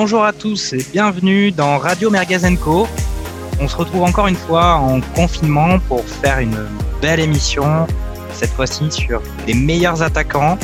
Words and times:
bonjour 0.00 0.22
à 0.22 0.32
tous 0.32 0.74
et 0.74 0.86
bienvenue 0.92 1.50
dans 1.50 1.76
Radio 1.76 2.08
Mergazenco. 2.08 2.86
On 3.58 3.66
se 3.66 3.76
retrouve 3.76 4.04
encore 4.04 4.28
une 4.28 4.36
fois 4.36 4.74
en 4.74 5.00
confinement 5.00 5.80
pour 5.88 6.04
faire 6.04 6.38
une 6.38 6.56
belle 7.02 7.18
émission, 7.18 7.84
cette 8.32 8.50
fois-ci 8.50 8.92
sur 8.92 9.20
les 9.48 9.54
meilleurs 9.54 10.00
attaquants 10.00 10.56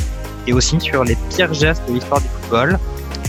et 0.46 0.52
aussi 0.52 0.80
sur 0.80 1.02
les 1.02 1.16
pires 1.30 1.52
gestes 1.52 1.82
de 1.88 1.94
l'histoire 1.94 2.20
du 2.20 2.28
football. 2.28 2.78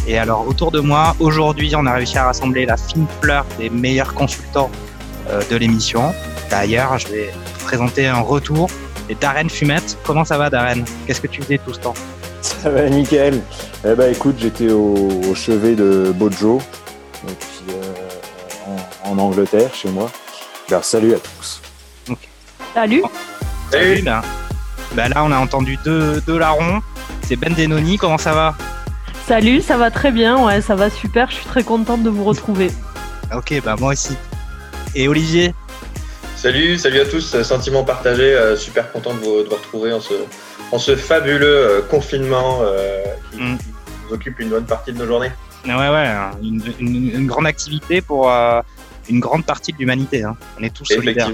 Et 0.05 0.19
alors 0.19 0.47
autour 0.47 0.69
de 0.69 0.79
moi, 0.79 1.15
aujourd'hui, 1.19 1.75
on 1.75 1.87
a 1.87 1.93
réussi 1.93 2.19
à 2.19 2.25
rassembler 2.25 2.67
la 2.67 2.77
fine 2.77 3.07
fleur 3.19 3.43
des 3.57 3.71
meilleurs 3.71 4.13
consultants 4.13 4.69
euh, 5.31 5.41
de 5.49 5.55
l'émission. 5.55 6.13
D'ailleurs, 6.51 6.99
je 6.99 7.07
vais 7.07 7.33
présenter 7.63 8.05
un 8.05 8.19
retour. 8.19 8.69
Et 9.09 9.15
Darren 9.15 9.49
Fumette, 9.49 9.97
comment 10.03 10.23
ça 10.23 10.37
va 10.37 10.51
Darren? 10.51 10.83
Qu'est-ce 11.07 11.21
que 11.21 11.27
tu 11.27 11.41
faisais 11.41 11.57
tout 11.57 11.73
ce 11.73 11.79
temps? 11.79 11.95
Ça 12.65 12.71
va 12.71 12.89
nickel. 12.89 13.43
Eh 13.87 13.93
ben 13.93 14.11
écoute, 14.11 14.37
j'étais 14.39 14.71
au, 14.71 15.35
chevet 15.35 15.75
de 15.75 16.11
Bojo, 16.11 16.59
euh, 17.69 18.77
en, 19.03 19.19
Angleterre, 19.19 19.69
chez 19.75 19.89
moi. 19.89 20.09
Ben, 20.67 20.81
salut 20.81 21.13
à 21.13 21.19
tous. 21.19 21.61
Salut. 22.73 23.03
Salut. 23.71 24.01
Ben, 24.01 24.21
ben, 24.95 25.09
là, 25.09 25.23
on 25.23 25.31
a 25.31 25.37
entendu 25.37 25.77
deux, 25.85 26.19
deux 26.21 26.39
larrons. 26.39 26.81
C'est 27.21 27.35
Ben 27.35 27.53
Denoni, 27.53 27.99
comment 27.99 28.17
ça 28.17 28.33
va? 28.33 28.55
Salut, 29.27 29.61
ça 29.61 29.77
va 29.77 29.91
très 29.91 30.09
bien, 30.09 30.43
ouais, 30.43 30.59
ça 30.59 30.73
va 30.73 30.89
super, 30.89 31.29
je 31.29 31.35
suis 31.35 31.45
très 31.45 31.61
contente 31.61 32.01
de 32.01 32.09
vous 32.09 32.23
retrouver. 32.23 32.71
ok, 33.31 33.61
bah 33.63 33.75
moi 33.79 33.93
aussi. 33.93 34.17
Et 34.95 35.07
Olivier? 35.07 35.53
Salut, 36.35 36.79
salut 36.79 36.99
à 36.99 37.05
tous, 37.05 37.43
sentiment 37.43 37.83
partagé, 37.83 38.23
euh, 38.23 38.57
super 38.57 38.91
content 38.91 39.13
de 39.13 39.19
vous, 39.19 39.35
retrouver 39.49 39.93
en 39.93 40.01
ce, 40.01 40.13
en 40.75 40.79
ce 40.79 40.95
fabuleux 40.95 41.45
euh, 41.47 41.81
confinement 41.83 42.59
euh, 42.61 43.03
qui, 43.31 43.37
mm. 43.37 43.57
nous 44.03 44.13
occupe 44.13 44.39
une 44.39 44.49
bonne 44.49 44.65
partie 44.65 44.91
de 44.91 44.97
nos 44.97 45.05
journées. 45.05 45.31
Ouais, 45.65 45.73
ouais, 45.73 46.13
une, 46.43 47.25
grande 47.25 47.47
activité 47.47 48.01
pour 48.01 48.29
une 49.09 49.19
grande 49.19 49.45
partie 49.45 49.73
de 49.73 49.77
l'humanité. 49.79 50.23
Hein. 50.23 50.37
On 50.59 50.63
est 50.63 50.69
tous 50.69 50.85
solidaires. 50.85 51.31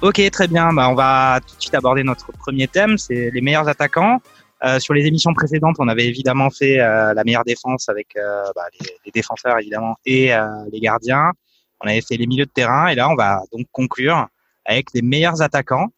Ok, 0.00 0.20
très 0.30 0.46
bien. 0.46 0.72
Bah, 0.72 0.88
on 0.88 0.94
va 0.94 1.40
tout 1.44 1.56
de 1.56 1.60
suite 1.60 1.74
aborder 1.74 2.04
notre 2.04 2.30
premier 2.30 2.68
thème, 2.68 2.96
c'est 2.98 3.30
les 3.32 3.40
meilleurs 3.40 3.68
attaquants. 3.68 4.20
Euh, 4.64 4.78
sur 4.78 4.94
les 4.94 5.06
émissions 5.06 5.34
précédentes, 5.34 5.76
on 5.78 5.88
avait 5.88 6.06
évidemment 6.06 6.50
fait 6.50 6.78
euh, 6.78 7.12
la 7.14 7.24
meilleure 7.24 7.44
défense 7.44 7.88
avec 7.88 8.16
euh, 8.16 8.44
bah, 8.54 8.62
les, 9.04 9.10
défenseurs 9.10 9.58
évidemment 9.58 9.96
et 10.06 10.30
les 10.70 10.80
gardiens. 10.80 11.32
On 11.80 11.88
avait 11.88 12.00
fait 12.00 12.16
les 12.16 12.26
milieux 12.26 12.46
de 12.46 12.50
terrain 12.50 12.86
et 12.86 12.94
là, 12.94 13.08
on 13.08 13.16
va 13.16 13.42
donc 13.52 13.66
conclure 13.72 14.28
avec 14.64 14.86
les 14.94 15.02
meilleurs 15.02 15.42
attaquants. 15.42 15.88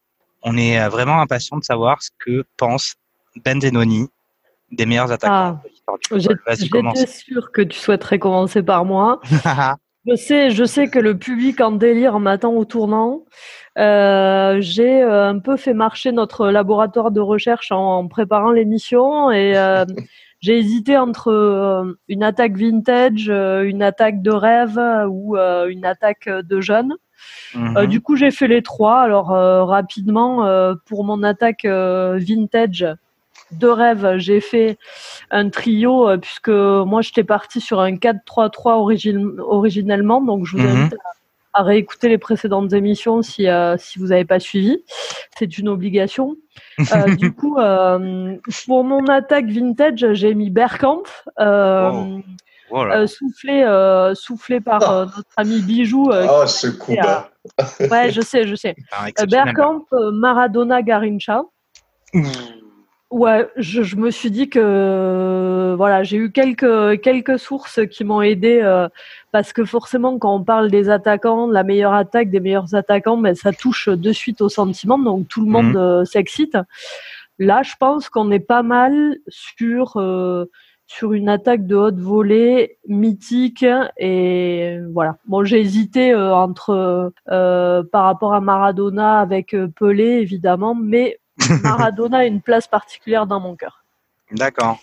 On 0.48 0.56
est 0.56 0.88
vraiment 0.88 1.20
impatient 1.20 1.58
de 1.58 1.64
savoir 1.64 2.02
ce 2.02 2.10
que 2.18 2.44
pense 2.56 2.94
Ben 3.44 3.58
Denoni 3.58 4.08
des 4.70 4.86
meilleurs 4.86 5.10
attaquants 5.12 5.60
ah, 5.88 5.94
J'étais 6.16 7.06
sûr 7.06 7.52
que 7.52 7.62
tu 7.62 7.78
souhaiterais 7.78 8.18
commencer 8.18 8.62
par 8.62 8.84
moi. 8.84 9.20
Je 10.08 10.14
sais, 10.14 10.50
je 10.50 10.64
sais 10.64 10.86
que 10.86 11.00
le 11.00 11.18
public 11.18 11.60
en 11.60 11.72
délire 11.72 12.20
m'attend 12.20 12.52
au 12.52 12.64
tournant. 12.64 13.24
Euh, 13.76 14.58
j'ai 14.60 15.02
euh, 15.02 15.28
un 15.28 15.40
peu 15.40 15.56
fait 15.56 15.74
marcher 15.74 16.12
notre 16.12 16.48
laboratoire 16.48 17.10
de 17.10 17.20
recherche 17.20 17.72
en, 17.72 18.06
préparant 18.06 18.52
l'émission 18.52 19.32
et 19.32 19.56
euh, 19.56 19.84
j'ai 20.40 20.58
hésité 20.58 20.96
entre 20.96 21.96
une 22.06 22.22
attaque 22.22 22.56
vintage, 22.56 23.28
une 23.28 23.82
attaque 23.82 24.22
de 24.22 24.30
rêve 24.30 24.80
ou 25.10 25.36
une 25.36 25.84
attaque 25.84 26.28
de 26.28 26.60
jeune. 27.52 27.72
Mhm. 27.72 27.86
du 27.86 28.00
coup, 28.00 28.16
j'ai 28.16 28.30
fait 28.30 28.48
les 28.48 28.62
trois. 28.62 29.00
Alors 29.00 29.28
rapidement, 29.68 30.46
pour 30.86 31.04
mon 31.04 31.22
attaque 31.22 31.64
vintage, 31.64 32.86
de 33.52 33.68
rêve, 33.68 34.16
j'ai 34.18 34.40
fait 34.40 34.78
un 35.30 35.48
trio 35.50 36.08
euh, 36.08 36.16
puisque 36.18 36.48
moi 36.48 37.02
j'étais 37.02 37.24
parti 37.24 37.60
sur 37.60 37.80
un 37.80 37.92
4-3-3 37.92 39.40
originellement, 39.40 40.20
donc 40.20 40.46
je 40.46 40.56
vous 40.56 40.62
mhm. 40.62 40.68
invite 40.68 40.96
à, 41.54 41.62
réécouter 41.62 42.08
les 42.08 42.18
précédentes 42.18 42.72
émissions 42.72 43.22
si, 43.22 43.48
euh, 43.48 43.76
si 43.78 43.98
vous 43.98 44.08
n'avez 44.08 44.24
pas 44.24 44.40
suivi. 44.40 44.82
C'est 45.38 45.58
une 45.58 45.68
obligation. 45.68 46.36
Euh, 46.80 47.14
du 47.16 47.32
coup, 47.32 47.56
pour 48.66 48.84
mon 48.84 49.06
attaque 49.06 49.46
vintage, 49.46 50.12
j'ai 50.12 50.34
mis 50.34 50.50
Bergkamp. 50.50 51.04
Soufflé, 53.06 54.12
soufflé 54.14 54.60
par 54.60 54.82
oh. 54.82 55.00
notre 55.16 55.24
ami 55.36 55.60
Bijou. 55.60 56.10
oh, 56.12 56.46
ce 56.46 56.68
coup 56.68 56.94
là 56.94 57.30
Ouais, 57.90 58.10
je 58.10 58.20
sais, 58.20 58.46
je 58.46 58.54
sais. 58.54 58.74
Bergkamp, 59.28 59.86
Maradona, 60.12 60.82
Garincha. 60.82 61.42
Ouais, 63.10 63.48
je, 63.56 63.94
me 63.94 64.10
suis 64.10 64.32
dit 64.32 64.48
que 64.48 65.74
voilà, 65.76 66.02
j'ai 66.02 66.16
eu 66.16 66.32
quelques 66.32 67.00
quelques 67.02 67.38
sources 67.38 67.78
qui 67.88 68.02
m'ont 68.02 68.20
aidé 68.20 68.60
euh, 68.62 68.88
parce 69.30 69.52
que 69.52 69.64
forcément 69.64 70.18
quand 70.18 70.34
on 70.34 70.42
parle 70.42 70.72
des 70.72 70.88
attaquants, 70.88 71.46
la 71.46 71.62
meilleure 71.62 71.94
attaque 71.94 72.30
des 72.30 72.40
meilleurs 72.40 72.74
attaquants, 72.74 73.16
mais 73.16 73.30
ben, 73.30 73.34
ça 73.36 73.52
touche 73.52 73.88
de 73.88 74.12
suite 74.12 74.40
au 74.40 74.48
sentiment, 74.48 74.98
donc 74.98 75.28
tout 75.28 75.40
le 75.40 75.50
monde 75.50 75.66
mhm. 75.66 75.76
euh, 75.76 76.04
s'excite. 76.04 76.58
Là, 77.38 77.62
je 77.62 77.74
pense 77.78 78.08
qu'on 78.08 78.32
est 78.32 78.40
pas 78.40 78.64
mal 78.64 79.18
sur 79.28 79.98
euh, 79.98 80.46
sur 80.86 81.12
une 81.12 81.28
attaque 81.28 81.66
de 81.66 81.74
haute 81.74 81.98
volée 81.98 82.78
mythique 82.88 83.64
et 83.96 84.78
voilà. 84.92 85.16
Bon, 85.26 85.44
j'ai 85.44 85.60
hésité 85.60 86.14
entre 86.14 87.12
par 87.26 88.04
rapport 88.04 88.34
à 88.34 88.40
Maradona 88.40 89.20
avec 89.20 89.56
Pelé 89.78 90.20
évidemment, 90.20 90.74
mais 90.74 91.18
Maradona 91.62 92.18
a 92.18 92.24
une 92.24 92.40
place 92.40 92.66
particulière 92.66 93.26
dans 93.26 93.40
mon 93.40 93.56
cœur. 93.56 93.84
D'accord. 94.32 94.78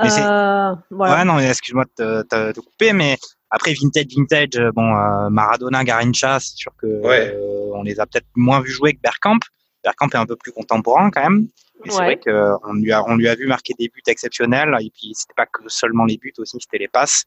Euh, 0.00 0.74
Ouais, 0.90 1.24
non, 1.24 1.38
excuse-moi 1.38 1.84
de 1.98 2.22
te, 2.22 2.60
couper, 2.60 2.92
mais 2.92 3.16
après 3.50 3.74
vintage, 3.74 4.06
vintage, 4.16 4.56
euh, 4.56 4.72
bon, 4.72 4.94
euh, 4.96 5.28
Maradona, 5.30 5.84
Garincha, 5.84 6.40
c'est 6.40 6.56
sûr 6.56 6.72
que 6.76 6.86
euh, 6.86 7.70
on 7.74 7.82
les 7.82 8.00
a 8.00 8.06
peut-être 8.06 8.26
moins 8.34 8.60
vu 8.60 8.70
jouer 8.70 8.94
que 8.94 9.00
Bergkamp. 9.00 9.38
Bergkamp 9.84 10.08
est 10.08 10.16
un 10.16 10.26
peu 10.26 10.36
plus 10.36 10.52
contemporain 10.52 11.10
quand 11.10 11.22
même. 11.22 11.48
Mais 11.84 11.90
c'est 11.90 12.02
vrai 12.02 12.16
qu'on 12.18 12.72
lui 12.74 12.92
a, 12.92 13.04
on 13.06 13.16
lui 13.16 13.28
a 13.28 13.34
vu 13.34 13.46
marquer 13.46 13.74
des 13.78 13.88
buts 13.88 14.02
exceptionnels. 14.06 14.74
Et 14.80 14.90
puis 14.90 15.12
c'était 15.14 15.34
pas 15.36 15.46
que 15.46 15.62
seulement 15.68 16.04
les 16.04 16.16
buts 16.16 16.32
aussi, 16.38 16.56
c'était 16.60 16.78
les 16.78 16.88
passes. 16.88 17.24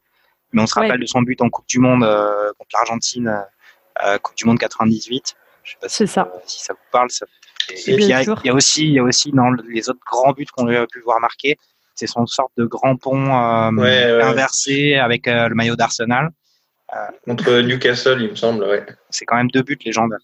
Mais 0.52 0.62
on 0.62 0.66
se 0.66 0.74
rappelle 0.74 1.00
de 1.00 1.06
son 1.06 1.22
but 1.22 1.40
en 1.42 1.50
Coupe 1.50 1.68
du 1.68 1.78
Monde 1.78 2.00
contre 2.58 2.70
l'Argentine, 2.74 3.44
Coupe 4.22 4.36
du 4.36 4.46
Monde 4.46 4.58
98. 4.58 5.36
Je 5.62 5.72
sais 5.72 5.78
pas 5.80 5.88
si, 5.88 6.06
ça. 6.06 6.32
si 6.46 6.64
ça 6.64 6.72
vous 6.72 6.78
parle. 6.90 7.10
Ça 7.10 7.26
et, 7.70 7.74
puis 7.74 8.04
il 8.04 8.08
y, 8.08 8.12
a 8.12 8.54
aussi, 8.54 8.84
il 8.84 8.92
y 8.92 8.98
a 8.98 9.02
aussi 9.02 9.30
dans 9.30 9.50
les 9.68 9.90
autres 9.90 10.00
grands 10.06 10.32
buts 10.32 10.46
qu'on 10.46 10.66
a 10.68 10.86
pu 10.86 11.00
voir 11.00 11.20
marquer, 11.20 11.58
c'est 11.94 12.06
son 12.06 12.26
sorte 12.26 12.52
de 12.56 12.64
grand 12.64 12.96
pont 12.96 13.26
euh, 13.26 14.22
inversé 14.22 14.94
avec 14.94 15.28
euh, 15.28 15.48
le 15.48 15.54
maillot 15.54 15.76
d'Arsenal. 15.76 16.30
Euh, 16.94 16.98
Contre 17.26 17.60
Newcastle, 17.60 18.22
il 18.22 18.30
me 18.30 18.36
semble, 18.36 18.64
ouais. 18.64 18.86
C'est 19.10 19.26
quand 19.26 19.36
même 19.36 19.50
deux 19.50 19.62
buts 19.62 19.78
légendaires. 19.84 20.18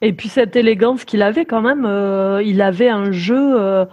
Et 0.00 0.12
puis 0.12 0.28
cette 0.28 0.54
élégance 0.54 1.04
qu'il 1.04 1.22
avait 1.22 1.44
quand 1.44 1.60
même, 1.60 1.84
il 2.44 2.62
avait 2.62 2.88
un 2.88 3.10
jeu, 3.10 3.86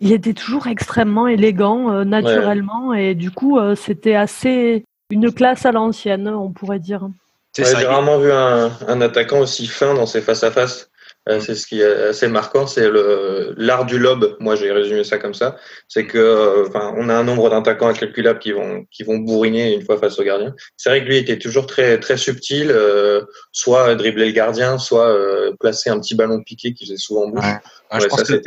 il 0.00 0.12
était 0.12 0.32
toujours 0.32 0.66
extrêmement 0.66 1.28
élégant 1.28 2.04
naturellement 2.04 2.92
et 2.92 3.14
du 3.14 3.30
coup 3.30 3.60
c'était 3.76 4.16
assez 4.16 4.84
une 5.10 5.32
classe 5.32 5.64
à 5.64 5.70
l'ancienne, 5.70 6.28
on 6.28 6.50
pourrait 6.50 6.80
dire. 6.80 7.08
J'ai 7.56 7.64
rarement 7.86 8.18
vu 8.18 8.32
un, 8.32 8.72
un, 8.88 9.00
attaquant 9.00 9.38
aussi 9.38 9.68
fin 9.68 9.94
dans 9.94 10.06
ses 10.06 10.20
face 10.20 10.42
à 10.42 10.50
face. 10.50 10.82
Euh, 10.82 10.93
c'est 11.26 11.54
ce 11.54 11.66
qui 11.66 11.80
est 11.80 12.08
assez 12.08 12.28
marquant, 12.28 12.66
c'est 12.66 12.88
le 12.88 13.54
l'art 13.56 13.86
du 13.86 13.98
lob. 13.98 14.36
Moi, 14.40 14.56
j'ai 14.56 14.70
résumé 14.70 15.04
ça 15.04 15.18
comme 15.18 15.32
ça. 15.32 15.56
C'est 15.88 16.06
que, 16.06 16.18
euh, 16.18 16.66
enfin, 16.68 16.92
on 16.96 17.08
a 17.08 17.14
un 17.14 17.24
nombre 17.24 17.48
d'attaquants 17.48 17.88
incalculable 17.88 18.38
qui 18.38 18.52
vont 18.52 18.84
qui 18.90 19.04
vont 19.04 19.16
bourriner 19.18 19.72
une 19.74 19.82
fois 19.84 19.96
face 19.98 20.18
au 20.18 20.22
gardien. 20.22 20.54
C'est 20.76 20.90
vrai 20.90 21.02
que 21.02 21.08
lui 21.08 21.16
était 21.16 21.38
toujours 21.38 21.66
très 21.66 21.98
très 21.98 22.18
subtil, 22.18 22.70
euh, 22.70 23.22
soit 23.52 23.94
dribbler 23.94 24.26
le 24.26 24.32
gardien, 24.32 24.78
soit 24.78 25.16
placer 25.60 25.88
un 25.88 25.98
petit 25.98 26.14
ballon 26.14 26.42
piqué 26.42 26.74
qui 26.74 26.84
faisait 26.84 26.98
souvent 26.98 27.28
bouche. 27.28 27.44
Ouais. 27.44 28.00
je, 28.00 28.06
pense 28.06 28.22
que, 28.22 28.42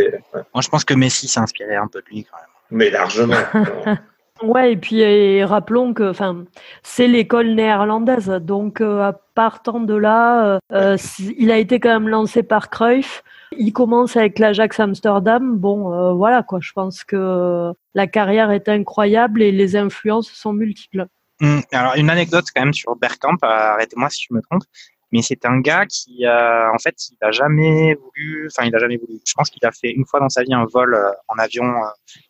moi, 0.54 0.62
je 0.62 0.70
pense 0.70 0.86
que 0.86 0.94
Messi 0.94 1.28
s'inspirait 1.28 1.76
un 1.76 1.88
peu 1.88 2.02
de 2.02 2.06
lui 2.10 2.26
quand 2.26 2.38
même. 2.38 2.48
Mais 2.70 2.90
largement. 2.90 3.36
Ouais, 4.44 4.74
et 4.74 4.78
puis 4.78 5.44
rappelons 5.44 5.94
que 5.94 6.10
enfin, 6.10 6.46
c'est 6.84 7.08
l'école 7.08 7.56
néerlandaise. 7.56 8.28
Donc, 8.28 8.82
euh, 8.82 9.12
partant 9.36 9.80
de 9.80 9.96
là, 9.96 10.46
euh, 10.46 10.60
euh, 10.72 10.98
il 11.38 11.52
a 11.52 11.58
été 11.58 11.80
quand 11.80 11.90
même 11.90 12.10
lancé 12.10 12.44
par 12.44 12.70
Cruyff. 12.70 13.24
Il 13.58 13.72
commence 13.74 14.16
avec 14.16 14.40
l'Ajax 14.40 14.80
Amsterdam. 14.80 15.58
Bon, 15.58 16.16
voilà 16.16 16.44
quoi. 16.44 16.60
Je 16.62 16.72
pense 16.74 17.04
que 17.04 17.72
la 17.94 18.08
carrière 18.08 18.52
est 18.52 18.68
incroyable 18.70 19.42
et 19.42 19.52
les 19.52 19.76
influences 19.76 20.30
sont 20.30 20.54
multiples. 20.54 21.08
Hum, 21.42 21.62
alors, 21.72 21.96
une 21.96 22.10
anecdote 22.10 22.46
quand 22.54 22.64
même 22.64 22.74
sur 22.74 22.96
Bergkamp, 22.96 23.38
arrêtez-moi 23.42 24.10
si 24.10 24.26
je 24.30 24.34
me 24.34 24.42
trompe, 24.42 24.64
mais 25.12 25.22
c'est 25.22 25.46
un 25.46 25.60
gars 25.62 25.86
qui, 25.86 26.28
en 26.28 26.78
fait, 26.78 26.96
il 27.10 27.18
n'a 27.22 27.32
jamais 27.32 27.96
voulu, 27.96 28.50
enfin, 28.52 28.68
il 28.68 28.76
a 28.76 28.80
jamais 28.80 28.98
voulu. 28.98 29.20
Je 29.26 29.34
pense 29.34 29.50
qu'il 29.50 29.66
a 29.66 29.72
fait 29.72 29.92
une 29.92 30.06
fois 30.06 30.20
dans 30.20 30.30
sa 30.30 30.44
vie 30.44 30.54
un 30.54 30.66
vol 30.66 30.98
en 31.30 31.38
avion 31.38 31.74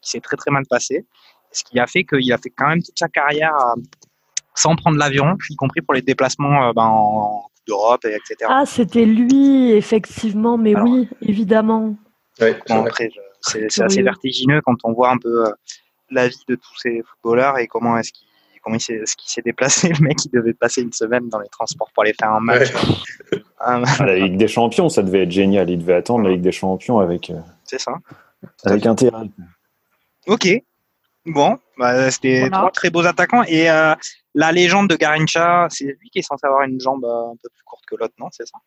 qui 0.01 0.12
s'est 0.12 0.21
très 0.21 0.38
très 0.38 0.51
mal 0.51 0.65
passé 0.69 1.06
ce 1.57 1.63
qui 1.63 1.80
a 1.80 1.88
fait 1.88 2.04
qu'il 2.04 2.31
a 2.31 2.38
fait 2.38 2.51
quand 2.51 2.68
même 2.68 2.83
toute 2.83 2.98
sa 2.98 3.07
carrière 3.07 3.54
euh, 3.56 3.81
sans 4.54 4.75
prendre 4.75 4.98
l'avion, 4.98 5.36
y 5.50 5.56
compris 5.56 5.81
pour 5.81 5.94
les 5.94 6.01
déplacements 6.01 6.69
euh, 6.69 6.74
ben, 6.74 6.83
en 6.83 7.42
Coupe 7.42 7.68
d'Europe, 7.68 8.06
etc. 8.06 8.36
Ah, 8.48 8.65
c'était 8.65 9.06
lui, 9.06 9.71
effectivement, 9.71 10.57
mais 10.57 10.75
oui, 10.75 11.09
évidemment. 11.21 11.95
c'est 12.38 13.81
assez 13.81 14.01
vertigineux 14.01 14.62
quand 14.62 14.77
on 14.83 14.94
voit 14.94 15.09
un 15.09 15.18
peu 15.18 15.48
euh, 15.48 15.51
la 16.12 16.27
vie 16.27 16.44
de 16.48 16.56
tous 16.56 16.77
ces 16.77 17.01
footballeurs 17.04 17.57
et 17.57 17.68
comment 17.68 17.98
est-ce 17.98 18.12
qu'ils 18.12 18.27
comment 18.63 18.77
il 18.77 18.81
ce 18.81 19.15
qui 19.15 19.31
s'est 19.31 19.42
déplacé. 19.42 19.89
Le 20.00 20.07
mec, 20.07 20.18
il 20.25 20.31
devait 20.31 20.53
passer 20.53 20.81
une 20.81 20.94
semaine 20.94 21.30
dans 21.30 21.39
les 21.39 21.50
transports 21.50 21.89
pour 21.94 22.03
aller 22.03 22.13
faire 22.13 22.31
un 22.31 22.42
match. 22.42 22.71
Ah, 23.60 23.81
la 24.01 24.15
Ligue 24.15 24.38
des 24.38 24.48
Champions, 24.48 24.88
ça 24.88 25.01
devait 25.01 25.24
être 25.24 25.31
génial. 25.31 25.68
Il 25.68 25.80
devait 25.80 25.95
attendre 25.95 26.24
la 26.24 26.30
Ligue 26.30 26.44
des 26.44 26.51
Champions 26.51 27.00
avec. 27.00 27.31
C'est 27.63 27.80
ça. 27.80 27.94
Avec 28.63 28.86
intérêt. 28.86 29.24
Ok. 30.27 30.48
Bon, 31.27 31.59
bah, 31.77 32.12
c'était 32.12 32.50
trois 32.50 32.71
très 32.71 32.89
beaux 32.89 33.06
attaquants. 33.06 33.44
Et 33.47 33.69
euh, 33.69 33.94
la 34.35 34.51
légende 34.51 34.89
de 34.89 34.95
Garincha, 34.95 35.68
c'est 35.69 35.97
lui 36.00 36.09
qui 36.09 36.19
est 36.19 36.24
censé 36.24 36.45
avoir 36.45 36.63
une 36.63 36.79
jambe 36.79 37.06
euh, 37.06 37.31
un 37.31 37.35
peu 37.41 37.50
plus 37.50 37.63
courte 37.65 37.85
que 37.88 37.95
l'autre, 37.95 38.13
non 38.19 38.27
C'est 38.31 38.47
ça? 38.47 38.57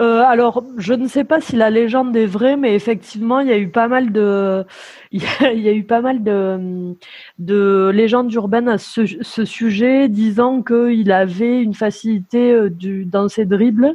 Euh, 0.00 0.22
alors, 0.22 0.64
je 0.78 0.94
ne 0.94 1.06
sais 1.06 1.24
pas 1.24 1.40
si 1.40 1.54
la 1.54 1.68
légende 1.68 2.16
est 2.16 2.26
vraie, 2.26 2.56
mais 2.56 2.74
effectivement, 2.74 3.40
il 3.40 3.48
y 3.48 3.52
a 3.52 3.58
eu 3.58 3.68
pas 3.68 3.88
mal 3.88 4.10
de, 4.10 4.64
il 5.12 5.22
y 5.22 5.68
a, 5.68 5.72
eu 5.72 5.84
pas 5.84 6.00
mal 6.00 6.22
de, 6.22 6.94
de 7.38 7.90
légendes 7.92 8.32
urbaines 8.32 8.68
à 8.68 8.78
ce, 8.78 9.06
ce 9.20 9.44
sujet, 9.44 10.08
disant 10.08 10.62
qu'il 10.62 11.12
avait 11.12 11.60
une 11.60 11.74
facilité 11.74 12.52
euh, 12.52 12.70
du, 12.70 13.04
dans 13.04 13.28
ses 13.28 13.44
dribbles 13.44 13.92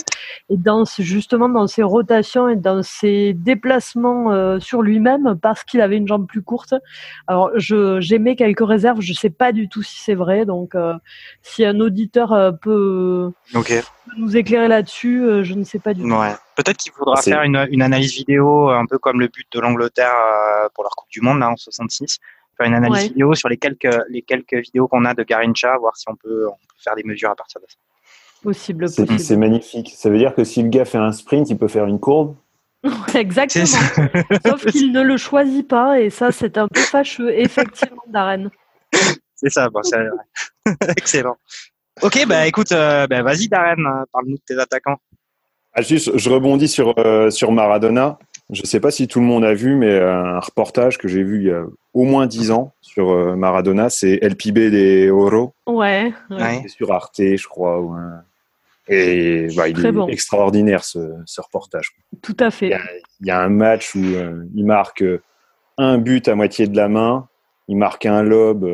et 0.49 0.57
dans 0.57 0.83
justement 0.99 1.49
dans 1.49 1.67
ses 1.67 1.83
rotations 1.83 2.47
et 2.47 2.55
dans 2.55 2.83
ses 2.83 3.33
déplacements 3.33 4.31
euh, 4.31 4.59
sur 4.59 4.83
lui-même 4.83 5.37
parce 5.41 5.63
qu'il 5.63 5.81
avait 5.81 5.97
une 5.97 6.07
jambe 6.07 6.27
plus 6.27 6.43
courte. 6.43 6.75
Alors, 7.25 7.49
je 7.55 7.99
quelques 8.35 8.65
réserves. 8.65 9.01
Je 9.01 9.13
sais 9.13 9.29
pas 9.29 9.51
du 9.51 9.69
tout 9.69 9.83
si 9.83 9.99
c'est 10.01 10.15
vrai, 10.15 10.45
donc 10.45 10.75
si 11.41 11.65
un 11.65 11.79
auditeur 11.79 12.29
peut, 12.61 13.31
peut 13.53 13.81
nous 14.17 14.35
éclairer 14.37 14.67
là-dessus, 14.67 15.43
je 15.43 15.53
ne 15.53 15.63
sais 15.63 15.79
pas 15.79 15.93
Ouais. 15.93 16.35
Peut-être 16.55 16.77
qu'il 16.77 16.91
faudra 16.91 17.21
faire 17.21 17.43
une, 17.43 17.67
une, 17.69 17.81
analyse 17.81 18.15
vidéo, 18.15 18.69
un 18.69 18.85
peu 18.85 18.97
comme 18.97 19.19
le 19.19 19.27
but 19.27 19.47
de 19.51 19.59
l'Angleterre 19.59 20.11
euh, 20.11 20.67
pour 20.73 20.83
leur 20.83 20.95
Coupe 20.95 21.09
du 21.09 21.21
Monde 21.21 21.39
là, 21.39 21.51
en 21.51 21.55
66. 21.55 22.17
Faire 22.57 22.67
une 22.67 22.73
analyse 22.73 23.09
vidéo 23.09 23.35
sur 23.35 23.49
les 23.49 23.57
quelques, 23.57 23.95
les 24.09 24.23
quelques 24.23 24.55
vidéos 24.55 24.87
qu'on 24.87 25.05
a 25.05 25.13
de 25.13 25.21
Garincha, 25.23 25.77
voir 25.77 25.95
si 25.95 26.05
on 26.09 26.15
peut, 26.15 26.47
on 26.47 26.55
peut 26.55 26.75
faire 26.79 26.95
des 26.95 27.03
mesures 27.03 27.29
à 27.29 27.35
partir 27.35 27.61
de 27.61 27.67
ça. 27.67 27.77
Possible, 28.41 28.89
C'est 28.89 29.37
magnifique. 29.37 29.93
Ça 29.95 30.09
veut 30.09 30.17
dire 30.17 30.33
que 30.33 30.43
si 30.43 30.63
le 30.63 30.69
gars 30.69 30.85
fait 30.85 30.97
un 30.97 31.11
sprint, 31.11 31.49
il 31.49 31.57
peut 31.57 31.67
faire 31.67 31.85
une 31.85 31.99
courbe? 31.99 32.35
Exactement. 33.13 33.65
Sauf 34.45 34.65
qu'il 34.67 34.91
ne 34.91 35.01
le 35.01 35.17
choisit 35.17 35.67
pas 35.67 35.99
et 35.99 36.09
ça, 36.09 36.31
c'est 36.31 36.57
un 36.57 36.67
peu 36.67 36.79
fâcheux, 36.81 37.31
effectivement, 37.33 38.03
Darren. 38.07 38.49
C'est 39.35 39.49
ça, 39.49 39.69
bon, 39.69 39.81
c'est 39.83 39.97
excellent. 40.97 41.37
Ok, 42.01 42.25
bah 42.27 42.47
écoute, 42.47 42.71
euh, 42.71 43.07
bah, 43.07 43.23
vas-y 43.23 43.47
Darren, 43.47 44.03
parle-nous 44.11 44.37
de 44.37 44.41
tes 44.45 44.59
attaquants. 44.59 44.97
Ah, 45.73 45.81
juste, 45.81 46.17
je 46.17 46.29
rebondis 46.29 46.67
sur, 46.67 46.93
euh, 46.97 47.29
sur 47.29 47.51
Maradona. 47.51 48.17
Je 48.49 48.61
ne 48.61 48.67
sais 48.67 48.79
pas 48.79 48.91
si 48.91 49.07
tout 49.07 49.19
le 49.19 49.25
monde 49.25 49.43
a 49.43 49.53
vu, 49.53 49.75
mais 49.75 49.99
un 49.99 50.39
reportage 50.39 50.97
que 50.97 51.07
j'ai 51.07 51.21
vu 51.21 51.41
il 51.41 51.47
y 51.47 51.51
a 51.51 51.65
au 51.93 52.03
moins 52.03 52.27
dix 52.27 52.51
ans 52.51 52.73
sur 52.81 53.11
euh, 53.11 53.35
Maradona, 53.35 53.89
c'est 53.89 54.19
El 54.21 54.35
Pibe 54.35 54.57
de 54.57 55.09
Oro. 55.11 55.53
Ouais. 55.67 56.13
C'est 56.29 56.69
sur 56.69 56.93
Arte, 56.93 57.19
je 57.19 57.47
crois. 57.47 57.83
Et 58.89 59.47
bah, 59.55 59.67
il 59.67 59.85
est 59.85 60.11
extraordinaire 60.11 60.83
ce, 60.83 60.99
ce, 61.25 61.41
reportage. 61.41 61.89
Tout 62.21 62.37
à 62.39 62.51
fait. 62.51 62.71
Il 63.19 63.27
y 63.27 63.31
a, 63.31 63.41
un 63.41 63.49
match 63.49 63.95
où 63.95 64.03
euh, 64.03 64.43
il 64.55 64.65
marque 64.65 65.03
un 65.77 65.97
but 65.97 66.27
à 66.27 66.35
moitié 66.35 66.67
de 66.67 66.77
la 66.77 66.87
main, 66.87 67.27
il 67.67 67.77
marque 67.77 68.05
un 68.05 68.23
lob, 68.23 68.65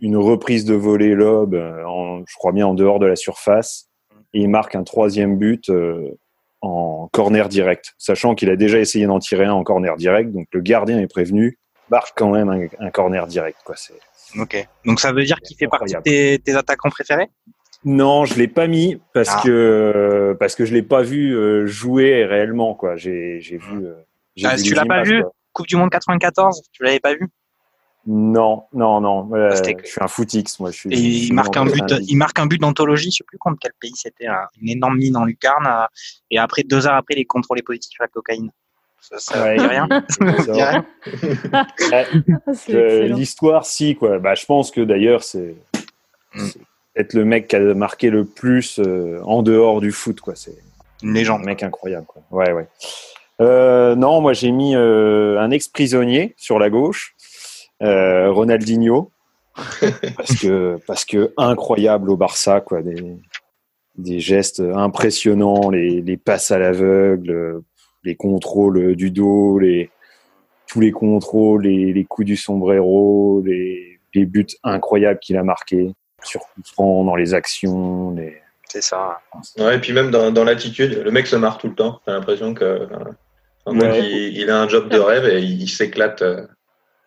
une 0.00 0.16
reprise 0.16 0.64
de 0.64 0.74
volée 0.74 1.14
lob, 1.14 1.54
je 1.54 2.34
crois 2.36 2.52
bien 2.52 2.66
en 2.66 2.74
dehors 2.74 2.98
de 2.98 3.06
la 3.06 3.16
surface 3.16 3.90
et 4.32 4.40
il 4.40 4.48
marque 4.48 4.74
un 4.74 4.84
troisième 4.84 5.36
but 5.36 5.68
euh, 5.70 6.18
en 6.60 7.08
corner 7.12 7.48
direct, 7.48 7.94
sachant 7.98 8.34
qu'il 8.34 8.50
a 8.50 8.56
déjà 8.56 8.78
essayé 8.78 9.06
d'en 9.06 9.18
tirer 9.18 9.44
un 9.44 9.52
en 9.52 9.64
corner 9.64 9.96
direct, 9.96 10.30
donc 10.30 10.46
le 10.52 10.60
gardien 10.60 11.00
est 11.00 11.06
prévenu, 11.06 11.58
marque 11.90 12.12
quand 12.16 12.30
même 12.30 12.68
un, 12.78 12.90
corner 12.90 13.26
direct. 13.26 13.58
Quoi. 13.64 13.76
Ok, 14.38 14.68
donc 14.84 15.00
ça 15.00 15.12
veut 15.12 15.24
dire 15.24 15.40
qu'il 15.40 15.56
fait 15.56 15.68
partie 15.68 15.94
de 15.94 16.36
tes, 16.36 16.54
attaquants 16.54 16.90
préférés? 16.90 17.30
Non, 17.84 18.24
je 18.26 18.34
l'ai 18.34 18.48
pas 18.48 18.66
mis 18.66 19.00
parce 19.14 19.30
ah. 19.32 19.40
que 19.42 20.36
parce 20.38 20.54
que 20.54 20.64
je 20.64 20.74
l'ai 20.74 20.82
pas 20.82 21.02
vu 21.02 21.34
euh, 21.34 21.66
jouer 21.66 22.24
réellement 22.26 22.74
quoi. 22.74 22.96
J'ai 22.96 23.40
j'ai 23.40 23.56
vu. 23.56 23.86
Euh, 23.86 23.94
ah, 24.44 24.56
tu 24.56 24.74
l'as 24.74 24.84
pas 24.84 25.02
vu? 25.02 25.22
Coupe 25.52 25.66
du 25.66 25.76
Monde 25.76 25.90
94, 25.90 26.62
tu 26.72 26.84
l'avais 26.84 27.00
pas 27.00 27.14
vu? 27.14 27.28
Non, 28.06 28.64
non, 28.72 29.00
non. 29.00 29.28
Euh, 29.34 29.50
je 29.54 29.86
suis 29.86 30.00
un 30.00 30.08
footix, 30.08 30.58
moi. 30.58 30.70
Je 30.70 30.76
suis, 30.76 30.92
et 30.92 30.98
il 30.98 31.34
marque 31.34 31.56
un 31.56 31.66
but. 31.66 31.94
Il 32.08 32.16
marque 32.16 32.38
un 32.38 32.46
but 32.46 32.60
d'anthologie. 32.60 33.10
Je 33.10 33.18
sais 33.18 33.24
plus 33.24 33.38
contre 33.38 33.58
quel 33.60 33.72
pays 33.78 33.92
c'était. 33.94 34.26
Une 34.60 34.70
énorme 34.70 34.96
mine 34.96 35.16
en 35.16 35.24
lucarne. 35.24 35.66
Euh, 35.66 35.86
et 36.30 36.38
après 36.38 36.62
deux 36.62 36.86
heures 36.86 36.94
après, 36.94 37.14
il 37.14 37.20
est 37.20 37.24
contrôlé 37.26 37.62
positif 37.62 38.00
à 38.00 38.04
la 38.04 38.08
cocaïne. 38.08 38.50
Ça, 39.00 39.18
ça 39.18 39.44
rien. 39.44 39.88
L'histoire, 43.14 43.66
si 43.66 43.96
quoi. 43.96 44.18
Bah, 44.18 44.34
je 44.34 44.46
pense 44.46 44.70
que 44.70 44.80
d'ailleurs, 44.80 45.22
c'est 45.22 45.56
être 47.00 47.14
le 47.14 47.24
mec 47.24 47.48
qui 47.48 47.56
a 47.56 47.74
marqué 47.74 48.10
le 48.10 48.24
plus 48.24 48.78
euh, 48.78 49.20
en 49.24 49.42
dehors 49.42 49.80
du 49.80 49.92
foot, 49.92 50.20
quoi. 50.20 50.34
C'est 50.36 50.56
une 51.02 51.14
légende. 51.14 51.42
Un 51.42 51.46
mec 51.46 51.62
incroyable, 51.62 52.06
quoi. 52.06 52.22
Ouais, 52.30 52.52
ouais. 52.52 52.66
non, 53.96 54.20
moi 54.20 54.32
j'ai 54.32 54.52
mis 54.52 54.74
un 54.74 55.50
ex-prisonnier 55.50 56.34
sur 56.36 56.58
la 56.58 56.70
gauche 56.70 57.16
euh, 57.82 58.30
Ronaldinho, 58.30 59.10
parce 60.16 60.36
que 60.40 60.78
parce 60.86 61.04
que 61.04 61.32
incroyable 61.36 62.10
au 62.10 62.16
Barça, 62.16 62.60
quoi, 62.60 62.82
des, 62.82 63.16
des 63.96 64.20
gestes 64.20 64.60
impressionnants, 64.60 65.70
les, 65.70 66.02
les 66.02 66.16
passes 66.16 66.50
à 66.50 66.58
l'aveugle, 66.58 67.62
les 68.04 68.16
contrôles 68.16 68.94
du 68.96 69.10
dos, 69.10 69.58
les 69.58 69.90
tous 70.66 70.80
les 70.80 70.92
contrôles, 70.92 71.62
les, 71.62 71.92
les 71.92 72.04
coups 72.04 72.26
du 72.26 72.36
sombrero, 72.36 73.42
les, 73.44 73.98
les 74.14 74.24
buts 74.24 74.46
incroyables 74.62 75.18
qu'il 75.18 75.36
a 75.36 75.42
marqués 75.42 75.94
sur 76.24 76.40
coup 76.40 77.04
dans 77.04 77.16
les 77.16 77.34
actions, 77.34 78.12
les 78.12 78.40
c'est 78.70 78.82
ça. 78.82 79.20
Ouais, 79.58 79.76
et 79.76 79.78
puis 79.80 79.92
même 79.92 80.12
dans, 80.12 80.30
dans 80.30 80.44
l'attitude, 80.44 81.02
le 81.02 81.10
mec 81.10 81.26
se 81.26 81.34
marre 81.34 81.58
tout 81.58 81.66
le 81.66 81.74
temps. 81.74 82.00
T'as 82.06 82.12
l'impression 82.12 82.54
que 82.54 82.88
il, 83.66 84.48
a 84.48 84.60
un 84.60 84.68
job 84.68 84.88
de 84.88 84.98
rêve 84.98 85.26
et 85.26 85.42
il 85.42 85.68
s'éclate. 85.68 86.22
Euh, 86.22 86.46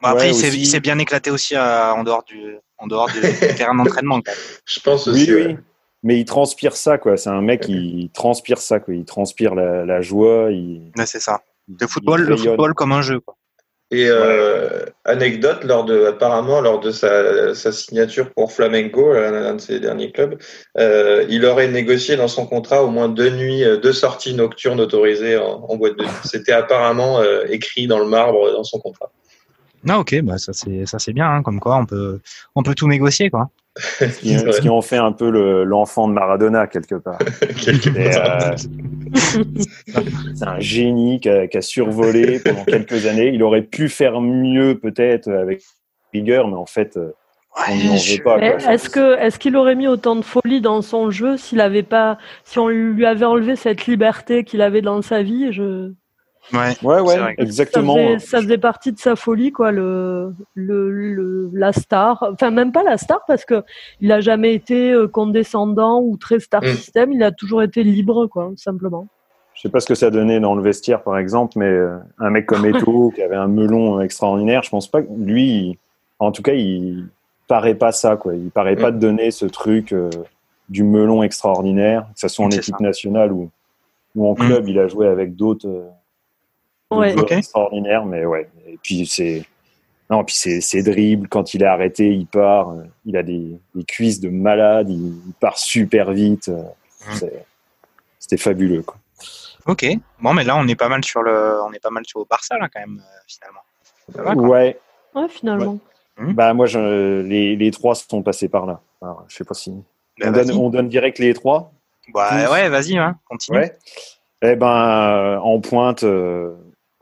après, 0.01 0.31
il 0.31 0.68
s'est 0.68 0.80
bien 0.81 1.00
éclaté 1.00 1.31
aussi 1.31 1.57
en 1.57 2.04
dehors 2.04 2.24
du, 2.24 2.57
en 2.77 2.88
dehors 2.88 3.10
du 3.10 3.21
terrain 3.56 3.75
d'entraînement. 3.75 4.19
Je 4.65 4.80
pense 4.81 5.07
aussi. 5.07 5.33
Oui, 5.33 5.45
oui. 5.45 5.57
Mais 6.06 6.19
il 6.19 6.25
transpire 6.25 6.75
ça, 6.75 6.98
quoi. 6.98 7.16
C'est 7.16 7.30
un 7.30 7.42
mec 7.42 7.62
qui 7.62 8.12
transpire 8.13 8.57
ça, 8.57 8.81
quoi. 8.81 8.94
Il 8.94 9.06
transpire 9.06 9.56
la, 9.56 10.01
joie. 10.01 10.51
Il... 10.51 10.92
c'est 11.06 11.21
ça. 11.21 11.42
Le 11.80 11.88
football, 11.88 12.24
le 12.24 12.36
football 12.36 12.74
comme 12.74 12.92
un 12.92 13.01
jeu, 13.01 13.21
quoi. 13.21 13.38
Et 13.94 14.07
euh, 14.07 14.86
anecdote, 15.06 15.63
lors 15.63 15.86
de, 15.86 16.06
apparemment, 16.06 16.62
lors 16.62 16.80
de 16.80 16.92
sa, 16.92 17.54
sa 17.54 17.72
signature 17.72 18.34
pour 18.34 18.51
Flamengo, 18.51 19.13
l'un 19.13 19.54
de 19.54 19.62
ses 19.62 19.80
derniers 19.80 20.12
clubs, 20.12 20.35
euh, 20.80 21.26
il 21.30 21.45
aurait 21.45 21.68
négocié 21.68 22.16
dans 22.16 22.28
son 22.28 22.47
contrat 22.47 22.83
au 22.83 22.90
moins 22.90 23.07
deux 23.07 23.30
nuits, 23.30 23.64
deux 23.83 23.94
sorties 23.94 24.33
nocturnes 24.33 24.80
autorisées 24.80 25.38
en, 25.38 25.66
en 25.69 25.76
boîte 25.76 25.97
de 25.97 26.04
nuit. 26.04 26.12
C'était 26.23 26.54
apparemment 26.54 27.21
écrit 27.50 27.85
dans 27.85 28.00
le 28.00 28.07
marbre 28.07 28.52
dans 28.52 28.64
son 28.64 28.80
contrat. 28.80 29.12
Ah 29.88 30.00
ok, 30.00 30.21
bah 30.21 30.38
ça 30.38 30.54
c'est 30.54 30.85
ça 30.85 30.97
c'est 30.97 31.12
bien, 31.12 31.30
hein, 31.30 31.44
comme 31.44 31.59
quoi 31.59 31.76
on 31.76 31.85
peut 31.85 32.21
on 32.56 32.64
peut 32.64 32.73
tout 32.73 32.88
négocier 32.88 33.30
quoi. 33.30 33.50
Ce, 33.77 34.59
qui, 34.61 34.69
en 34.69 34.81
fait 34.81 34.97
un 34.97 35.11
peu 35.11 35.30
l'enfant 35.63 36.07
de 36.07 36.13
Maradona 36.13 36.68
quelque 36.68 36.95
part. 36.95 37.19
Euh, 39.15 39.99
c'est 40.35 40.47
un 40.47 40.59
génie 40.59 41.19
qui 41.19 41.30
a, 41.30 41.61
survolé 41.61 42.39
pendant 42.39 42.63
quelques 42.63 43.06
années. 43.06 43.27
Il 43.27 43.44
aurait 43.44 43.61
pu 43.61 43.87
faire 43.87 44.21
mieux 44.21 44.80
peut-être 44.80 45.31
avec 45.31 45.61
rigueur, 46.11 46.47
mais 46.47 46.56
en 46.56 46.65
fait. 46.65 46.97
Euh, 46.97 47.11
est-ce 47.69 48.89
que 48.89 49.19
est-ce 49.19 49.37
qu'il 49.37 49.56
aurait 49.56 49.75
mis 49.75 49.87
autant 49.87 50.15
de 50.15 50.23
folie 50.23 50.61
dans 50.61 50.81
son 50.81 51.11
jeu 51.11 51.37
s'il 51.37 51.61
avait 51.61 51.83
pas 51.83 52.18
si 52.44 52.57
on 52.57 52.68
lui 52.68 53.06
avait 53.06 53.25
enlevé 53.25 53.56
cette 53.56 53.85
liberté 53.85 54.44
qu'il 54.44 54.63
avait 54.63 54.81
dans 54.81 55.03
sa 55.03 55.21
vie 55.21 55.53
je 55.53 55.92
Ouais, 56.52 56.76
ouais, 56.83 57.00
ouais 57.00 57.35
exactement. 57.38 57.95
Ça 58.19 58.42
faisait, 58.42 58.57
partie 58.57 58.92
de 58.92 59.00
sa 59.00 59.16
folie, 59.16 59.52
quoi, 59.52 59.71
le, 59.71 60.33
le, 60.56 61.50
la 61.54 61.71
star. 61.71 62.28
Enfin, 62.33 62.52
même 62.52 62.71
pas 62.71 62.83
la 62.83 62.97
star, 62.97 63.21
parce 63.28 63.45
que 63.45 63.64
il 64.02 64.12
a 64.12 64.19
jamais 64.19 64.54
été 64.54 64.92
euh, 64.92 65.07
condescendant 65.07 66.02
ou 66.02 66.18
très 66.18 66.40
star 66.40 66.62
mm. 66.62 66.68
system. 66.68 67.14
Il 67.14 67.23
a 67.23 67.31
toujours 67.31 67.64
été 67.64 67.83
libre, 67.83 68.28
quoi, 68.28 68.52
simplement. 68.57 69.07
Je 69.54 69.62
sais 69.62 69.69
pas 69.69 69.80
ce 69.80 69.85
que 69.85 69.95
ça 69.95 70.09
donnait 70.09 70.40
dans 70.40 70.56
le 70.56 70.62
vestiaire, 70.62 71.02
par 71.02 71.18
exemple, 71.18 71.57
mais 71.57 71.69
euh, 71.69 71.97
un 72.19 72.30
mec 72.30 72.45
comme 72.45 72.66
Eto, 72.66 73.12
qui 73.16 73.21
avait 73.21 73.35
un 73.35 73.47
melon 73.47 74.02
extraordinaire, 74.02 74.64
je 74.64 74.69
pense 74.69 74.88
pas 74.88 75.02
que 75.02 75.12
lui, 75.16 75.78
en 76.19 76.31
tout 76.31 76.42
cas, 76.42 76.54
il 76.54 77.07
paraît 77.47 77.76
pas 77.76 77.92
ça, 77.92 78.18
quoi. 78.18 78.35
Il 78.35 78.52
paraît 78.52 78.76
pas 78.76 78.92
mm. 78.92 78.95
de 78.95 79.00
donner 79.00 79.31
ce 79.31 79.45
truc 79.45 79.94
euh, 79.94 80.09
du 80.68 80.83
melon 80.83 81.23
extraordinaire, 81.23 82.06
que 82.14 82.19
ce 82.19 82.28
soit 82.28 82.45
en 82.45 82.50
équipe 82.50 82.80
nationale 82.81 83.31
ou, 83.31 83.50
ou 84.16 84.28
en 84.28 84.33
mm. 84.33 84.38
club. 84.38 84.68
Il 84.68 84.80
a 84.80 84.88
joué 84.88 85.07
avec 85.07 85.35
d'autres 85.35 85.69
ouais. 86.97 87.16
extraordinaire, 87.30 88.06
mais 88.06 88.26
ouais. 88.26 88.50
Et 88.68 88.78
puis 88.81 89.06
c'est 89.06 89.45
non, 90.09 90.23
puis 90.23 90.35
c'est 90.35 90.83
dribble. 90.83 91.28
Quand 91.28 91.54
il 91.54 91.64
est 91.64 91.68
arrêté, 91.68 92.14
il 92.14 92.28
part. 92.28 92.71
Euh, 92.71 92.83
il 93.06 93.18
a 93.18 93.23
des, 93.23 93.59
des 93.73 93.83
cuisses 93.83 94.19
de 94.19 94.30
malade. 94.30 94.90
Il, 94.90 95.33
part 95.40 95.57
super 95.57 96.12
vite. 96.12 96.50
Euh, 96.50 96.62
mmh. 97.07 97.28
C'était 98.19 98.38
fabuleux. 98.38 98.83
Quoi. 98.83 98.97
Ok. 99.66 99.85
Bon, 100.19 100.33
mais 100.33 100.44
là, 100.44 100.56
on 100.57 100.68
est 100.68 100.76
pas 100.76 100.90
mal 100.90 101.04
sur 101.04 101.23
le, 101.23 101.59
on 101.64 101.71
est 101.73 101.81
pas 101.81 101.90
mal 101.90 102.06
sur 102.06 102.19
le 102.19 102.26
Barça 102.30 102.57
là 102.57 102.69
quand 102.71 102.81
même 102.81 103.02
euh, 103.02 103.19
finalement. 103.28 104.50
ouais. 104.50 104.80
Ouais, 105.16 105.30
finalement. 105.30 105.80
Hmm. 106.18 106.33
Bah 106.33 106.54
moi, 106.54 106.66
je, 106.68 107.21
les, 107.21 107.56
les 107.56 107.71
trois 107.71 107.95
sont 107.95 108.21
passés 108.21 108.50
par 108.50 108.66
là. 108.66 108.81
Alors, 109.02 109.26
je 109.28 109.35
sais 109.35 109.44
pas 109.44 109.56
si 109.56 109.71
bah, 110.19 110.28
on, 110.28 110.31
donne, 110.31 110.52
on, 110.52 110.69
donne, 110.69 110.90
direct 110.90 111.18
les 111.18 111.33
trois? 111.33 111.71
Bah 112.14 112.52
ouais, 112.52 112.69
vas-y, 112.69 112.97
hein, 112.97 113.18
continue. 113.26 113.59
Ouais. 113.59 113.78
Eh 114.44 114.56
ben, 114.56 115.40
en 115.42 115.59
pointe, 115.59 116.04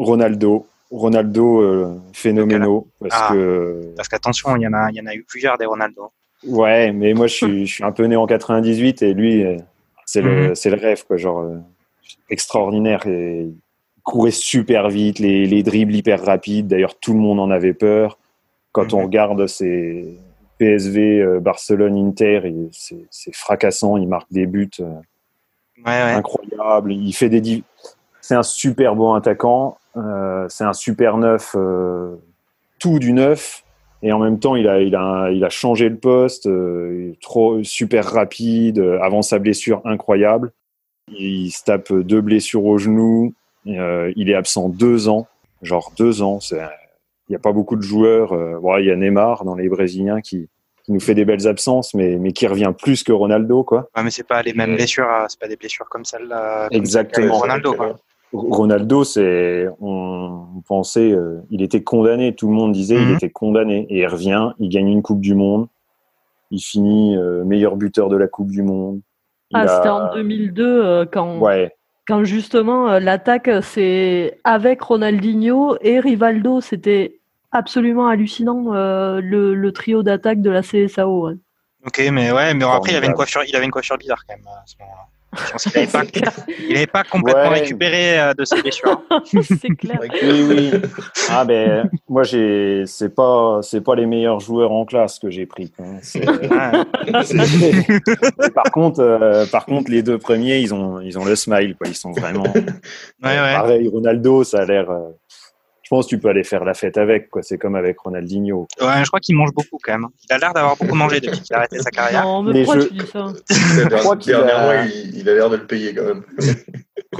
Ronaldo. 0.03 0.67
Ronaldo 0.91 1.61
euh, 1.61 1.95
phénoménal. 2.13 2.69
Parce 2.99 3.15
ah, 3.15 3.29
que 3.31 3.93
parce 3.95 4.09
qu'attention, 4.09 4.55
il 4.57 4.63
y 4.63 4.67
en 4.67 4.73
a, 4.73 4.89
il 4.91 4.97
y 4.97 5.01
en 5.01 5.05
a 5.05 5.15
eu 5.15 5.23
plusieurs 5.23 5.57
des 5.57 5.65
Ronaldo. 5.65 6.11
Ouais, 6.45 6.91
mais 6.91 7.13
moi 7.13 7.27
je 7.27 7.35
suis, 7.35 7.67
je 7.67 7.73
suis 7.75 7.83
un 7.83 7.91
peu 7.91 8.05
né 8.05 8.15
en 8.15 8.25
98 8.25 9.03
et 9.03 9.13
lui, 9.13 9.43
euh, 9.43 9.57
c'est 10.05 10.21
le, 10.21 10.49
mhm. 10.49 10.55
c'est 10.55 10.69
le 10.69 10.77
rêve 10.77 11.05
quoi, 11.05 11.17
genre 11.17 11.41
euh, 11.41 11.59
extraordinaire 12.29 13.05
et 13.05 13.43
il 13.43 14.01
courait 14.03 14.31
super 14.31 14.89
vite, 14.89 15.19
les, 15.19 15.45
les 15.45 15.63
dribbles 15.63 15.95
hyper 15.95 16.25
rapides. 16.25 16.67
D'ailleurs, 16.67 16.99
tout 16.99 17.13
le 17.13 17.19
monde 17.19 17.39
en 17.39 17.51
avait 17.51 17.73
peur. 17.73 18.17
Quand 18.71 18.93
on 18.93 18.99
mhm. 18.99 19.05
regarde 19.05 19.47
ces 19.47 20.17
PSV, 20.57 21.39
Barcelone, 21.39 21.95
Inter, 21.95 22.41
c'est 22.71 23.35
fracassant. 23.35 23.97
Il 23.97 24.07
marque 24.07 24.31
des 24.31 24.47
buts 24.47 24.71
ouais, 25.85 25.91
incroyables. 25.91 26.91
Il 26.93 27.13
fait 27.13 27.29
des, 27.29 27.63
c'est 28.21 28.35
un 28.35 28.43
super 28.43 28.95
bon 28.95 29.13
attaquant. 29.13 29.77
Euh, 29.97 30.45
c'est 30.49 30.63
un 30.63 30.73
super 30.73 31.17
neuf, 31.17 31.55
euh, 31.55 32.15
tout 32.79 32.99
du 32.99 33.13
neuf. 33.13 33.63
Et 34.03 34.11
en 34.11 34.19
même 34.19 34.39
temps, 34.39 34.55
il 34.55 34.67
a, 34.67 34.81
il 34.81 34.95
a, 34.95 35.29
il 35.31 35.43
a 35.43 35.49
changé 35.49 35.87
le 35.87 35.97
poste, 35.97 36.47
euh, 36.47 37.13
trop 37.21 37.63
super 37.63 38.05
rapide, 38.05 38.79
avant 39.01 39.21
sa 39.21 39.37
blessure 39.37 39.81
incroyable. 39.85 40.51
Il 41.09 41.51
se 41.51 41.63
tape 41.63 41.93
deux 41.93 42.21
blessures 42.21 42.65
au 42.65 42.77
genou. 42.77 43.33
il 43.65 44.29
est 44.29 44.33
absent 44.33 44.69
deux 44.69 45.07
ans, 45.07 45.27
genre 45.61 45.91
deux 45.97 46.21
ans. 46.21 46.39
Il 46.51 46.57
n'y 47.29 47.35
a 47.35 47.39
pas 47.39 47.51
beaucoup 47.51 47.75
de 47.75 47.83
joueurs. 47.83 48.33
il 48.79 48.85
y 48.85 48.91
a 48.91 48.95
Neymar 48.95 49.43
dans 49.43 49.55
les 49.55 49.69
Brésiliens 49.69 50.21
qui, 50.21 50.49
qui, 50.83 50.91
nous 50.91 50.99
fait 50.99 51.13
des 51.13 51.25
belles 51.25 51.47
absences, 51.47 51.93
mais, 51.93 52.17
mais 52.17 52.31
qui 52.31 52.47
revient 52.47 52.73
plus 52.75 53.03
que 53.03 53.11
Ronaldo, 53.11 53.63
quoi. 53.63 53.89
Ouais, 53.95 54.03
mais 54.03 54.09
c'est 54.09 54.27
pas 54.27 54.41
les 54.41 54.53
mêmes 54.53 54.75
blessures, 54.75 55.07
c'est 55.27 55.39
pas 55.39 55.47
des 55.47 55.57
blessures 55.57 55.89
comme 55.89 56.05
celle-là. 56.05 56.69
Exactement. 56.71 57.37
Ronaldo, 57.37 57.73
quoi. 57.73 57.99
Ronaldo, 58.33 59.03
c'est, 59.03 59.67
on, 59.81 60.61
pensait, 60.67 61.11
euh, 61.11 61.41
il 61.49 61.61
était 61.61 61.83
condamné. 61.83 62.33
Tout 62.33 62.47
le 62.47 62.53
monde 62.53 62.71
disait, 62.71 62.95
il 62.95 63.07
mhm. 63.07 63.15
était 63.15 63.29
condamné. 63.29 63.85
Et 63.89 63.99
il 63.99 64.07
revient, 64.07 64.51
il 64.59 64.69
gagne 64.69 64.87
une 64.87 65.01
Coupe 65.01 65.21
du 65.21 65.35
Monde. 65.35 65.67
Il 66.49 66.61
finit 66.61 67.17
euh, 67.17 67.43
meilleur 67.43 67.75
buteur 67.75 68.09
de 68.09 68.15
la 68.15 68.27
Coupe 68.27 68.49
du 68.49 68.63
Monde. 68.63 69.01
ah, 69.53 69.67
c'était 69.67 69.89
en 69.89 70.13
2002 70.13 70.63
euh, 70.63 71.05
quand, 71.11 71.41
quand 72.07 72.23
justement 72.23 72.99
l'attaque, 72.99 73.49
c'est 73.63 74.39
avec 74.43 74.81
Ronaldinho 74.81 75.77
et 75.81 75.99
Rivaldo. 75.99 76.61
C'était 76.61 77.19
absolument 77.51 78.07
hallucinant 78.07 78.71
le, 78.73 79.69
trio 79.71 80.03
d'attaque 80.03 80.41
de 80.41 80.49
la 80.49 80.61
CSAO. 80.61 81.31
Ok, 81.85 82.01
mais 82.11 82.31
ouais, 82.31 82.53
mais 82.53 82.63
après 82.63 82.91
il 82.91 82.95
avait 82.95 83.07
une 83.07 83.13
coiffure, 83.13 83.41
il 83.45 83.55
avait 83.55 83.65
une 83.65 83.71
coiffure 83.71 83.97
bizarre 83.97 84.23
quand 84.27 84.35
même 84.35 84.45
à 84.47 84.63
ce 84.65 84.75
moment-là. 84.79 85.07
Je 85.33 85.51
pense 85.51 85.63
qu'il 85.63 85.73
n'avait 85.73 86.87
pas, 86.87 87.03
pas, 87.03 87.09
complètement 87.09 87.49
récupéré 87.49 88.19
euh, 88.19 88.33
de 88.33 88.43
ses 88.43 88.61
blessures. 88.61 89.01
c'est 89.25 89.75
clair. 89.75 89.99
Oui, 90.01 90.45
oui. 90.49 90.71
Ah 91.29 91.45
ben, 91.45 91.89
moi 92.09 92.23
j'ai, 92.23 92.83
c'est 92.85 93.15
pas, 93.15 93.59
c'est 93.61 93.81
pas 93.81 93.95
les 93.95 94.05
meilleurs 94.05 94.41
joueurs 94.41 94.71
en 94.71 94.85
classe 94.85 95.19
que 95.19 95.29
j'ai 95.29 95.45
pris. 95.45 95.71
par 98.53 98.71
contre, 98.71 98.99
euh, 98.99 99.45
par 99.45 99.65
contre, 99.65 99.89
les 99.89 100.03
deux 100.03 100.17
premiers, 100.17 100.59
ils 100.59 100.73
ont, 100.73 100.99
ils 100.99 101.17
ont 101.17 101.25
le 101.25 101.35
smile, 101.35 101.75
quoi. 101.75 101.87
Ils 101.87 101.95
sont 101.95 102.11
vraiment. 102.11 102.43
Ouais, 102.53 102.63
ouais. 103.23 103.53
Pareil, 103.53 103.87
Ronaldo, 103.87 104.43
ça 104.43 104.61
a 104.61 104.65
l'air. 104.65 104.87
Euh, 105.91 105.95
pense 105.95 106.07
tu 106.07 106.17
peux 106.17 106.29
aller 106.29 106.43
faire 106.43 106.63
la 106.63 106.73
fête 106.73 106.97
avec. 106.97 107.29
quoi. 107.29 107.43
C'est 107.43 107.57
comme 107.57 107.75
avec 107.75 107.99
Ronaldinho. 107.99 108.67
Ouais, 108.79 109.03
je 109.03 109.07
crois 109.07 109.19
qu'il 109.19 109.35
mange 109.35 109.53
beaucoup 109.53 109.77
quand 109.83 109.91
même. 109.91 110.07
Il 110.29 110.33
a 110.33 110.37
l'air 110.37 110.53
d'avoir 110.53 110.77
beaucoup 110.77 110.95
mangé 110.95 111.19
depuis 111.19 111.41
qu'il 111.41 111.53
a 111.55 111.59
arrêté 111.59 111.79
sa 111.79 111.91
carrière. 111.91 112.23
Non, 112.23 112.43
mais, 112.43 112.63
pourquoi 112.63 112.85
tu 112.85 112.93
dis 112.93 113.07
ça 113.07 113.27
Je 113.49 113.97
crois 113.97 114.15
qu'il 114.17 114.33
a... 114.33 114.85
il, 114.85 115.29
a 115.29 115.33
l'air 115.33 115.49
de 115.49 115.57
le 115.57 115.67
payer 115.67 115.93
quand 115.93 116.05
même. 116.05 116.23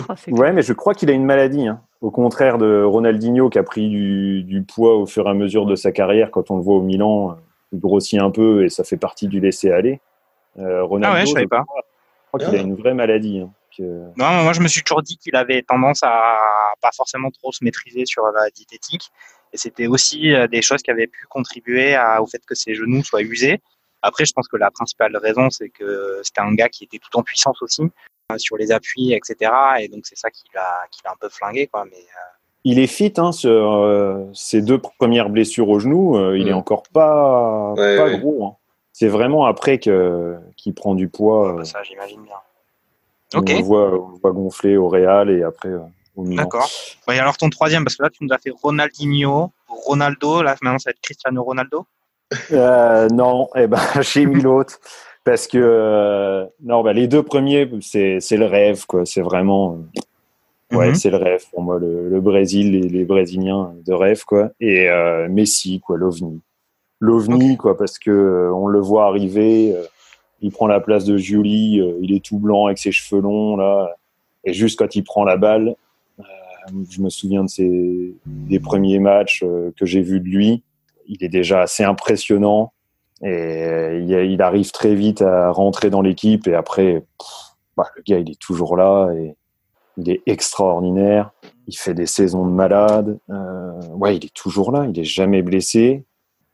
Ah, 0.08 0.16
ouais, 0.30 0.54
mais 0.54 0.62
je 0.62 0.72
crois 0.72 0.94
qu'il 0.94 1.10
a 1.10 1.14
une 1.14 1.26
maladie. 1.26 1.68
Hein. 1.68 1.82
Au 2.00 2.12
contraire 2.12 2.58
de 2.58 2.82
Ronaldinho 2.82 3.50
qui 3.50 3.60
a 3.60 3.64
pris 3.64 3.90
du, 3.90 4.66
poids 4.66 4.96
au 4.96 5.06
fur 5.06 5.28
et 5.28 5.30
à 5.30 5.34
mesure 5.34 5.66
de 5.66 5.76
sa 5.76 5.92
carrière. 5.92 6.32
Quand 6.32 6.50
on 6.50 6.56
le 6.56 6.62
voit 6.62 6.76
au 6.76 6.82
Milan, 6.82 7.36
il 7.74 7.80
grossit 7.82 8.18
un 8.18 8.32
peu 8.32 8.64
et 8.64 8.70
ça 8.70 8.86
fait 8.86 8.96
partie 8.96 9.28
du 9.28 9.42
laisser 9.42 9.70
aller. 9.70 10.00
Euh, 10.60 10.86
Ronaldo, 10.86 11.14
ah 11.14 11.20
ouais, 11.20 11.26
je 11.26 11.34
savais 11.34 11.48
pas. 11.48 11.66
Je 11.68 12.38
crois 12.38 12.50
qu'il 12.50 12.58
a 12.58 12.62
une 12.62 12.76
vraie 12.76 12.94
maladie. 12.94 13.42
Hein. 13.42 13.50
Non, 13.80 14.44
moi 14.44 14.54
je 14.54 14.62
me 14.62 14.68
suis 14.68 14.84
toujours 14.84 15.02
dit 15.02 15.18
qu'il 15.18 15.36
avait 15.36 15.62
tendance 15.62 16.02
à 16.04 16.38
pas 16.82 16.92
forcément 16.96 17.32
trop 17.32 17.52
se 17.52 17.64
maîtriser 17.64 18.06
sur 18.06 18.26
la 18.28 18.50
diététique. 18.50 19.12
Et 19.54 19.58
c'était 19.58 19.88
aussi 19.88 20.34
euh, 20.34 20.48
des 20.48 20.62
choses 20.62 20.82
qui 20.82 20.92
avaient 20.92 21.08
pu 21.08 21.26
contribuer 21.30 21.98
au 22.20 22.26
fait 22.26 22.44
que 22.46 22.56
ses 22.56 22.74
genoux 22.74 23.04
soient 23.04 23.22
usés. 23.22 23.62
Après, 24.02 24.26
je 24.26 24.34
pense 24.34 24.48
que 24.48 24.58
la 24.58 24.72
principale 24.72 25.16
raison, 25.18 25.50
c'est 25.50 25.70
que 25.70 26.22
c'était 26.24 26.42
un 26.42 26.54
gars 26.54 26.70
qui 26.70 26.86
était 26.86 26.98
tout 26.98 27.18
en 27.18 27.24
puissance 27.24 27.62
aussi 27.62 27.84
euh, 28.32 28.38
sur 28.38 28.58
les 28.58 28.72
appuis, 28.72 29.14
etc. 29.14 29.52
Et 29.80 29.88
donc 29.90 30.06
c'est 30.06 30.18
ça 30.18 30.30
qui 30.32 30.44
l'a 30.54 31.12
un 31.12 31.16
peu 31.20 31.30
flingué, 31.30 31.68
quoi. 31.68 31.86
Mais 31.86 31.98
euh, 31.98 32.38
il 32.64 32.80
est 32.80 32.88
fit 32.88 33.14
hein, 33.18 33.32
sur 33.32 34.30
ses 34.34 34.62
deux 34.62 34.78
premières 34.78 35.30
blessures 35.30 35.68
au 35.70 35.80
genou. 35.80 36.36
il 36.36 36.48
est 36.48 36.54
mm. 36.54 36.58
encore 36.58 36.84
pas, 36.94 37.74
pas 37.76 38.18
gros. 38.18 38.46
Hein. 38.46 38.56
C'est 38.94 39.08
vraiment 39.08 39.46
après 39.46 39.80
que 39.80 40.38
qu'il 40.58 40.74
prend 40.76 40.94
du 40.94 41.10
poids. 41.10 41.54
Bah, 41.54 41.66
ça, 41.66 41.82
j'imagine 41.84 42.22
bien. 42.22 42.36
On, 43.34 43.42
le 43.42 43.64
voit, 43.64 44.32
gonfler 44.32 44.78
au 44.78 44.90
Real 44.90 45.30
et 45.30 45.44
après 45.44 45.70
euh, 45.70 45.80
au 46.16 46.24
Milan. 46.24 46.44
D'accord. 46.44 46.70
alors 47.08 47.38
ton 47.38 47.50
troisième, 47.50 47.84
parce 47.84 47.96
que 47.96 48.04
là 48.04 48.10
tu 48.10 48.24
nous 48.24 48.34
as 48.34 48.38
fait 48.38 48.52
Ronaldinho, 48.52 49.52
Ronaldo, 49.68 50.42
là 50.42 50.56
maintenant 50.62 50.80
ça 50.80 50.90
va 50.90 50.92
être 50.92 51.02
Cristiano 51.02 51.44
Ronaldo. 51.44 51.86
Euh, 52.52 53.08
non, 53.10 53.50
eh 53.56 53.68
ben, 53.68 53.80
j'ai 54.02 54.26
mis 54.26 54.42
l'autre 54.42 54.80
parce 55.24 55.48
que 55.48 55.58
euh, 55.58 56.46
non, 56.62 56.84
bah, 56.84 56.94
les 56.94 57.08
deux 57.08 57.24
premiers, 57.24 57.70
c'est, 57.82 58.20
c'est 58.20 58.38
le 58.38 58.46
rêve, 58.46 58.86
quoi. 58.86 59.06
C'est 59.06 59.22
vraiment, 59.22 59.78
ouais, 60.72 60.90
mhm. 60.90 60.96
c'est 60.96 61.10
le 61.10 61.18
rêve 61.18 61.44
pour 61.52 61.62
moi, 61.62 61.78
le, 61.80 62.20
Brésil, 62.22 62.72
les, 62.72 62.90
les, 62.90 63.06
Brésiliens 63.06 63.74
de 63.86 63.94
rêve, 63.94 64.24
quoi. 64.26 64.50
Et 64.60 64.90
Messi, 65.30 65.80
quoi, 65.80 65.98
l'ovni, 65.98 66.42
l'ovni, 67.00 67.56
quoi, 67.58 67.78
parce 67.78 68.00
que 68.00 68.50
on 68.54 68.68
le 68.68 68.80
voit 68.80 69.06
arriver 69.06 69.76
il 70.42 70.52
prend 70.52 70.68
la 70.68 70.80
place 70.80 71.06
de 71.06 71.18
Julie, 71.18 71.80
euh, 71.80 71.98
il 72.02 72.14
est 72.14 72.24
tout 72.24 72.40
blanc 72.40 72.66
avec 72.66 72.78
ses 72.78 72.92
cheveux 72.92 73.22
longs 73.22 73.56
là, 73.56 73.96
et 74.44 74.54
juste 74.54 74.78
quand 74.78 74.96
il 74.96 75.04
prend 75.04 75.24
la 75.24 75.38
balle, 75.38 75.76
euh, 76.20 76.24
je 76.90 77.02
me 77.02 77.10
souviens 77.10 77.44
de 77.44 77.50
ses 77.50 78.16
des 78.26 78.60
premiers 78.60 79.00
matchs 79.00 79.44
euh, 79.44 79.72
que 79.78 79.86
j'ai 79.86 80.02
vus 80.02 80.20
de 80.20 80.26
lui, 80.26 80.64
il 81.08 81.24
est 81.24 81.30
déjà 81.30 81.62
assez 81.62 81.84
impressionnant 81.84 82.74
et 83.24 84.04
il, 84.04 84.42
arrive 84.42 84.72
très 84.72 84.96
vite 84.96 85.22
à 85.22 85.52
rentrer 85.52 85.92
dans 85.92 86.02
l'équipe 86.02 86.48
et 86.48 86.56
après, 86.56 87.04
bah, 87.78 87.86
le 87.96 88.02
gars 88.02 88.18
il 88.18 88.32
est 88.32 88.40
toujours 88.40 88.76
là 88.76 89.12
et 89.12 89.36
il 89.98 90.10
est 90.10 90.24
extraordinaire. 90.26 91.30
Il 91.68 91.78
fait 91.78 91.94
des 91.94 92.08
saisons 92.08 92.48
de 92.48 92.52
malade. 92.52 93.20
ouais, 93.92 94.18
il 94.18 94.26
est 94.26 94.34
toujours 94.34 94.72
là. 94.72 94.88
Il 94.92 95.00
est 95.00 95.04
jamais 95.04 95.44
blessé. 95.44 96.04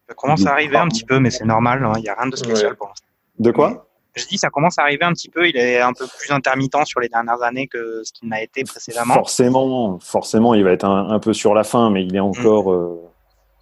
Ça 0.10 0.13
commence 0.13 0.46
à 0.46 0.51
arriver 0.51 0.75
un 0.75 0.89
petit 0.89 1.06
peu, 1.06 1.20
mais 1.20 1.29
c'est 1.29 1.46
normal. 1.46 1.86
Hein. 1.86 1.94
Il 1.98 2.01
n'y 2.01 2.10
a 2.10 2.15
rien 2.15 2.29
de 2.29 2.36
spécial 2.36 2.75
pour 2.75 2.88
l'instant. 2.88 3.07
De 3.39 3.51
quoi 3.51 3.88
je 4.17 4.25
dis, 4.25 4.38
ça 4.38 4.50
commence 4.50 4.77
à 4.79 4.84
arriver 4.84 5.06
un 5.06 5.13
petit 5.13 5.29
peu. 5.29 5.48
Il 5.48 5.56
est 5.58 5.79
un 5.79 5.94
peu 5.94 6.06
plus 6.20 6.32
intermittent 6.32 6.86
sur 6.86 7.00
les 7.00 7.10
dernières 7.10 7.41
années 7.44 7.67
que 7.67 8.01
ce 8.03 8.12
qu'il 8.12 8.27
n'a 8.29 8.41
été 8.41 8.63
précédemment. 8.63 9.13
Forcément, 9.13 10.00
forcément, 10.00 10.53
il 10.53 10.63
va 10.63 10.72
être 10.72 10.86
un, 10.86 11.20
peu 11.20 11.34
sur 11.34 11.53
la 11.53 11.63
fin, 11.63 11.89
mais 11.89 12.03
il 12.03 12.15
est 12.15 12.20
encore. 12.20 12.70
Mm. 12.70 12.75
Euh, 12.75 12.96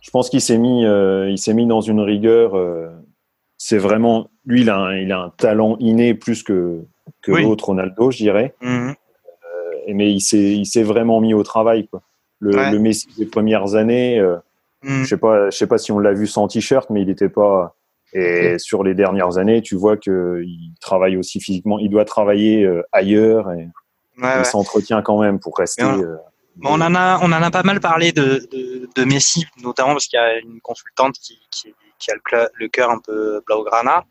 je 0.02 0.12
pense 0.12 0.30
qu'il 0.30 0.42
s'est 0.42 0.58
mis, 0.58 0.86
euh, 0.86 1.30
il 1.30 1.38
s'est 1.38 1.54
mis 1.54 1.66
dans 1.66 1.82
une 1.82 2.00
rigueur. 2.00 2.56
Euh, 2.56 2.90
c'est 3.58 3.78
vraiment, 3.78 4.30
lui, 4.46 4.62
il 4.62 4.70
a, 4.70 4.78
un, 4.78 4.96
il 4.96 5.12
a 5.12 5.20
un 5.20 5.30
talent 5.30 5.78
inné 5.80 6.14
plus 6.14 6.44
que 6.44 6.82
que 7.22 7.32
l'autre 7.32 7.66
Ronaldo, 7.66 8.12
je 8.12 8.18
dirais. 8.18 8.56
Mm. 8.62 8.92
mais 9.94 10.12
il 10.12 10.22
s'est, 10.22 10.38
il 10.38 10.66
s'est 10.66 10.84
vraiment 10.84 11.22
mis 11.22 11.34
au 11.34 11.44
travail. 11.44 11.88
Quoi. 11.88 12.02
Le, 12.40 12.52
le 12.72 12.80
Messi 12.80 13.08
des 13.18 13.26
premières 13.26 13.76
années, 13.76 14.22
mm. 14.84 15.04
je 15.04 15.06
sais 15.06 15.18
pas, 15.18 15.50
je 15.50 15.58
sais 15.58 15.68
pas 15.68 15.78
si 15.78 15.92
on 15.92 16.00
l'a 16.00 16.14
vu 16.14 16.28
sans 16.28 16.48
t-shirt, 16.48 16.90
mais 16.90 17.02
il 17.02 17.08
n'était 17.08 17.30
pas 17.30 17.76
et 18.16 18.58
sur 18.60 18.84
les 18.84 18.96
dernières 18.96 19.38
années, 19.38 19.62
tu 19.62 19.76
vois 19.76 19.98
qu'il 19.98 20.72
travaille 20.80 21.18
aussi 21.18 21.42
physiquement. 21.42 21.80
Il 21.80 21.90
doit 21.90 22.06
travailler 22.06 22.64
euh, 22.64 22.82
ailleurs 22.94 23.52
et 23.52 23.68
il 24.18 24.46
s'entretient 24.46 25.02
quand 25.02 25.20
même 25.22 25.40
pour 25.40 25.58
rester. 25.58 25.84
Euh, 25.84 26.16
on, 26.64 26.80
en 26.80 26.96
a, 26.96 27.20
on 27.22 27.26
en 27.26 27.44
a 27.44 27.52
pas 27.52 27.64
mal 27.64 27.82
parlé 27.82 28.14
de, 28.14 28.48
de, 28.52 28.90
de 28.96 29.04
Messi, 29.04 29.46
notamment 29.62 29.92
parce 29.92 30.08
qu'il 30.08 30.18
y 30.18 30.24
a 30.24 30.40
une 30.40 30.62
consultante 30.62 31.16
qui, 31.16 31.38
qui, 31.52 31.76
qui 32.00 32.12
a 32.12 32.14
le, 32.58 32.68
cœur 32.70 32.90
un 32.90 33.00
peu 33.00 33.42
blaugrana. 33.46 34.06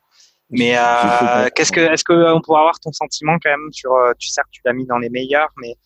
Mais 0.51 0.77
euh, 0.77 1.49
qu'est-ce 1.55 1.73
que, 1.73 1.81
est-ce 1.81 2.05
qu'on 2.05 2.43
pourrait 2.43 2.61
avoir 2.61 2.79
ton 2.81 2.93
sentiment 2.93 3.39
quand 3.43 3.51
même 3.51 3.73
sur, 3.73 3.97
tu 4.19 4.29
sais 4.29 4.43
que 4.43 4.49
tu 4.51 4.61
l'as 4.67 4.75
mis 4.75 4.85
dans 4.85 4.99
les 4.99 5.09
meilleurs, 5.09 5.49
mais 5.57 5.77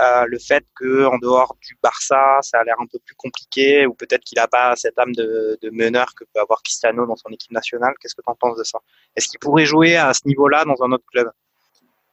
euh, 0.00 0.24
le 0.26 0.38
fait 0.38 0.64
que 0.76 1.06
en 1.06 1.18
dehors 1.18 1.56
du 1.62 1.76
Barça, 1.82 2.38
ça 2.42 2.60
a 2.60 2.64
l'air 2.64 2.76
un 2.80 2.86
peu 2.86 2.98
plus 3.04 3.14
compliqué, 3.16 3.86
ou 3.86 3.94
peut-être 3.94 4.22
qu'il 4.22 4.36
n'a 4.36 4.48
pas 4.48 4.74
cette 4.76 4.98
âme 4.98 5.12
de, 5.12 5.58
meneur 5.72 6.14
que 6.14 6.24
peut 6.24 6.40
avoir 6.40 6.62
Cristiano 6.62 7.06
dans 7.06 7.16
son 7.16 7.28
équipe 7.30 7.52
nationale. 7.52 7.94
Qu'est-ce 8.00 8.14
que 8.14 8.22
tu 8.22 8.30
en 8.30 8.34
penses 8.34 8.56
de 8.56 8.64
ça? 8.64 8.78
Est-ce 9.16 9.28
qu'il 9.28 9.38
pourrait 9.38 9.66
jouer 9.66 9.96
à 9.96 10.12
ce 10.14 10.22
niveau-là 10.26 10.64
dans 10.64 10.82
un 10.82 10.92
autre 10.92 11.04
club? 11.10 11.30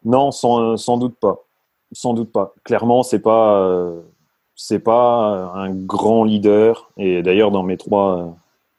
Non, 0.04 0.32
sans, 0.32 0.98
doute 0.98 1.18
pas. 1.20 1.46
Sans 1.92 2.14
doute 2.14 2.32
pas. 2.32 2.54
Clairement, 2.64 3.04
c'est 3.04 3.20
pas 3.20 3.60
euh, 3.62 4.02
c'est 4.56 4.80
pas 4.80 5.52
un 5.54 5.74
grand 5.74 6.24
leader. 6.24 6.92
Et 6.98 7.22
d'ailleurs, 7.22 7.52
dans 7.52 7.64
mes 7.64 7.78
trois 7.78 8.38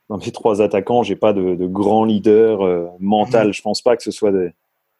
dans 0.08 0.18
mes 0.18 0.32
trois 0.32 0.62
attaquants, 0.62 1.02
j'ai 1.02 1.16
pas 1.16 1.32
de, 1.32 1.54
de 1.54 1.66
grand 1.66 2.04
leader 2.04 2.62
euh, 2.62 2.86
mental. 2.98 3.48
Mhm. 3.48 3.52
Je 3.52 3.62
pense 3.62 3.82
pas 3.82 3.96
que 3.96 4.02
ce 4.02 4.10
soit 4.10 4.32
des, 4.32 4.52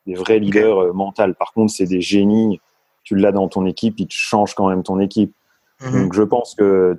des 0.06 0.14
vrais 0.14 0.38
leaders 0.38 0.82
euh, 0.82 0.92
mentaux. 0.92 1.34
Par 1.38 1.52
contre, 1.52 1.72
c'est 1.72 1.86
des 1.86 2.00
génies. 2.00 2.60
Tu 3.08 3.16
l'as 3.16 3.32
dans 3.32 3.48
ton 3.48 3.64
équipe, 3.64 3.98
ils 3.98 4.06
te 4.06 4.14
changent 4.14 4.54
quand 4.54 4.68
même 4.68 4.82
ton 4.82 5.00
équipe. 5.00 5.34
Mhm. 5.80 6.02
Donc, 6.02 6.12
je 6.12 6.22
pense 6.22 6.54
que 6.54 6.94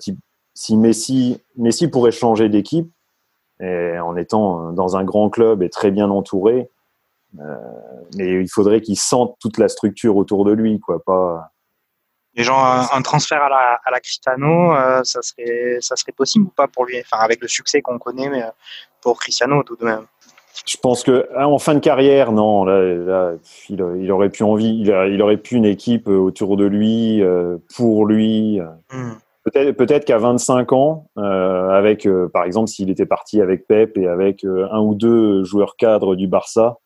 si 0.55 0.75
Messi, 0.75 1.39
Messi 1.55 1.87
pourrait 1.87 2.11
changer 2.11 2.49
d'équipe, 2.49 2.91
en 3.61 4.15
étant 4.15 4.71
dans 4.71 4.97
un 4.97 5.03
grand 5.03 5.29
club 5.29 5.61
et 5.61 5.69
très 5.69 5.91
bien 5.91 6.09
entouré, 6.09 6.69
euh, 7.37 7.55
mais 8.15 8.41
il 8.41 8.49
faudrait 8.49 8.81
qu'il 8.81 8.97
sente 8.97 9.37
toute 9.39 9.57
la 9.57 9.67
structure 9.67 10.15
autour 10.17 10.45
de 10.45 10.51
lui, 10.51 10.79
quoi. 10.79 11.03
Pas. 11.03 11.51
Les 12.35 12.43
gens, 12.43 12.63
un, 12.63 13.01
transfert 13.01 13.43
à 13.43 13.49
la, 13.49 13.79
à 13.83 13.91
la 13.91 13.99
Cristiano, 13.99 14.73
euh, 14.73 15.01
ça 15.03 15.21
serait, 15.21 15.77
ça 15.81 15.95
serait 15.95 16.11
possible 16.11 16.45
ou 16.45 16.49
pas 16.49 16.67
pour 16.67 16.85
lui? 16.85 16.99
Enfin, 16.99 17.21
avec 17.21 17.41
le 17.41 17.47
succès 17.47 17.81
qu'on 17.81 17.99
connaît, 17.99 18.29
mais 18.29 18.43
euh, 18.43 18.51
pour 19.01 19.19
Cristiano 19.19 19.61
tout 19.63 19.75
de 19.75 19.83
même. 19.83 20.05
Je 20.65 20.77
pense 20.77 21.03
que 21.03 21.27
hein, 21.35 21.45
en 21.45 21.57
fin 21.57 21.73
de 21.73 21.79
carrière, 21.79 22.31
non, 22.31 22.63
là, 22.65 23.33
il, 23.69 24.11
aurait 24.11 24.29
pu 24.29 24.43
envie, 24.43 24.81
il, 24.81 25.21
aurait 25.21 25.37
pu 25.37 25.55
une 25.55 25.65
équipe 25.65 26.07
autour 26.07 26.57
de 26.57 26.65
lui, 26.65 27.21
pour 27.75 28.05
lui. 28.05 28.59
Hmm. 28.91 29.13
Peut-être, 29.43 30.05
qu'à 30.05 30.17
25 30.17 30.73
ans, 30.73 31.07
avec, 31.15 32.07
par 32.33 32.43
exemple, 32.43 32.67
s'il 32.67 32.89
était 32.89 33.05
parti 33.05 33.41
avec 33.41 33.67
Pep 33.67 33.97
et 33.97 34.07
avec 34.07 34.43
un 34.43 34.79
ou 34.79 34.95
deux 34.95 35.43
joueurs 35.43 35.75
cadres 35.75 36.15
du 36.15 36.27
Barça, 36.27 36.77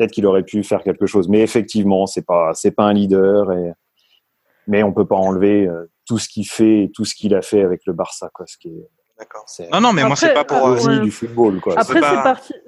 peut-être 0.00 0.12
qu'il 0.12 0.26
aurait 0.26 0.42
pu 0.42 0.62
faire 0.62 0.82
quelque 0.82 1.06
chose. 1.06 1.28
Mais 1.28 1.40
effectivement, 1.40 2.06
c'est 2.06 2.24
pas 2.24 2.52
c'est 2.54 2.70
pas 2.70 2.84
un 2.84 2.92
leader 2.92 3.52
et 3.52 3.72
mais 4.66 4.82
on 4.82 4.92
peut 4.92 5.06
pas 5.06 5.16
enlever 5.16 5.66
euh, 5.66 5.90
tout 6.06 6.18
ce 6.18 6.28
qu'il 6.28 6.46
fait 6.46 6.84
et 6.84 6.90
tout 6.90 7.04
ce 7.04 7.14
qu'il 7.14 7.34
a 7.34 7.42
fait 7.42 7.62
avec 7.62 7.82
le 7.86 7.92
Barça 7.92 8.30
quoi. 8.32 8.46
Ce 8.46 8.56
qui 8.56 8.68
est 8.68 8.72
D'accord. 8.72 8.99
Non, 9.72 9.80
non, 9.80 9.92
mais 9.92 10.04
moi, 10.04 10.16
c'est 10.16 10.34
pas 10.34 10.44
pour 10.44 10.66
euh, 10.66 10.98
du 10.98 11.10
football. 11.10 11.60
Quoi. 11.60 11.74
Après, 11.76 12.00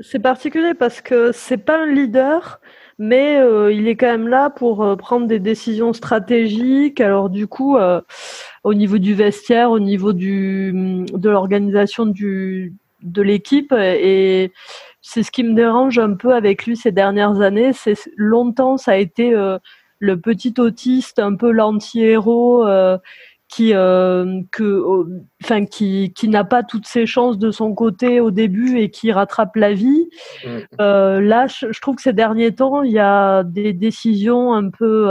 c'est, 0.01 0.19
particulier 0.19 0.75
parce 0.75 1.01
que 1.01 1.33
c'est 1.33 1.59
pas 1.59 1.83
un 1.83 1.87
leader, 1.87 2.61
mais 2.99 3.39
euh, 3.39 3.73
il 3.73 3.89
est 3.89 3.97
quand 3.97 4.07
même 4.07 4.29
là 4.29 4.51
pour 4.51 4.97
prendre 4.97 5.27
des 5.27 5.39
décisions 5.39 5.93
stratégiques. 5.93 7.01
Alors, 7.01 7.31
du 7.31 7.47
coup, 7.47 7.77
au 8.65 8.75
niveau 8.75 8.99
du 8.99 9.15
vestiaire, 9.15 9.71
au 9.71 9.81
niveau 9.81 10.13
du, 10.13 11.05
de 11.13 11.31
l'organisation 11.31 12.07
du, 12.07 12.75
de 13.03 13.23
l'équipe, 13.23 13.73
et 13.73 14.53
c'est 15.03 15.25
ce 15.25 15.33
qui 15.33 15.43
me 15.43 15.55
dérange 15.55 15.99
un 15.99 16.15
peu 16.15 16.33
avec 16.33 16.65
lui 16.65 16.77
ces 16.77 16.93
dernières 16.93 17.41
années. 17.41 17.73
C'est 17.73 17.99
longtemps 18.17 18.77
ça 18.77 18.93
a 18.93 18.97
été 18.97 19.35
euh, 19.35 19.59
le 19.99 20.19
petit 20.19 20.55
autiste, 20.59 21.19
un 21.19 21.35
peu 21.35 21.51
l'anti-héros 21.51 22.67
euh, 22.67 22.97
qui 23.53 23.75
euh, 23.75 24.41
que 24.51 24.83
enfin 25.43 25.67
qui 25.67 26.13
qui 26.15 26.29
n'a 26.29 26.45
pas 26.45 26.63
toutes 26.63 26.87
ses 26.87 27.05
chances 27.05 27.39
de 27.39 27.51
son 27.51 27.75
côté 27.75 28.19
au 28.21 28.31
début 28.31 28.79
et 28.79 28.91
qui 28.91 29.13
rattrape 29.13 29.57
la 29.57 29.75
vie. 29.75 30.09
Mm. 30.45 30.79
là, 30.79 31.47
je, 31.47 31.81
trouve 31.81 31.97
que 31.97 32.03
ces 32.03 32.15
derniers 32.15 32.55
temps, 32.55 32.83
il 32.83 32.93
y 32.93 32.99
a 32.99 33.43
des 33.43 33.73
décisions 33.73 34.55
un 34.55 34.71
peu 34.71 35.11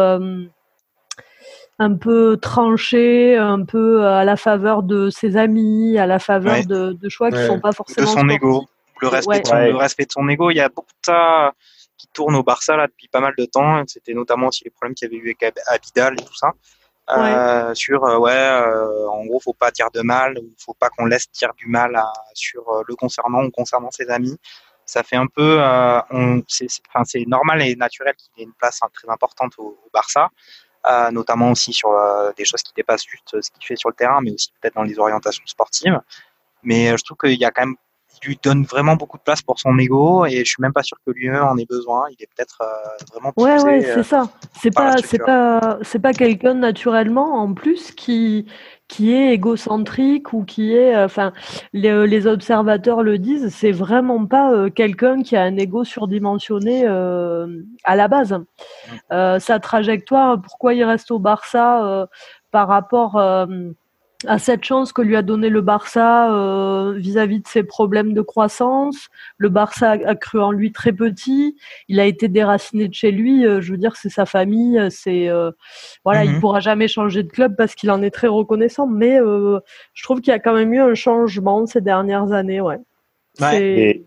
un 1.78 1.96
peu 1.96 2.38
tranchées, 2.38 3.38
un 3.38 3.64
peu 3.64 4.06
à 4.06 4.24
la 4.24 4.38
faveur 4.38 4.84
de 4.84 5.10
ses 5.10 5.38
amis, 5.38 5.98
à 5.98 6.08
la 6.08 6.20
faveur 6.20 6.66
de, 6.66 6.98
choix 7.10 7.30
qui 7.30 7.38
ne 7.38 7.48
sont 7.48 7.60
pas 7.60 7.72
forcément 7.72 8.12
de 8.12 8.20
son 8.20 8.30
ego 8.30 8.66
le 9.02 9.08
respect, 9.08 9.42
de 9.42 9.48
son, 9.48 9.56
le 9.56 9.76
respect 9.76 10.06
de 10.06 10.12
son 10.12 10.30
ego. 10.30 10.52
Il 10.52 10.58
y 10.58 10.62
a 10.62 10.70
beaucoup 10.70 10.94
de 11.02 11.06
ça 11.06 11.54
qui 11.98 12.08
tourne 12.08 12.36
au 12.36 12.44
Barça 12.44 12.78
là 12.78 12.88
depuis 12.88 13.08
pas 13.08 13.20
mal 13.20 13.34
de 13.38 13.46
temps. 13.46 13.84
C'était 13.88 14.14
notamment 14.14 14.48
aussi 14.48 14.64
les 14.64 14.70
problèmes 14.70 14.96
qu'il 14.96 15.12
y 15.12 15.16
avait 15.16 15.24
eu 15.24 15.36
avec 15.42 15.58
Abidal 15.68 16.14
et 16.14 16.24
tout 16.24 16.36
ça. 16.36 16.52
Euh, 17.12 17.74
sur 17.74 18.04
euh, 18.06 18.18
ouais, 18.18 18.32
euh, 18.32 19.08
en 19.10 19.26
gros, 19.26 19.40
faut 19.40 19.54
pas 19.54 19.72
dire 19.72 19.90
de 19.92 20.02
mal, 20.02 20.38
ou 20.38 20.54
faut 20.58 20.74
pas 20.74 20.90
qu'on 20.90 21.06
laisse 21.06 21.30
dire 21.32 21.54
du 21.56 21.68
mal 21.68 21.96
à, 21.96 22.12
sur 22.34 22.84
le 22.88 22.96
concernant 22.96 23.44
ou 23.44 23.52
concernant 23.52 23.92
ses 23.92 24.10
amis. 24.10 24.38
Ça 24.86 25.04
fait 25.04 25.16
un 25.16 25.28
peu, 25.28 25.62
c'est 26.48 27.26
normal 27.28 27.62
et 27.62 27.76
naturel 27.76 28.14
qu'il 28.16 28.44
ait 28.44 28.46
une 28.46 28.54
place 28.54 28.80
hein, 28.82 28.88
très 28.94 29.10
importante 29.10 29.54
au, 29.58 29.80
au 29.86 29.90
Barça. 29.94 30.30
Euh, 30.90 31.12
notamment 31.12 31.52
aussi 31.52 31.74
sur 31.74 31.92
des 32.36 32.44
choses 32.44 32.64
qui 32.64 32.74
dépassent 32.76 33.06
juste 33.08 33.40
ce 33.40 33.52
qu'il 33.52 33.64
fait 33.64 33.76
sur 33.76 33.90
le 33.90 33.96
terrain, 33.96 34.20
mais 34.22 34.32
aussi 34.32 34.52
peut-être 34.60 34.74
dans 34.74 34.84
les 34.84 34.98
orientations 34.98 35.44
sportives. 35.46 36.00
Mais 36.64 36.98
je 36.98 37.04
trouve 37.04 37.18
qu'il 37.18 37.40
y 37.40 37.46
a 37.46 37.52
quand 37.52 37.66
même 37.68 37.76
lui 38.24 38.40
donne 38.42 38.64
vraiment 38.64 38.96
beaucoup 38.96 39.18
de 39.18 39.24
place 39.24 39.42
pour 39.42 39.60
son 39.60 39.78
ego 39.78 40.26
et 40.26 40.40
je 40.40 40.44
suis 40.44 40.62
même 40.62 40.74
pas 40.74 40.84
sûr 40.84 40.98
que 41.06 41.12
lui-même 41.12 41.44
en 41.44 41.58
ait 41.58 41.66
besoin. 41.66 42.06
Il 42.10 42.22
est 42.22 42.30
peut-être 42.36 42.62
euh, 42.62 43.04
vraiment. 43.12 43.34
Ouais, 43.38 43.62
ouais, 43.64 43.82
c'est 43.82 44.00
euh, 44.00 44.04
ça. 44.04 44.30
C'est 44.60 44.72
pas, 44.72 44.98
c'est 44.98 45.20
pas, 45.20 45.80
c'est 45.82 46.00
pas 46.00 46.14
quelqu'un 46.14 46.54
naturellement 46.54 47.36
en 47.42 47.54
plus 47.54 47.92
qui 47.92 48.46
qui 48.88 49.14
est 49.14 49.34
égocentrique 49.34 50.34
ou 50.34 50.44
qui 50.44 50.76
est, 50.76 50.94
euh, 50.94 51.06
enfin, 51.06 51.32
les, 51.72 52.06
les, 52.08 52.28
observateurs 52.28 53.04
le 53.04 53.18
disent, 53.18 53.48
c'est 53.48 53.72
vraiment 53.72 54.26
pas 54.26 54.70
quelqu'un 54.70 55.24
qui 55.24 55.38
a 55.38 55.44
un 55.44 55.56
ego 55.56 55.86
surdimensionné 55.86 56.86
à 56.86 57.96
la 57.96 58.08
base. 58.10 58.38
Mm. 59.12 59.40
sa 59.40 59.60
trajectoire, 59.60 60.42
pourquoi 60.42 60.74
il 60.74 60.84
reste 60.84 61.10
au 61.12 61.20
Barça 61.20 62.10
par 62.52 62.68
rapport 62.68 63.16
à 64.28 64.40
cette 64.40 64.64
chance 64.64 64.94
que 64.94 65.02
lui 65.02 65.16
a 65.16 65.22
donné 65.22 65.50
le 65.50 65.62
Barça 65.62 66.34
euh, 66.34 66.94
vis-à-vis 66.94 67.40
de 67.40 67.48
ses 67.48 67.64
problèmes 67.64 68.14
de 68.14 68.22
croissance. 68.22 69.10
Le 69.38 69.50
Barça 69.50 69.92
a, 69.92 70.16
cru 70.16 70.42
en 70.42 70.52
lui 70.52 70.72
très 70.72 70.92
petit. 70.92 71.56
Il 71.88 72.00
a 72.00 72.06
été 72.06 72.28
déraciné 72.28 72.88
de 72.88 72.94
chez 72.94 73.12
lui. 73.12 73.46
Euh, 73.46 73.62
je 73.62 73.72
veux 73.72 73.78
dire, 73.78 73.96
c'est 73.96 74.10
sa 74.10 74.26
famille. 74.26 74.80
C'est 74.90 75.30
euh, 75.30 75.52
voilà, 76.04 76.26
il 76.26 76.34
mhm. 76.34 76.40
pourra 76.40 76.60
jamais 76.60 76.88
changer 76.88 77.24
de 77.24 77.30
club 77.30 77.56
parce 77.56 77.76
qu'il 77.76 77.90
en 77.92 78.02
est 78.02 78.12
très 78.12 78.28
reconnaissant. 78.28 78.88
Mais 78.88 79.18
je 79.18 80.04
trouve 80.04 80.22
qu'il 80.22 80.32
y 80.32 80.36
a 80.36 80.40
quand 80.40 80.54
même 80.54 80.74
eu 80.74 80.80
un 80.80 80.94
changement 80.94 81.66
ces 81.66 81.82
dernières 81.82 82.32
années. 82.32 82.62
Ouais. 82.62 82.78
ouais. 83.40 84.04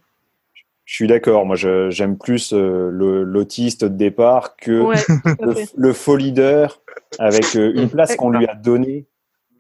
je 0.85 0.95
suis 0.95 1.07
d'accord. 1.07 1.47
Moi, 1.47 1.57
j'aime 1.57 2.19
plus 2.19 2.53
l'autiste 2.53 3.85
de 3.85 3.97
départ 3.97 4.57
que 4.57 4.93
le, 5.41 5.55
le, 5.77 5.93
faux 5.93 6.17
leader 6.17 6.81
avec 7.19 7.55
une 7.55 7.89
place 7.89 8.17
qu'on 8.17 8.31
lui 8.31 8.47
a 8.47 8.55
donnée 8.55 9.07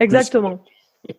Exactement. 0.00 0.62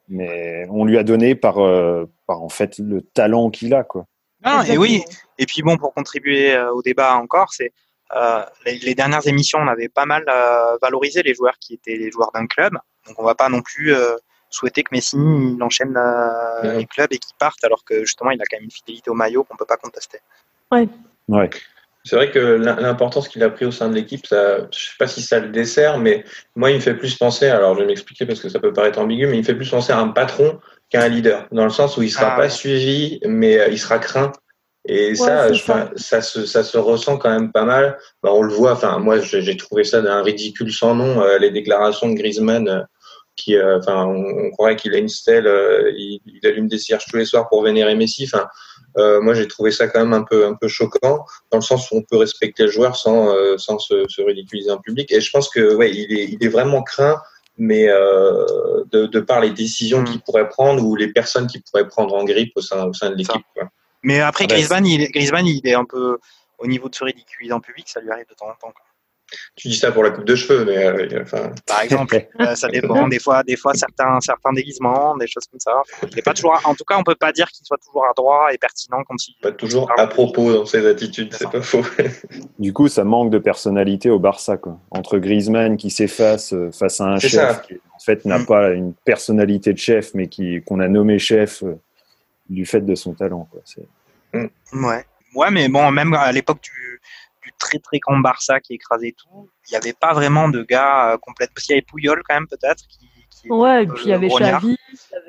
Mais 0.09 0.65
on 0.69 0.85
lui 0.85 0.97
a 0.97 1.03
donné 1.03 1.35
par, 1.35 1.59
euh, 1.59 2.05
par 2.27 2.41
en 2.41 2.49
fait 2.49 2.79
le 2.79 3.01
talent 3.01 3.49
qu'il 3.49 3.73
a, 3.73 3.83
quoi. 3.83 4.05
Ah, 4.43 4.63
et 4.67 4.77
oui. 4.77 5.03
Et 5.37 5.45
puis 5.45 5.61
bon, 5.61 5.77
pour 5.77 5.93
contribuer 5.93 6.53
euh, 6.53 6.71
au 6.71 6.81
débat 6.81 7.15
encore, 7.15 7.51
c'est 7.51 7.73
euh, 8.15 8.43
les, 8.65 8.95
dernières 8.95 9.27
émissions, 9.27 9.59
on 9.59 9.67
avait 9.67 9.89
pas 9.89 10.05
mal 10.05 10.25
valorisé 10.81 11.23
les 11.23 11.33
joueurs 11.33 11.57
qui 11.59 11.73
étaient 11.73 11.97
les 11.97 12.11
joueurs 12.11 12.31
d'un 12.33 12.45
club. 12.45 12.73
Donc 13.07 13.19
on 13.19 13.23
va 13.23 13.35
pas 13.35 13.49
non 13.49 13.61
plus 13.61 13.93
souhaiter 14.49 14.83
que 14.83 14.89
Messi 14.91 15.17
il 15.17 15.61
enchaîne 15.61 15.97
les 16.63 16.85
clubs 16.85 17.11
et 17.11 17.17
qu'il 17.17 17.35
parte, 17.37 17.63
alors 17.63 17.83
que 17.83 18.01
justement 18.01 18.31
il 18.31 18.41
a 18.41 18.45
quand 18.45 18.57
même 18.57 18.65
une 18.65 18.71
fidélité 18.71 19.09
au 19.09 19.15
maillot 19.15 19.43
qu'on 19.43 19.57
peut 19.57 19.65
pas 19.65 19.77
contester. 19.77 20.19
Ouais. 20.71 20.87
Ouais. 21.27 21.49
C'est 22.05 22.15
vrai 22.15 22.29
que 22.29 22.39
l'importance 22.39 23.27
qu'il 23.27 23.43
a 23.43 23.49
pris 23.49 23.65
au 23.65 23.71
sein 23.71 23.89
de 23.89 23.95
l'équipe, 23.95 24.27
ça, 24.27 24.67
je 24.71 24.85
sais 24.85 24.91
pas 24.99 25.07
si 25.07 25.23
ça 25.23 25.39
le 25.39 25.49
dessert, 25.49 25.97
mais 25.97 26.23
moi, 26.55 26.69
il 26.69 26.75
me 26.75 26.79
fait 26.79 26.93
plus 26.93 27.15
penser, 27.15 27.47
alors 27.47 27.73
je 27.73 27.79
vais 27.79 27.87
m'expliquer 27.87 28.27
parce 28.27 28.39
que 28.39 28.47
ça 28.47 28.59
peut 28.59 28.71
paraître 28.71 28.99
ambigu, 28.99 29.25
mais 29.25 29.37
il 29.37 29.39
me 29.39 29.43
fait 29.43 29.55
plus 29.55 29.71
penser 29.71 29.91
à 29.91 29.97
un 29.97 30.09
patron 30.09 30.59
qu'à 30.89 31.01
un 31.01 31.07
leader, 31.07 31.47
dans 31.51 31.63
le 31.63 31.71
sens 31.71 31.97
où 31.97 32.03
il 32.03 32.11
sera 32.11 32.33
ah 32.33 32.37
pas 32.37 32.49
suivi, 32.49 33.19
mais 33.25 33.57
euh, 33.57 33.69
il 33.69 33.79
sera 33.79 33.97
craint. 33.97 34.31
Et 34.87 35.15
ça, 35.15 35.47
ça. 35.95 36.21
se, 36.21 36.45
ça 36.45 36.63
se 36.63 36.77
ressent 36.77 37.17
quand 37.17 37.31
même 37.31 37.51
pas 37.51 37.65
mal. 37.65 37.97
Bah, 38.21 38.29
on 38.31 38.43
le 38.43 38.53
voit, 38.53 38.73
enfin, 38.73 38.99
moi, 38.99 39.19
j'ai 39.19 39.57
trouvé 39.57 39.83
ça 39.83 40.03
d'un 40.03 40.21
ridicule 40.21 40.71
sans 40.71 40.93
nom, 40.93 41.23
euh, 41.23 41.39
les 41.39 41.49
déclarations 41.49 42.07
de 42.07 42.13
Griezmann, 42.13 42.67
euh, 42.67 42.81
qui, 43.35 43.59
enfin, 43.59 44.05
on, 44.05 44.51
croirait 44.51 44.75
qu'il 44.75 44.93
a 44.93 44.99
une 44.99 45.09
stèle, 45.09 45.49
il, 45.97 46.21
il, 46.27 46.47
allume 46.47 46.67
des 46.67 46.77
cierges 46.77 47.05
tous 47.09 47.17
les 47.17 47.25
soirs 47.25 47.49
pour 47.49 47.63
vénérer 47.63 47.95
Messi. 47.95 48.29
Enfin, 48.31 48.45
euh, 48.97 49.21
moi, 49.21 49.33
j'ai 49.33 49.47
trouvé 49.47 49.71
ça 49.71 49.87
quand 49.87 49.99
même 49.99 50.13
un 50.13 50.23
peu, 50.23 50.45
un 50.45 50.53
peu 50.53 50.67
choquant, 50.67 51.25
dans 51.51 51.57
le 51.57 51.61
sens 51.61 51.91
où 51.91 51.97
on 51.97 52.01
peut 52.01 52.17
respecter 52.17 52.63
le 52.63 52.71
joueur 52.71 52.95
sans, 52.95 53.29
euh, 53.29 53.57
sans 53.57 53.77
se, 53.79 54.05
se, 54.07 54.21
ridiculiser 54.21 54.71
en 54.71 54.77
public. 54.77 55.11
Et 55.11 55.19
je 55.19 55.29
pense 55.31 55.49
que, 55.49 55.75
ouais, 55.75 55.91
il 55.93 56.17
est, 56.17 56.25
il 56.25 56.43
est 56.43 56.49
vraiment 56.49 56.81
craint, 56.81 57.21
mais 57.57 57.87
euh, 57.89 58.45
de, 58.91 59.05
de, 59.05 59.19
par 59.19 59.41
les 59.41 59.51
décisions 59.51 60.01
mm. 60.01 60.05
qu'il 60.05 60.21
pourrait 60.21 60.49
prendre 60.49 60.83
ou 60.83 60.95
les 60.95 61.09
personnes 61.09 61.47
qu'il 61.47 61.61
pourrait 61.63 61.87
prendre 61.87 62.15
en 62.15 62.23
grippe 62.23 62.53
au 62.55 62.61
sein, 62.61 62.85
au 62.85 62.93
sein 62.93 63.09
de 63.09 63.15
l'équipe. 63.15 63.45
Mais 64.03 64.19
après, 64.19 64.47
Griezmann, 64.47 64.85
il, 64.85 65.11
Griezmann, 65.11 65.47
il 65.47 65.67
est 65.67 65.73
un 65.73 65.85
peu 65.85 66.19
au 66.57 66.67
niveau 66.67 66.89
de 66.89 66.95
se 66.95 67.03
ridiculiser 67.03 67.53
en 67.53 67.59
public, 67.59 67.89
ça 67.89 67.99
lui 67.99 68.11
arrive 68.11 68.27
de 68.29 68.33
temps 68.33 68.47
en 68.47 68.53
temps. 68.53 68.71
Quoi. 68.71 68.84
Tu 69.55 69.67
dis 69.69 69.75
ça 69.75 69.91
pour 69.91 70.03
la 70.03 70.11
coupe 70.11 70.25
de 70.25 70.35
cheveux, 70.35 70.65
mais 70.65 70.85
euh, 70.85 71.21
enfin. 71.21 71.51
Par 71.65 71.81
exemple, 71.81 72.27
euh, 72.39 72.55
ça 72.55 72.67
dépend. 72.67 73.07
Des 73.07 73.19
fois, 73.19 73.43
des 73.43 73.55
fois 73.55 73.73
certains, 73.73 74.19
certains 74.21 74.53
déguisements, 74.53 75.15
des 75.17 75.27
choses 75.27 75.45
comme 75.49 75.59
ça. 75.59 75.81
Il 76.15 76.23
pas 76.23 76.33
toujours. 76.33 76.59
En 76.65 76.75
tout 76.75 76.83
cas, 76.83 76.97
on 76.97 77.03
peut 77.03 77.15
pas 77.15 77.31
dire 77.31 77.47
qu'il 77.49 77.65
soit 77.65 77.77
toujours 77.77 78.05
à 78.05 78.13
droit 78.15 78.47
et 78.51 78.57
pertinent 78.57 79.03
quand 79.07 79.15
il. 79.27 79.35
Pas 79.41 79.51
toujours 79.51 79.91
à 79.97 80.07
propos 80.07 80.53
dans 80.53 80.65
ses 80.65 80.85
attitudes, 80.87 81.33
c'est 81.33 81.49
pas 81.49 81.61
faux. 81.61 81.83
du 82.59 82.73
coup, 82.73 82.87
ça 82.87 83.03
manque 83.03 83.31
de 83.31 83.39
personnalité 83.39 84.09
au 84.09 84.19
Barça, 84.19 84.57
quoi. 84.57 84.79
Entre 84.91 85.17
Griezmann 85.17 85.77
qui 85.77 85.89
s'efface 85.89 86.53
euh, 86.53 86.71
face 86.71 87.01
à 87.01 87.05
un 87.05 87.19
chef 87.19 87.61
qui, 87.63 87.75
en 87.93 87.99
fait, 87.99 88.25
n'a 88.25 88.39
mm. 88.39 88.45
pas 88.45 88.71
une 88.71 88.93
personnalité 89.05 89.73
de 89.73 89.79
chef, 89.79 90.13
mais 90.13 90.27
qui 90.27 90.61
qu'on 90.63 90.79
a 90.79 90.87
nommé 90.87 91.19
chef 91.19 91.63
du 92.49 92.65
fait 92.65 92.81
de 92.81 92.95
son 92.95 93.13
talent, 93.13 93.47
quoi. 93.51 93.61
Mm. 94.33 94.85
Ouais. 94.85 95.05
Ouais, 95.35 95.51
mais 95.51 95.67
bon, 95.67 95.91
même 95.91 96.13
à 96.13 96.31
l'époque 96.31 96.61
du 96.61 97.01
très 97.59 97.79
très 97.79 97.99
grand 97.99 98.17
Barça 98.19 98.59
qui 98.59 98.73
écrasait 98.73 99.15
tout. 99.17 99.49
Il 99.67 99.71
n'y 99.71 99.77
avait 99.77 99.93
pas 99.93 100.13
vraiment 100.13 100.49
de 100.49 100.63
gars 100.63 101.13
euh, 101.13 101.17
complètement. 101.17 101.53
Parce 101.55 101.65
qu'il 101.65 101.75
y 101.75 101.77
avait 101.77 101.85
Pouyol 101.87 102.21
quand 102.27 102.35
même 102.35 102.47
peut-être 102.47 102.83
qui, 102.87 103.09
Ouais, 103.49 103.83
et 103.83 103.87
puis 103.87 104.05
il 104.05 104.09
y 104.09 104.13
avait 104.13 104.27
Xavi. 104.27 104.77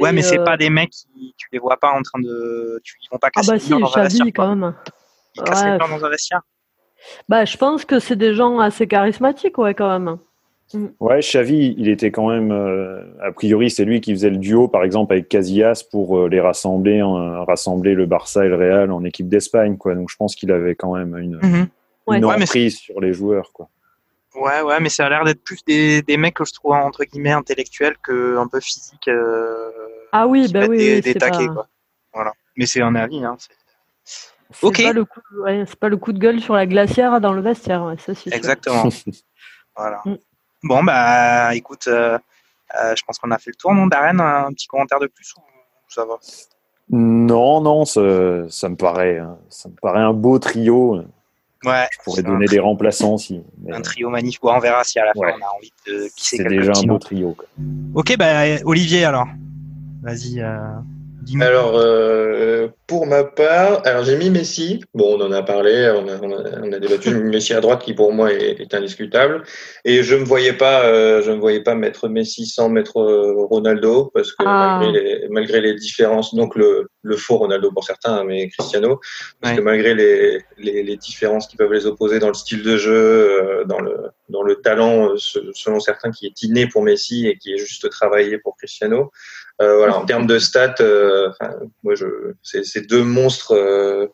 Ouais, 0.00 0.12
mais 0.12 0.22
c'est 0.22 0.42
pas 0.42 0.56
des 0.56 0.70
mecs 0.70 0.90
qui 0.90 1.34
tu 1.36 1.48
les 1.52 1.58
vois 1.58 1.76
pas 1.76 1.90
en 1.90 2.02
train 2.02 2.20
de, 2.20 2.80
tu 2.82 2.96
ils 3.02 3.08
vont 3.10 3.18
pas 3.18 3.30
casser 3.30 3.50
ah 3.50 3.54
bah 3.54 3.58
si, 3.58 3.70
dans 3.70 3.90
Xavi, 3.90 4.32
quand 4.32 4.54
même. 4.54 4.74
Ils 5.34 5.42
cassent 5.42 5.64
ouais. 5.64 5.78
dans 5.78 6.04
un 6.04 6.08
vestiaire. 6.08 6.42
Bah, 7.28 7.44
je 7.44 7.56
pense 7.56 7.84
que 7.84 7.98
c'est 7.98 8.16
des 8.16 8.34
gens 8.34 8.58
assez 8.58 8.86
charismatiques, 8.86 9.58
ouais, 9.58 9.74
quand 9.74 9.98
même. 9.98 10.16
Mm. 10.74 10.86
Ouais, 10.98 11.20
Xavi, 11.20 11.74
il 11.76 11.88
était 11.88 12.10
quand 12.10 12.28
même, 12.28 12.50
euh, 12.50 13.02
a 13.22 13.32
priori, 13.32 13.70
c'est 13.70 13.84
lui 13.84 14.00
qui 14.00 14.12
faisait 14.12 14.30
le 14.30 14.38
duo, 14.38 14.66
par 14.66 14.82
exemple, 14.82 15.12
avec 15.12 15.28
Casillas 15.28 15.84
pour 15.90 16.18
euh, 16.18 16.28
les 16.28 16.40
rassembler, 16.40 17.02
rassembler 17.02 17.94
le 17.94 18.06
Barça 18.06 18.44
et 18.44 18.48
le 18.48 18.56
Real 18.56 18.90
en 18.90 19.04
équipe 19.04 19.28
d'Espagne, 19.28 19.76
quoi. 19.76 19.94
Donc, 19.94 20.08
je 20.10 20.16
pense 20.16 20.34
qu'il 20.34 20.50
avait 20.52 20.74
quand 20.74 20.94
même 20.94 21.16
une, 21.16 21.36
mm 21.36 21.68
emprise 22.06 22.78
sur 22.78 23.00
les 23.00 23.12
joueurs, 23.12 23.52
quoi. 23.52 23.68
Ouais, 24.34 24.60
ouais, 24.60 24.80
mais 24.80 24.90
ça 24.90 25.06
a 25.06 25.08
l'air 25.08 25.24
d'être 25.24 25.42
plus 25.42 25.64
des, 25.64 26.02
des, 26.02 26.18
mecs 26.18 26.34
que 26.34 26.44
je 26.44 26.52
trouve 26.52 26.72
entre 26.72 27.04
guillemets 27.04 27.32
intellectuels 27.32 27.96
que 28.02 28.36
un 28.36 28.46
peu 28.46 28.60
physiques. 28.60 29.08
Euh, 29.08 29.70
ah 30.12 30.26
oui, 30.26 30.50
bah 30.52 30.66
oui, 30.68 30.76
des, 30.76 31.00
des 31.00 31.14
taquets, 31.14 31.46
quoi. 31.46 31.68
Voilà. 32.12 32.32
Mais 32.56 32.66
c'est 32.66 32.82
un 32.82 32.94
avis, 32.94 33.24
hein. 33.24 33.36
Ok. 34.62 34.82
Pas 34.82 34.92
le 34.92 35.04
coup, 35.04 35.20
ouais, 35.42 35.64
c'est 35.66 35.78
pas 35.78 35.88
le 35.88 35.96
coup 35.96 36.12
de 36.12 36.18
gueule 36.18 36.40
sur 36.40 36.54
la 36.54 36.66
glacière 36.66 37.20
dans 37.20 37.32
le 37.32 37.40
vestiaire, 37.40 37.84
ouais, 37.84 37.96
ça 37.98 38.12
Exactement. 38.30 38.88
voilà. 39.76 40.02
Mm. 40.04 40.16
Bon, 40.62 40.84
bah, 40.84 41.54
écoute, 41.54 41.86
euh, 41.88 42.18
euh, 42.80 42.94
je 42.96 43.02
pense 43.04 43.18
qu'on 43.18 43.30
a 43.30 43.38
fait 43.38 43.50
le 43.50 43.56
tour, 43.56 43.74
non, 43.74 43.86
Darren 43.86 44.18
Un 44.20 44.52
petit 44.52 44.66
commentaire 44.66 45.00
de 45.00 45.06
plus 45.06 45.32
ou 45.36 45.40
ça 45.88 46.04
va? 46.04 46.16
Non, 46.88 47.60
non, 47.60 47.84
ça, 47.84 48.48
ça, 48.48 48.68
me 48.68 48.76
paraît, 48.76 49.18
hein, 49.18 49.38
ça 49.48 49.68
me 49.68 49.74
paraît 49.74 50.00
un 50.00 50.12
beau 50.12 50.38
trio. 50.38 51.02
Ouais. 51.64 51.86
Je 51.90 51.98
pourrais 52.04 52.22
donner 52.22 52.46
des 52.46 52.58
remplaçants 52.58 53.16
si. 53.16 53.42
Un 53.70 53.80
trio 53.80 54.10
magnifique. 54.10 54.44
on 54.44 54.58
verra 54.58 54.84
si 54.84 54.98
à 54.98 55.06
la 55.06 55.12
fin 55.14 55.20
on 55.38 55.44
a 55.44 55.56
envie 55.56 55.72
de 55.86 56.08
C'est 56.16 56.44
déjà 56.44 56.72
un 56.76 56.82
beau 56.82 56.98
trio. 56.98 57.34
Quoi. 57.34 57.46
Ok, 57.94 58.16
bah, 58.18 58.42
Olivier 58.64 59.04
alors. 59.04 59.26
Vas-y. 60.02 60.40
Euh... 60.40 60.58
Alors, 61.40 61.76
euh, 61.76 62.68
pour 62.86 63.06
ma 63.06 63.24
part, 63.24 63.82
alors 63.84 64.04
j'ai 64.04 64.16
mis 64.16 64.30
Messi. 64.30 64.84
Bon, 64.94 65.18
on 65.18 65.24
en 65.26 65.32
a 65.32 65.42
parlé, 65.42 65.92
on 65.94 66.06
a, 66.08 66.20
on 66.62 66.72
a, 66.72 66.78
débattu. 66.78 67.10
J'ai 67.10 67.14
mis 67.14 67.30
Messi 67.30 67.52
à 67.52 67.60
droite, 67.60 67.82
qui 67.82 67.94
pour 67.94 68.12
moi 68.12 68.32
est, 68.32 68.72
indiscutable. 68.72 69.42
Et 69.84 70.02
je 70.02 70.14
me 70.14 70.24
voyais 70.24 70.52
pas, 70.52 70.84
euh, 70.84 71.22
je 71.22 71.32
me 71.32 71.38
voyais 71.38 71.62
pas 71.62 71.74
mettre 71.74 72.08
Messi 72.08 72.46
sans 72.46 72.68
mettre 72.68 72.98
euh, 72.98 73.44
Ronaldo, 73.50 74.10
parce 74.14 74.32
que 74.32 74.44
ah. 74.46 74.78
malgré, 74.80 75.02
les, 75.02 75.28
malgré, 75.28 75.60
les, 75.60 75.74
différences, 75.74 76.34
donc 76.34 76.54
le, 76.54 76.88
le, 77.02 77.16
faux 77.16 77.38
Ronaldo 77.38 77.72
pour 77.72 77.84
certains, 77.84 78.22
mais 78.24 78.48
Cristiano, 78.48 79.00
parce 79.40 79.56
que 79.56 79.62
malgré 79.62 79.94
les, 79.94 80.40
les, 80.58 80.82
les, 80.82 80.96
différences 80.96 81.48
qui 81.48 81.56
peuvent 81.56 81.72
les 81.72 81.86
opposer 81.86 82.18
dans 82.18 82.28
le 82.28 82.34
style 82.34 82.62
de 82.62 82.76
jeu, 82.76 82.92
euh, 82.92 83.64
dans 83.64 83.80
le, 83.80 83.96
dans 84.28 84.42
le 84.42 84.56
talent, 84.56 85.14
selon 85.16 85.80
certains, 85.80 86.10
qui 86.10 86.26
est 86.26 86.42
inné 86.42 86.68
pour 86.68 86.82
Messi 86.82 87.26
et 87.26 87.36
qui 87.36 87.52
est 87.52 87.58
juste 87.58 87.90
travaillé 87.90 88.38
pour 88.38 88.56
Cristiano. 88.56 89.10
Euh, 89.62 89.76
voilà, 89.78 89.96
en 89.96 90.04
termes 90.04 90.26
de 90.26 90.38
stats, 90.38 90.74
euh, 90.80 91.30
moi, 91.82 91.94
je, 91.94 92.06
c'est 92.42 92.86
deux 92.86 93.02
monstres 93.02 93.52
euh, 93.52 94.06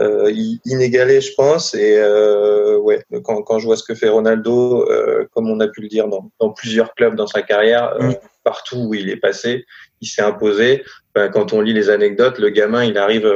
euh, 0.00 0.32
inégalés, 0.64 1.20
je 1.20 1.34
pense. 1.34 1.74
Et 1.74 1.98
euh, 1.98 2.78
ouais, 2.78 3.04
quand, 3.22 3.42
quand 3.42 3.58
je 3.58 3.66
vois 3.66 3.76
ce 3.76 3.84
que 3.84 3.94
fait 3.94 4.08
Ronaldo, 4.08 4.88
comme 5.34 5.50
on 5.50 5.60
a 5.60 5.68
pu 5.68 5.82
le 5.82 5.88
dire 5.88 6.08
dans, 6.08 6.30
dans 6.40 6.50
plusieurs 6.50 6.94
clubs 6.94 7.14
dans 7.14 7.26
sa 7.26 7.42
carrière, 7.42 7.94
mm. 8.00 8.14
partout 8.42 8.86
où 8.88 8.94
il 8.94 9.10
est 9.10 9.16
passé, 9.16 9.66
il 10.00 10.08
s'est 10.08 10.22
imposé. 10.22 10.82
Ben, 11.14 11.28
quand 11.28 11.52
on 11.52 11.60
lit 11.60 11.74
les 11.74 11.90
anecdotes, 11.90 12.38
le 12.38 12.48
gamin, 12.48 12.84
il 12.84 12.96
arrive 12.96 13.30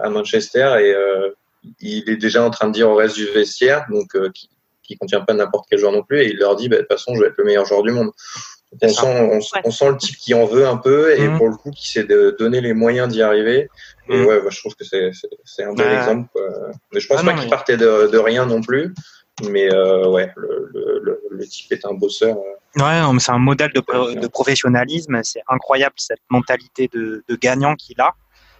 à 0.00 0.08
Manchester 0.10 0.76
et 0.80 0.94
il 1.80 2.08
est 2.08 2.16
déjà 2.16 2.44
en 2.44 2.50
train 2.50 2.68
de 2.68 2.72
dire 2.72 2.88
au 2.88 2.94
reste 2.94 3.16
du 3.16 3.26
vestiaire, 3.26 3.86
donc 3.90 4.16
qui, 4.32 4.48
qui 4.84 4.96
contient 4.96 5.22
pas 5.22 5.32
n'importe 5.34 5.66
quel 5.68 5.80
joueur 5.80 5.92
non 5.92 6.02
plus, 6.02 6.20
et 6.20 6.30
il 6.30 6.36
leur 6.36 6.54
dit, 6.54 6.68
ben, 6.68 6.76
de 6.76 6.82
toute 6.82 6.92
façon, 6.92 7.14
je 7.14 7.22
vais 7.22 7.28
être 7.28 7.38
le 7.38 7.44
meilleur 7.44 7.64
joueur 7.64 7.82
du 7.82 7.90
monde. 7.90 8.10
On 8.82 8.88
sent, 8.88 9.50
on, 9.64 9.70
sent, 9.70 9.90
le 9.90 9.96
type 9.96 10.16
qui 10.16 10.34
en 10.34 10.46
veut 10.46 10.66
un 10.66 10.76
peu 10.76 11.16
et 11.16 11.28
mhm. 11.28 11.38
pour 11.38 11.48
le 11.48 11.56
coup 11.56 11.70
qui 11.70 11.88
sait 11.88 12.04
de 12.04 12.34
donner 12.38 12.60
les 12.60 12.72
moyens 12.72 13.08
d'y 13.08 13.22
arriver. 13.22 13.68
Et 14.08 14.16
mhm. 14.16 14.26
ouais, 14.26 14.40
je 14.48 14.58
trouve 14.58 14.74
que 14.74 14.84
c'est 14.84 15.64
un 15.64 15.74
bel 15.74 15.92
exemple. 15.92 16.28
Mais 16.92 17.00
je 17.00 17.06
pense 17.06 17.20
ah 17.22 17.24
pas 17.24 17.34
qu'il 17.34 17.48
partait 17.48 17.76
de, 17.76 18.08
de, 18.10 18.18
rien 18.18 18.46
non 18.46 18.60
plus. 18.60 18.94
Mais 19.50 19.72
euh, 19.72 20.08
ouais, 20.08 20.30
le, 20.36 20.70
le, 20.72 21.20
le, 21.28 21.46
type 21.46 21.72
est 21.72 21.84
un 21.84 21.94
bosseur. 21.94 22.36
Euh. 22.36 22.82
Ouais, 22.82 23.12
mais 23.12 23.20
c'est 23.20 23.32
un 23.32 23.38
modèle 23.38 23.72
de, 23.72 24.20
de 24.20 24.26
professionnalisme. 24.28 25.20
C'est 25.24 25.42
incroyable 25.48 25.94
cette 25.96 26.20
mentalité 26.30 26.88
de, 26.92 27.24
de 27.28 27.36
gagnant 27.36 27.74
qu'il 27.74 28.00
a. 28.00 28.14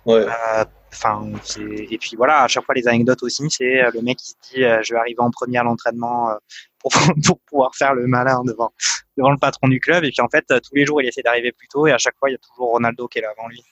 Ouais. 0.06 0.26
Euh, 0.26 0.64
enfin, 0.92 1.30
et 1.58 1.98
puis 1.98 2.16
voilà, 2.16 2.42
à 2.42 2.48
chaque 2.48 2.64
fois 2.64 2.74
les 2.74 2.86
anecdotes 2.86 3.22
aussi, 3.22 3.44
c'est 3.50 3.82
le 3.92 4.02
mec 4.02 4.18
qui 4.18 4.30
se 4.30 4.34
dit 4.42 4.62
je 4.82 4.94
vais 4.94 5.00
arriver 5.00 5.20
en 5.20 5.30
premier 5.30 5.58
à 5.58 5.62
l'entraînement 5.62 6.30
pour, 6.78 6.92
pour 7.26 7.38
pouvoir 7.40 7.74
faire 7.74 7.94
le 7.94 8.06
malin 8.06 8.42
devant 8.44 8.72
devant 9.16 9.30
le 9.30 9.38
patron 9.38 9.68
du 9.68 9.80
club. 9.80 10.04
Et 10.04 10.10
puis 10.10 10.20
en 10.20 10.28
fait, 10.28 10.44
tous 10.46 10.74
les 10.74 10.84
jours, 10.84 11.00
il 11.00 11.08
essaie 11.08 11.22
d'arriver 11.22 11.52
plus 11.52 11.68
tôt 11.68 11.86
et 11.86 11.92
à 11.92 11.98
chaque 11.98 12.16
fois, 12.18 12.28
il 12.28 12.32
y 12.32 12.36
a 12.36 12.38
toujours 12.38 12.70
Ronaldo 12.70 13.08
qui 13.08 13.18
est 13.18 13.22
là 13.22 13.32
avant 13.36 13.48
lui. 13.48 13.62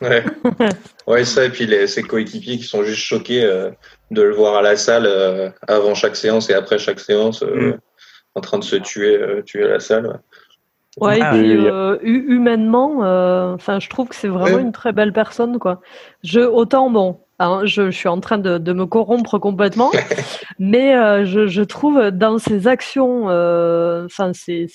Ouais, 0.00 0.24
ouais 1.06 1.24
ça, 1.24 1.44
et 1.44 1.50
puis 1.50 1.66
les, 1.66 1.86
ses 1.86 2.02
coéquipiers 2.02 2.58
qui 2.58 2.64
sont 2.64 2.84
juste 2.84 3.02
choqués 3.02 3.44
euh, 3.44 3.70
de 4.10 4.22
le 4.22 4.34
voir 4.34 4.56
à 4.56 4.62
la 4.62 4.76
salle 4.76 5.06
euh, 5.06 5.50
avant 5.68 5.94
chaque 5.94 6.16
séance 6.16 6.50
et 6.50 6.54
après 6.54 6.78
chaque 6.78 7.00
séance 7.00 7.42
euh, 7.42 7.72
mm. 7.72 7.80
en 8.34 8.40
train 8.40 8.58
de 8.58 8.64
se 8.64 8.76
tuer, 8.76 9.18
tuer 9.44 9.64
à 9.64 9.68
la 9.68 9.80
salle. 9.80 10.06
Ouais, 10.06 10.16
et 11.00 11.20
puis 11.32 11.68
humainement, 12.04 12.98
enfin, 13.54 13.80
je 13.80 13.88
trouve 13.88 14.08
que 14.08 14.14
c'est 14.14 14.28
vraiment 14.28 14.58
une 14.58 14.72
très 14.72 14.92
belle 14.92 15.12
personne, 15.12 15.58
quoi. 15.58 15.80
Je, 16.22 16.40
autant, 16.40 16.90
bon, 16.90 17.18
Hein, 17.42 17.62
je, 17.64 17.90
suis 17.90 18.08
en 18.08 18.20
train 18.20 18.38
de, 18.38 18.72
me 18.72 18.86
corrompre 18.86 19.36
complètement, 19.38 19.90
mais 20.60 20.94
euh, 20.96 21.24
je, 21.24 21.62
trouve 21.62 22.10
dans 22.12 22.38
ses 22.38 22.68
actions, 22.68 23.28
euh, 23.30 24.04
enfin 24.06 24.32
ses, 24.32 24.68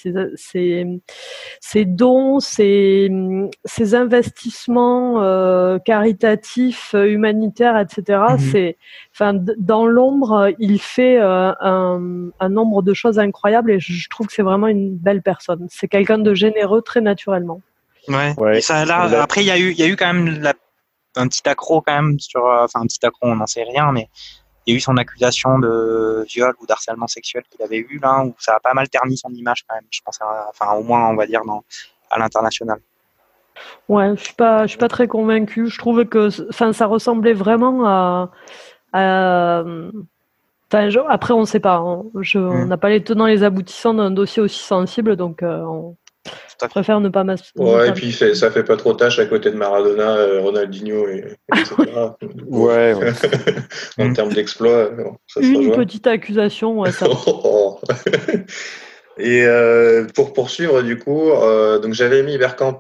dons, 1.85 2.39
ses, 2.41 3.09
investissements 3.93 5.23
euh, 5.23 5.79
caritatifs, 5.79 6.93
humanitaires, 6.93 7.79
etc. 7.79 8.19
Mhm. 8.31 8.39
C'est, 8.39 8.77
enfin, 9.13 9.33
dans 9.57 9.85
l'ombre, 9.85 10.51
il 10.59 10.81
fait 10.81 11.17
un, 11.19 12.31
nombre 12.49 12.81
de 12.81 12.93
choses 12.93 13.17
incroyables 13.17 13.71
et 13.71 13.79
je, 13.79 14.09
trouve 14.09 14.27
que 14.27 14.33
c'est 14.33 14.43
vraiment 14.43 14.67
une 14.67 14.93
belle 14.93 15.21
personne. 15.21 15.67
C'est 15.69 15.87
quelqu'un 15.87 16.17
de 16.17 16.33
généreux 16.33 16.81
très 16.81 16.99
naturellement. 16.99 17.61
Ouais. 18.09 18.61
ça, 18.61 18.79
après, 19.21 19.41
il 19.41 19.47
y 19.47 19.51
a 19.51 19.57
eu, 19.57 19.71
il 19.71 19.79
y 19.79 19.83
a 19.83 19.87
eu 19.87 19.95
quand 19.95 20.13
même 20.13 20.41
la 20.41 20.53
un 21.17 21.27
petit 21.27 21.47
accro 21.47 21.81
quand 21.81 21.93
même 21.93 22.19
sur, 22.19 22.45
euh, 22.45 22.65
enfin 22.65 22.81
un 22.81 22.87
petit 22.87 23.05
accro, 23.05 23.27
on 23.27 23.35
n'en 23.35 23.47
sait 23.47 23.63
rien, 23.63 23.91
mais 23.91 24.09
il 24.65 24.71
y 24.71 24.73
a 24.73 24.77
eu 24.77 24.81
son 24.81 24.97
accusation 24.97 25.59
de 25.59 26.25
viol 26.27 26.53
ou 26.61 26.65
d'harcèlement 26.65 27.07
sexuel 27.07 27.43
qu'il 27.49 27.61
avait 27.61 27.77
eu 27.77 27.99
là, 28.01 28.23
où 28.25 28.35
ça 28.39 28.55
a 28.55 28.59
pas 28.59 28.73
mal 28.73 28.89
terni 28.89 29.17
son 29.17 29.29
image 29.33 29.63
quand 29.67 29.75
même. 29.75 29.85
Je 29.89 30.01
pense, 30.03 30.19
enfin 30.49 30.73
au 30.73 30.83
moins 30.83 31.07
on 31.09 31.15
va 31.15 31.25
dire 31.25 31.41
dans, 31.45 31.63
à 32.09 32.19
l'international. 32.19 32.79
Ouais, 33.89 34.15
je 34.17 34.23
suis 34.23 34.33
pas, 34.33 34.63
je 34.63 34.69
suis 34.69 34.77
pas 34.77 34.87
très 34.87 35.07
convaincu. 35.07 35.67
Je 35.67 35.77
trouve 35.77 36.05
que, 36.05 36.29
enfin, 36.49 36.73
ça 36.73 36.85
ressemblait 36.85 37.33
vraiment 37.33 37.85
à. 37.87 38.31
après, 41.09 41.33
on 41.33 41.41
ne 41.41 41.45
sait 41.45 41.59
pas. 41.59 41.77
Hein. 41.77 42.03
Je, 42.21 42.39
On 42.39 42.65
mm. 42.65 42.67
n'a 42.67 42.77
pas 42.77 42.89
les 42.89 43.03
tenants 43.03 43.25
les 43.25 43.43
aboutissants 43.43 43.93
d'un 43.93 44.11
dossier 44.11 44.41
aussi 44.41 44.59
sensible, 44.59 45.15
donc 45.15 45.43
euh, 45.43 45.61
on, 45.61 45.95
je 46.61 46.67
préfère 46.67 46.99
ne 46.99 47.09
pas 47.09 47.23
m'associer. 47.23 47.53
Ouais, 47.55 47.89
et 47.89 47.91
puis 47.91 48.11
fait, 48.11 48.35
ça 48.35 48.51
fait 48.51 48.63
pas 48.63 48.77
trop 48.77 48.93
tâche 48.93 49.19
à 49.19 49.25
côté 49.25 49.51
de 49.51 49.55
Maradona, 49.55 50.17
euh, 50.17 50.41
Ronaldinho, 50.41 51.07
et, 51.07 51.23
etc. 51.53 51.75
ouais. 52.47 52.95
en 53.99 54.13
termes 54.13 54.33
d'exploit, 54.33 54.91
Une 55.39 55.71
petite 55.71 56.07
accusation, 56.07 56.79
ouais, 56.79 56.91
ça. 56.91 57.05
et 59.17 59.45
euh, 59.45 60.05
pour 60.15 60.33
poursuivre, 60.33 60.81
du 60.81 60.97
coup, 60.97 61.31
euh, 61.31 61.79
donc 61.79 61.93
j'avais 61.93 62.23
mis 62.23 62.37
Bergkamp 62.37 62.79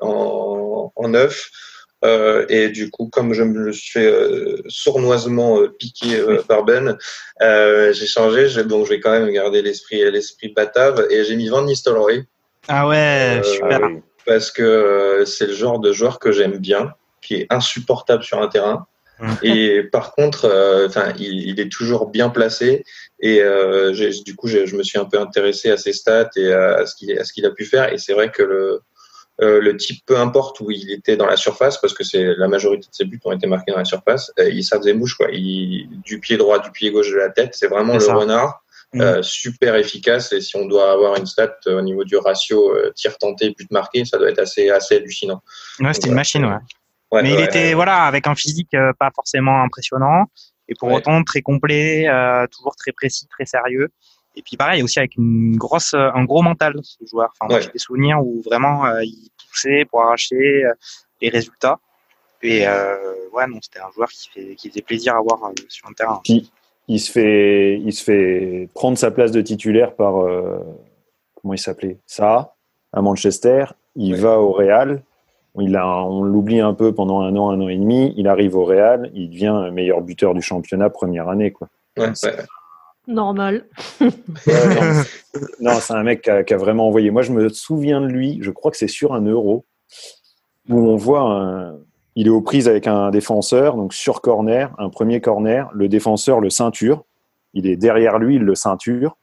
en, 0.00 0.92
en 0.94 1.08
neuf. 1.08 1.50
Et 2.48 2.68
du 2.68 2.90
coup, 2.90 3.08
comme 3.08 3.32
je 3.32 3.42
me 3.42 3.72
suis 3.72 3.92
fait 3.92 4.12
sournoisement 4.68 5.58
piquer 5.78 6.22
par 6.46 6.64
Ben, 6.64 6.98
j'ai 7.40 8.06
changé. 8.06 8.62
Donc, 8.64 8.84
je 8.86 8.90
vais 8.90 9.00
quand 9.00 9.12
même 9.12 9.30
garder 9.30 9.62
l'esprit 9.62 10.10
l'esprit 10.10 10.48
batave 10.48 11.06
et 11.10 11.24
j'ai 11.24 11.36
mis 11.36 11.48
Van 11.48 11.62
Nistelrooy 11.62 12.26
ah 12.68 12.88
ouais, 12.88 13.40
euh, 13.40 13.42
super. 13.42 13.80
Parce 14.26 14.50
que 14.50 14.62
euh, 14.62 15.24
c'est 15.24 15.46
le 15.46 15.52
genre 15.52 15.78
de 15.78 15.92
joueur 15.92 16.18
que 16.18 16.32
j'aime 16.32 16.58
bien, 16.58 16.94
qui 17.20 17.34
est 17.34 17.46
insupportable 17.50 18.22
sur 18.22 18.40
un 18.40 18.48
terrain. 18.48 18.86
Et 19.42 19.84
par 19.84 20.12
contre, 20.12 20.46
euh, 20.46 20.88
enfin, 20.88 21.12
il, 21.18 21.58
est 21.60 21.70
toujours 21.70 22.10
bien 22.10 22.30
placé. 22.30 22.84
Et 23.20 23.42
du 24.24 24.34
coup, 24.34 24.48
je 24.48 24.76
me 24.76 24.82
suis 24.82 24.98
un 24.98 25.04
peu 25.04 25.20
intéressé 25.20 25.70
à 25.70 25.76
ses 25.76 25.92
stats 25.92 26.30
et 26.36 26.52
à 26.52 26.84
ce 26.84 27.32
qu'il 27.32 27.46
a 27.46 27.50
pu 27.50 27.64
faire. 27.64 27.92
Et 27.92 27.98
c'est 27.98 28.12
vrai 28.12 28.30
que 28.30 28.42
le, 28.42 28.80
le 29.38 29.76
type, 29.76 30.04
peu 30.06 30.18
importe 30.18 30.60
où 30.60 30.70
il 30.70 30.92
était 30.92 31.16
dans 31.16 31.26
la 31.26 31.36
surface, 31.36 31.78
parce 31.78 31.92
que 31.92 32.04
c'est 32.04 32.34
la 32.36 32.48
majorité 32.48 32.86
de 32.88 32.94
ses 32.94 33.04
buts 33.04 33.20
ont 33.24 33.32
été 33.32 33.46
marqués 33.46 33.72
dans 33.72 33.78
la 33.78 33.84
surface, 33.84 34.32
il 34.38 34.62
ça 34.62 34.78
faisait 34.78 34.94
mouche 34.94 35.16
quoi. 35.16 35.28
Il, 35.32 35.88
du 36.04 36.20
pied 36.20 36.36
droit, 36.36 36.58
du 36.60 36.70
pied 36.70 36.90
gauche 36.90 37.10
de 37.10 37.16
la 37.16 37.30
tête, 37.30 37.54
c'est 37.54 37.68
vraiment 37.68 37.96
le 37.96 38.06
renard. 38.06 38.64
Mm. 38.94 39.00
Euh, 39.00 39.22
super 39.22 39.74
efficace. 39.74 40.32
Et 40.32 40.40
si 40.40 40.56
on 40.56 40.66
doit 40.66 40.92
avoir 40.92 41.16
une 41.16 41.26
stat 41.26 41.56
euh, 41.66 41.78
au 41.78 41.82
niveau 41.82 42.04
du 42.04 42.16
ratio 42.16 42.70
euh, 42.70 42.92
tir 42.94 43.18
tenté, 43.18 43.50
but 43.50 43.70
marqué, 43.70 44.04
ça 44.04 44.18
doit 44.18 44.30
être 44.30 44.38
assez, 44.38 44.70
assez 44.70 44.96
hallucinant. 44.96 45.42
Ouais, 45.80 45.92
c'était 45.92 46.08
une 46.08 46.14
machine, 46.14 46.44
ouais. 46.44 47.22
Mais 47.22 47.32
il 47.32 47.40
était, 47.40 47.74
voilà, 47.74 48.04
avec 48.04 48.26
un 48.26 48.34
physique 48.34 48.74
pas 48.98 49.10
forcément 49.14 49.62
impressionnant. 49.62 50.24
Et 50.68 50.74
pour 50.74 50.90
autant, 50.90 51.22
très 51.22 51.42
complet, 51.42 52.08
toujours 52.50 52.74
très 52.74 52.90
précis, 52.90 53.28
très 53.28 53.46
sérieux. 53.46 53.88
Et 54.36 54.42
puis 54.42 54.56
pareil, 54.56 54.82
aussi 54.82 54.98
avec 54.98 55.16
une 55.16 55.56
grosse, 55.56 55.94
un 55.94 56.24
gros 56.24 56.42
mental, 56.42 56.74
ce 56.82 57.04
joueur. 57.06 57.32
Enfin, 57.32 57.48
moi, 57.50 57.60
j'ai 57.60 57.70
des 57.70 57.78
souvenirs 57.78 58.18
où 58.20 58.42
vraiment 58.42 58.84
il 58.98 59.30
poussait 59.48 59.84
pour 59.84 60.02
arracher 60.02 60.64
les 61.20 61.28
résultats. 61.28 61.78
Et 62.42 62.66
ouais, 62.66 63.46
non, 63.46 63.58
c'était 63.62 63.80
un 63.80 63.90
joueur 63.94 64.08
qui, 64.08 64.28
fait, 64.28 64.54
qui 64.56 64.68
faisait 64.70 64.82
plaisir 64.82 65.14
à 65.14 65.20
voir 65.20 65.38
sur 65.68 65.88
un 65.88 65.92
terrain. 65.92 66.20
Puis, 66.24 66.50
il 66.88 67.00
se 67.00 67.10
fait, 67.10 67.78
il 67.78 67.92
se 67.92 68.02
fait 68.02 68.68
prendre 68.74 68.98
sa 68.98 69.10
place 69.10 69.30
de 69.30 69.40
titulaire 69.40 69.94
par 69.94 70.14
comment 71.40 71.54
il 71.54 71.58
s'appelait? 71.58 71.98
Ça 72.06 72.54
à 72.92 73.02
Manchester. 73.02 73.66
Il 73.96 74.16
va 74.16 74.40
au 74.40 74.52
Real. 74.52 75.02
Il 75.60 75.76
a, 75.76 75.86
on 75.86 76.22
l'oublie 76.22 76.60
un 76.60 76.74
peu 76.74 76.92
pendant 76.92 77.20
un 77.20 77.36
an, 77.36 77.50
un 77.50 77.60
an 77.60 77.68
et 77.68 77.76
demi. 77.76 78.12
Il 78.16 78.26
arrive 78.26 78.56
au 78.56 78.64
Real. 78.64 79.10
Il 79.14 79.30
devient 79.30 79.70
meilleur 79.72 80.00
buteur 80.00 80.34
du 80.34 80.42
championnat 80.42 80.90
première 80.90 81.28
année. 81.28 81.52
Quoi. 81.52 81.68
Normal. 83.06 83.66
non, 85.60 85.74
c'est 85.80 85.92
un 85.92 86.02
mec 86.02 86.22
qui 86.22 86.30
a, 86.30 86.42
qui 86.44 86.54
a, 86.54 86.56
vraiment 86.56 86.88
envoyé. 86.88 87.10
Moi, 87.10 87.22
je 87.22 87.32
me 87.32 87.48
souviens 87.48 88.00
de 88.00 88.06
lui. 88.06 88.38
Je 88.40 88.50
crois 88.50 88.70
que 88.70 88.76
c'est 88.76 88.88
sur 88.88 89.14
un 89.14 89.22
euro 89.22 89.64
où 90.68 90.78
on 90.78 90.96
voit 90.96 91.20
un, 91.20 91.76
il 92.16 92.28
est 92.28 92.30
aux 92.30 92.40
prises 92.40 92.68
avec 92.68 92.86
un 92.86 93.10
défenseur, 93.10 93.76
donc 93.76 93.92
sur 93.92 94.20
corner, 94.20 94.72
un 94.78 94.88
premier 94.88 95.20
corner. 95.20 95.68
Le 95.74 95.88
défenseur 95.88 96.40
le 96.40 96.50
ceinture. 96.50 97.04
Il 97.54 97.66
est 97.66 97.76
derrière 97.76 98.18
lui, 98.18 98.36
il 98.36 98.42
le 98.42 98.54
ceinture. 98.54 99.16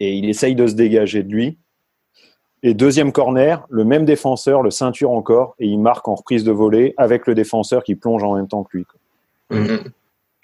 Et 0.00 0.14
il 0.14 0.28
essaye 0.28 0.54
de 0.54 0.66
se 0.66 0.74
dégager 0.74 1.22
de 1.22 1.32
lui. 1.32 1.58
Et 2.62 2.72
deuxième 2.72 3.12
corner, 3.12 3.66
le 3.68 3.84
même 3.84 4.06
défenseur 4.06 4.62
le 4.62 4.70
ceinture 4.70 5.10
encore 5.10 5.54
et 5.58 5.66
il 5.66 5.78
marque 5.78 6.08
en 6.08 6.14
reprise 6.14 6.44
de 6.44 6.50
volée 6.50 6.94
avec 6.96 7.26
le 7.26 7.34
défenseur 7.34 7.84
qui 7.84 7.94
plonge 7.94 8.24
en 8.24 8.36
même 8.36 8.48
temps 8.48 8.64
que 8.64 8.78
lui. 8.78 8.86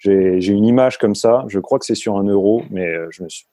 J'ai 0.03 0.47
une 0.47 0.65
image 0.65 0.97
comme 0.97 1.13
ça, 1.13 1.45
je 1.47 1.59
crois 1.59 1.77
que 1.77 1.85
c'est 1.85 1.95
sur 1.95 2.17
un 2.17 2.23
euro, 2.23 2.63
mais 2.71 2.87
euh, 2.87 3.07
je 3.11 3.21
me 3.23 3.29
suis... 3.29 3.45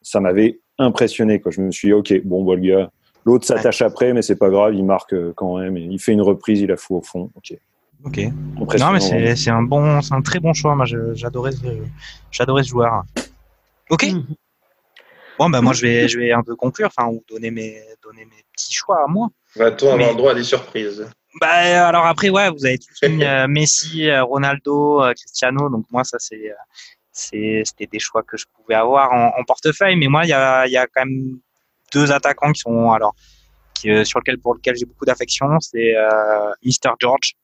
ça 0.00 0.20
m'avait 0.20 0.60
impressionné. 0.78 1.40
Quoi. 1.40 1.50
Je 1.50 1.60
me 1.60 1.72
suis 1.72 1.88
dit, 1.88 1.92
ok, 1.92 2.22
bon, 2.24 2.44
bon 2.44 2.54
le 2.54 2.60
gars, 2.60 2.90
l'autre 3.24 3.44
s'attache 3.44 3.82
après, 3.82 4.12
mais 4.12 4.22
c'est 4.22 4.36
pas 4.36 4.48
grave, 4.48 4.74
il 4.74 4.84
marque 4.84 5.12
euh, 5.12 5.32
quand 5.34 5.58
même. 5.58 5.76
il 5.76 5.98
fait 5.98 6.12
une 6.12 6.22
reprise, 6.22 6.60
il 6.60 6.70
a 6.70 6.76
fou 6.76 6.96
au 6.96 7.02
fond. 7.02 7.30
Ok. 7.34 7.58
Ok. 8.04 8.18
Non, 8.78 8.92
mais 8.92 9.34
c'est 9.36 9.50
un 9.50 9.62
bon, 9.62 10.00
c'est 10.02 10.14
un 10.14 10.22
très 10.22 10.38
bon 10.40 10.52
choix. 10.52 10.74
Moi, 10.76 10.86
j'adorais, 10.86 11.52
j'adorais 12.30 12.62
ce 12.62 12.68
joueur. 12.68 13.02
Ok. 13.90 14.04
Mm-hmm. 14.04 14.24
Bon, 15.38 15.50
ben 15.50 15.62
moi, 15.62 15.72
je 15.72 15.82
vais, 15.82 16.08
je 16.08 16.18
vais 16.18 16.30
un 16.32 16.42
peu 16.42 16.54
conclure, 16.54 16.88
enfin, 16.96 17.08
ou 17.08 17.24
donner 17.28 17.50
mes, 17.50 17.80
donner 18.02 18.24
mes 18.24 18.44
petits 18.52 18.74
choix 18.74 19.02
à 19.04 19.08
moi. 19.08 19.28
Va-t-on 19.56 19.92
avoir 19.92 20.10
le 20.10 20.16
droit 20.16 20.30
à 20.32 20.34
des 20.34 20.44
surprises? 20.44 21.06
Bah, 21.40 21.88
alors 21.88 22.06
après, 22.06 22.28
ouais, 22.28 22.50
vous 22.50 22.66
avez 22.66 22.78
tous 22.78 23.08
mis 23.08 23.24
euh, 23.24 23.46
Messi, 23.48 24.08
euh, 24.08 24.22
Ronaldo, 24.22 25.02
euh, 25.02 25.12
Cristiano. 25.14 25.68
Donc 25.68 25.86
moi, 25.90 26.04
ça 26.04 26.18
c'est, 26.18 26.52
c'était 27.12 27.86
des 27.86 27.98
choix 27.98 28.22
que 28.22 28.36
je 28.36 28.44
pouvais 28.54 28.74
avoir 28.74 29.12
en, 29.12 29.42
portefeuille. 29.44 29.96
Mais 29.96 30.08
moi, 30.08 30.24
il 30.24 30.28
y 30.28 30.34
a, 30.34 30.66
y 30.66 30.76
a 30.76 30.86
quand 30.86 31.04
même 31.04 31.38
deux 31.92 32.12
attaquants 32.12 32.52
qui 32.52 32.60
sont 32.60 32.90
alors 32.90 33.14
qui, 33.74 34.04
sur 34.04 34.20
lequel 34.20 34.38
pour 34.38 34.54
lequel 34.54 34.76
j'ai 34.76 34.86
beaucoup 34.86 35.04
d'affection. 35.04 35.58
C'est 35.60 35.94
Mister 36.64 36.90
George 37.00 37.34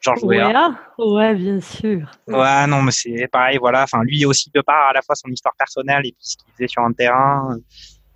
Georges 0.00 0.22
Weah? 0.22 0.74
Ouais, 0.96 1.34
bien 1.34 1.60
sûr. 1.60 2.10
Ouais, 2.28 2.66
non, 2.66 2.82
mais 2.82 2.92
c'est 2.92 3.26
pareil, 3.28 3.58
voilà. 3.58 3.82
Enfin, 3.82 4.02
lui 4.04 4.24
aussi, 4.24 4.50
de 4.54 4.60
part 4.60 4.90
à 4.90 4.92
la 4.92 5.02
fois 5.02 5.14
son 5.16 5.28
histoire 5.28 5.54
personnelle 5.58 6.06
et 6.06 6.12
puis 6.12 6.20
ce 6.22 6.36
qu'il 6.36 6.52
faisait 6.52 6.68
sur 6.68 6.82
un 6.82 6.92
terrain, 6.92 7.56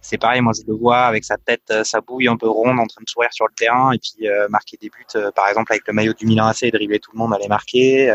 c'est 0.02 0.18
pareil. 0.18 0.40
Moi, 0.40 0.52
je 0.54 0.66
le 0.66 0.74
vois 0.74 0.98
avec 0.98 1.24
sa 1.24 1.38
tête, 1.38 1.62
euh, 1.70 1.84
sa 1.84 2.00
bouille 2.00 2.28
un 2.28 2.36
peu 2.36 2.48
ronde, 2.48 2.78
en 2.78 2.86
train 2.86 3.02
de 3.02 3.08
sourire 3.08 3.32
sur 3.32 3.46
le 3.46 3.54
terrain 3.54 3.92
et 3.92 3.98
puis 3.98 4.28
euh, 4.28 4.48
marquer 4.48 4.76
des 4.76 4.90
buts, 4.90 5.06
euh, 5.14 5.30
par 5.30 5.48
exemple, 5.48 5.72
avec 5.72 5.86
le 5.86 5.94
maillot 5.94 6.12
du 6.12 6.26
Milan 6.26 6.48
AC 6.48 6.70
dribbler 6.72 6.98
tout 6.98 7.12
le 7.14 7.18
monde 7.18 7.32
à 7.32 7.38
les 7.38 7.48
marquer. 7.48 8.14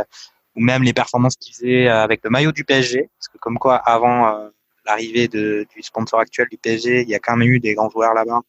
ou 0.56 0.62
même 0.62 0.84
les 0.84 0.94
performances 0.94 1.36
qu'il 1.36 1.54
faisait 1.54 1.88
avec 1.88 2.22
le 2.24 2.30
maillot 2.30 2.52
du 2.52 2.66
PSG. 2.66 3.10
Parce 3.18 3.28
que, 3.30 3.38
comme 3.38 3.58
quoi, 3.58 3.76
avant 3.76 4.50
l'arrivée 4.86 5.28
du 5.28 5.68
sponsor 5.82 6.20
actuel 6.20 6.48
du 6.50 6.58
PSG, 6.58 7.04
il 7.04 7.10
y 7.10 7.16
a 7.16 7.20
quand 7.20 7.38
même 7.38 7.48
eu 7.48 7.60
des 7.60 7.76
grands 7.76 7.90
joueurs 7.90 8.16
là-bas 8.16 8.42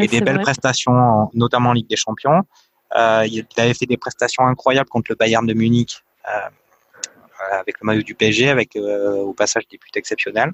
et 0.00 0.06
des 0.06 0.20
belles 0.20 0.40
prestations, 0.40 1.28
notamment 1.34 1.70
en 1.70 1.72
Ligue 1.72 1.88
des 1.88 1.96
Champions. 1.96 2.42
Il 2.94 3.44
avait 3.56 3.74
fait 3.74 3.86
des 3.86 3.96
prestations 3.96 4.46
incroyables 4.46 4.88
contre 4.88 5.10
le 5.10 5.16
Bayern 5.16 5.44
de 5.44 5.52
Munich 5.52 6.04
avec 7.50 7.80
le 7.80 7.86
maillot 7.86 8.02
du 8.02 8.14
PSG, 8.14 8.50
avec 8.50 8.76
au 8.76 9.32
passage 9.32 9.66
des 9.66 9.78
buts 9.78 9.90
exceptionnels. 9.96 10.52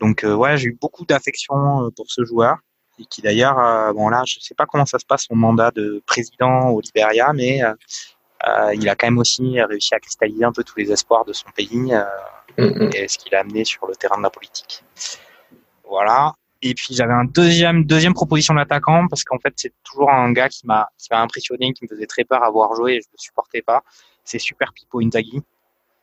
Donc 0.00 0.24
ouais, 0.24 0.56
j'ai 0.56 0.68
eu 0.68 0.78
beaucoup 0.80 1.04
d'affection 1.04 1.90
pour 1.94 2.10
ce 2.10 2.24
joueur 2.24 2.56
et 2.98 3.04
qui 3.04 3.22
d'ailleurs, 3.22 3.94
bon 3.94 4.08
là, 4.08 4.22
je 4.26 4.40
sais 4.40 4.54
pas 4.54 4.66
comment 4.66 4.86
ça 4.86 4.98
se 4.98 5.06
passe 5.06 5.24
son 5.28 5.36
mandat 5.36 5.70
de 5.70 6.02
président 6.06 6.70
au 6.70 6.80
Liberia, 6.80 7.32
mais 7.32 7.60
il 8.74 8.88
a 8.88 8.94
quand 8.94 9.06
même 9.06 9.18
aussi 9.18 9.60
réussi 9.60 9.94
à 9.94 10.00
cristalliser 10.00 10.44
un 10.44 10.52
peu 10.52 10.64
tous 10.64 10.78
les 10.78 10.90
espoirs 10.90 11.24
de 11.24 11.32
son 11.32 11.50
pays 11.50 11.92
mm-hmm. 12.58 12.96
et 12.96 13.08
ce 13.08 13.18
qu'il 13.18 13.34
a 13.34 13.40
amené 13.40 13.64
sur 13.64 13.86
le 13.86 13.94
terrain 13.94 14.18
de 14.18 14.22
la 14.22 14.30
politique. 14.30 14.82
Voilà. 15.88 16.32
Et 16.62 16.74
puis 16.74 16.94
j'avais 16.94 17.14
un 17.14 17.24
deuxième 17.24 17.84
deuxième 17.84 18.12
proposition 18.12 18.54
d'attaquant 18.54 19.06
parce 19.08 19.24
qu'en 19.24 19.38
fait 19.38 19.54
c'est 19.56 19.72
toujours 19.82 20.10
un 20.10 20.30
gars 20.32 20.48
qui 20.50 20.66
m'a 20.66 20.88
qui 20.98 21.08
m'a 21.10 21.22
impressionné, 21.22 21.72
qui 21.72 21.84
me 21.84 21.88
faisait 21.88 22.06
très 22.06 22.24
peur 22.24 22.44
à 22.44 22.50
voir 22.50 22.74
jouer 22.74 22.96
et 22.96 23.00
je 23.00 23.08
le 23.10 23.18
supportais 23.18 23.62
pas. 23.62 23.82
C'est 24.24 24.38
Super 24.38 24.72
Pippo 24.74 25.00
Inzaghi. 25.00 25.42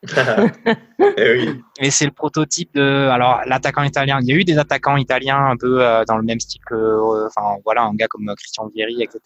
Eh 0.03 1.31
oui. 1.31 1.61
Mais 1.81 1.89
c'est 1.89 2.05
le 2.05 2.11
prototype 2.11 2.73
de 2.75 3.07
alors 3.09 3.41
l'attaquant 3.45 3.83
italien. 3.83 4.19
Il 4.21 4.27
y 4.27 4.33
a 4.33 4.35
eu 4.35 4.43
des 4.43 4.57
attaquants 4.57 4.97
italiens 4.97 5.47
un 5.47 5.57
peu 5.57 5.83
euh, 5.83 6.05
dans 6.05 6.17
le 6.17 6.23
même 6.23 6.39
style 6.39 6.61
que 6.65 6.75
euh, 6.75 7.27
enfin 7.27 7.57
voilà 7.65 7.83
un 7.83 7.95
gars 7.95 8.07
comme 8.07 8.31
Christian 8.37 8.67
Vieri 8.67 9.01
etc. 9.01 9.19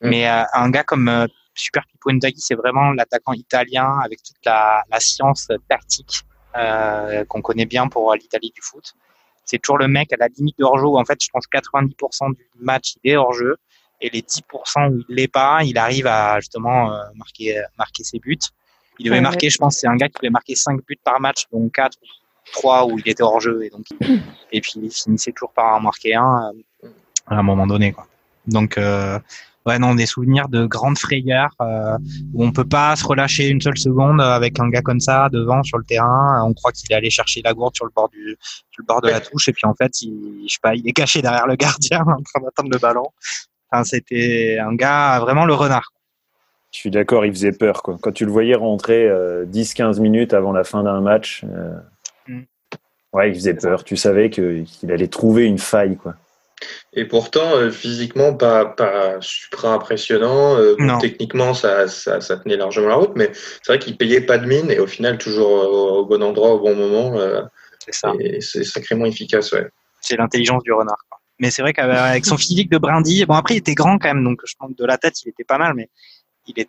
Mm. 0.00 0.08
Mais 0.08 0.28
euh, 0.28 0.42
un 0.54 0.70
gars 0.70 0.84
comme 0.84 1.26
Super 1.54 1.84
Pippo 1.86 2.10
Inzaghi 2.10 2.40
c'est 2.40 2.56
vraiment 2.56 2.92
l'attaquant 2.92 3.32
italien 3.32 3.98
avec 4.04 4.22
toute 4.22 4.44
la, 4.44 4.82
la 4.90 5.00
science 5.00 5.48
tactique 5.68 6.22
qu'on 7.28 7.42
connaît 7.42 7.66
bien 7.66 7.86
pour 7.86 8.14
l'Italie 8.14 8.50
du 8.54 8.62
foot 8.62 8.94
c'est 9.44 9.58
toujours 9.58 9.76
le 9.76 9.88
mec 9.88 10.10
à 10.14 10.16
la 10.16 10.28
limite 10.28 10.58
de 10.58 10.64
hors-jeu 10.64 10.86
où 10.86 10.98
en 10.98 11.04
fait 11.04 11.22
je 11.22 11.28
pense 11.30 11.44
90% 11.52 12.34
du 12.34 12.44
match 12.58 12.94
il 13.04 13.10
est 13.10 13.16
hors-jeu 13.16 13.56
et 14.00 14.10
les 14.10 14.22
10% 14.22 14.92
où 14.92 14.98
il 15.08 15.14
l'est 15.14 15.28
pas, 15.28 15.62
il 15.64 15.78
arrive 15.78 16.06
à 16.06 16.38
justement 16.40 16.92
euh, 16.92 17.02
marquer 17.14 17.62
marquer 17.78 18.04
ses 18.04 18.18
buts. 18.18 18.38
Il 18.98 19.06
devait 19.06 19.20
marquer, 19.20 19.50
je 19.50 19.58
pense, 19.58 19.76
c'est 19.78 19.86
un 19.86 19.96
gars 19.96 20.08
qui 20.08 20.14
devait 20.20 20.30
marquer 20.30 20.54
5 20.54 20.80
buts 20.86 20.98
par 21.02 21.20
match, 21.20 21.44
donc 21.52 21.72
4 21.72 21.96
ou 22.02 22.06
3 22.52 22.86
où 22.86 22.98
il 22.98 23.08
était 23.08 23.22
hors 23.22 23.40
jeu 23.40 23.64
et 23.64 23.70
donc 23.70 23.84
et 24.52 24.60
puis 24.60 24.74
il 24.76 24.90
finissait 24.90 25.32
toujours 25.32 25.52
par 25.52 25.74
en 25.74 25.80
marquer 25.80 26.14
un 26.14 26.52
euh, 26.84 26.88
à 27.26 27.36
un 27.36 27.42
moment 27.42 27.66
donné 27.66 27.92
quoi. 27.92 28.06
Donc 28.46 28.78
euh, 28.78 29.18
ouais 29.66 29.78
non 29.78 29.94
des 29.94 30.06
souvenirs 30.06 30.48
de 30.48 30.66
grandes 30.66 30.98
frayeurs 30.98 31.54
euh, 31.60 31.98
où 32.34 32.44
on 32.44 32.52
peut 32.52 32.64
pas 32.64 32.94
se 32.94 33.04
relâcher 33.04 33.48
une 33.48 33.60
seule 33.60 33.78
seconde 33.78 34.20
avec 34.20 34.60
un 34.60 34.68
gars 34.68 34.82
comme 34.82 35.00
ça 35.00 35.28
devant 35.32 35.62
sur 35.64 35.78
le 35.78 35.84
terrain 35.84 36.44
on 36.44 36.54
croit 36.54 36.72
qu'il 36.72 36.90
est 36.92 36.94
allé 36.94 37.10
chercher 37.10 37.42
la 37.44 37.52
gourde 37.52 37.74
sur 37.74 37.84
le 37.84 37.92
bord 37.94 38.08
du 38.08 38.36
sur 38.70 38.82
le 38.82 38.86
bord 38.86 39.00
de 39.00 39.08
la 39.08 39.20
touche 39.20 39.48
et 39.48 39.52
puis 39.52 39.66
en 39.66 39.74
fait 39.74 40.00
il 40.02 40.44
je 40.46 40.52
sais 40.52 40.58
pas 40.62 40.74
il 40.74 40.88
est 40.88 40.92
caché 40.92 41.20
derrière 41.20 41.46
le 41.46 41.56
gardien 41.56 42.00
en 42.06 42.22
train 42.22 42.40
d'attendre 42.42 42.70
le 42.70 42.78
ballon. 42.78 43.08
Enfin 43.70 43.82
c'était 43.82 44.58
un 44.60 44.74
gars 44.74 45.18
vraiment 45.18 45.44
le 45.44 45.54
renard 45.54 45.92
je 46.76 46.80
suis 46.82 46.90
d'accord, 46.90 47.24
il 47.24 47.32
faisait 47.32 47.52
peur. 47.52 47.82
Quoi. 47.82 47.96
Quand 47.98 48.12
tu 48.12 48.26
le 48.26 48.30
voyais 48.30 48.54
rentrer 48.54 49.08
10-15 49.08 49.96
euh, 49.96 50.02
minutes 50.02 50.34
avant 50.34 50.52
la 50.52 50.62
fin 50.62 50.82
d'un 50.82 51.00
match, 51.00 51.42
euh... 51.44 51.72
Mm. 52.28 52.42
ouais, 53.14 53.30
il 53.30 53.34
faisait 53.34 53.54
peur. 53.54 53.82
Tu 53.82 53.96
savais 53.96 54.28
qu'il 54.28 54.66
allait 54.90 55.08
trouver 55.08 55.46
une 55.46 55.56
faille. 55.56 55.96
Quoi. 55.96 56.16
Et 56.92 57.06
pourtant, 57.06 57.56
euh, 57.56 57.70
physiquement, 57.70 58.34
pas, 58.34 58.66
pas 58.66 59.16
super 59.22 59.70
impressionnant. 59.70 60.58
Euh, 60.58 60.76
techniquement, 61.00 61.54
ça, 61.54 61.88
ça, 61.88 62.20
ça, 62.20 62.36
tenait 62.36 62.58
largement 62.58 62.88
la 62.88 62.96
route, 62.96 63.12
mais 63.16 63.30
c'est 63.32 63.72
vrai 63.72 63.78
qu'il 63.78 63.96
payait 63.96 64.20
pas 64.20 64.36
de 64.36 64.44
mine 64.44 64.70
et 64.70 64.78
au 64.78 64.86
final, 64.86 65.16
toujours 65.16 65.50
au, 65.50 66.04
bon 66.04 66.22
endroit, 66.22 66.56
au 66.56 66.60
bon 66.60 66.76
moment. 66.76 67.18
Euh, 67.18 67.40
c'est 67.78 67.94
ça. 67.94 68.12
Et 68.20 68.42
c'est 68.42 68.64
sacrément 68.64 69.06
efficace, 69.06 69.50
ouais. 69.52 69.66
C'est 70.02 70.18
l'intelligence 70.18 70.62
du 70.62 70.74
renard. 70.74 71.02
Quoi. 71.08 71.20
Mais 71.38 71.50
c'est 71.50 71.62
vrai 71.62 71.72
qu'avec 71.72 72.26
son 72.26 72.36
physique 72.36 72.70
de 72.70 72.78
brindille, 72.78 73.24
bon 73.26 73.34
après 73.34 73.54
il 73.54 73.58
était 73.58 73.74
grand 73.74 73.98
quand 73.98 74.08
même, 74.08 74.24
donc 74.24 74.40
je 74.44 74.54
pense 74.58 74.70
que 74.70 74.76
de 74.76 74.86
la 74.86 74.96
tête 74.96 75.22
il 75.22 75.28
était 75.28 75.44
pas 75.44 75.58
mal, 75.58 75.74
mais 75.74 75.90
il 76.48 76.66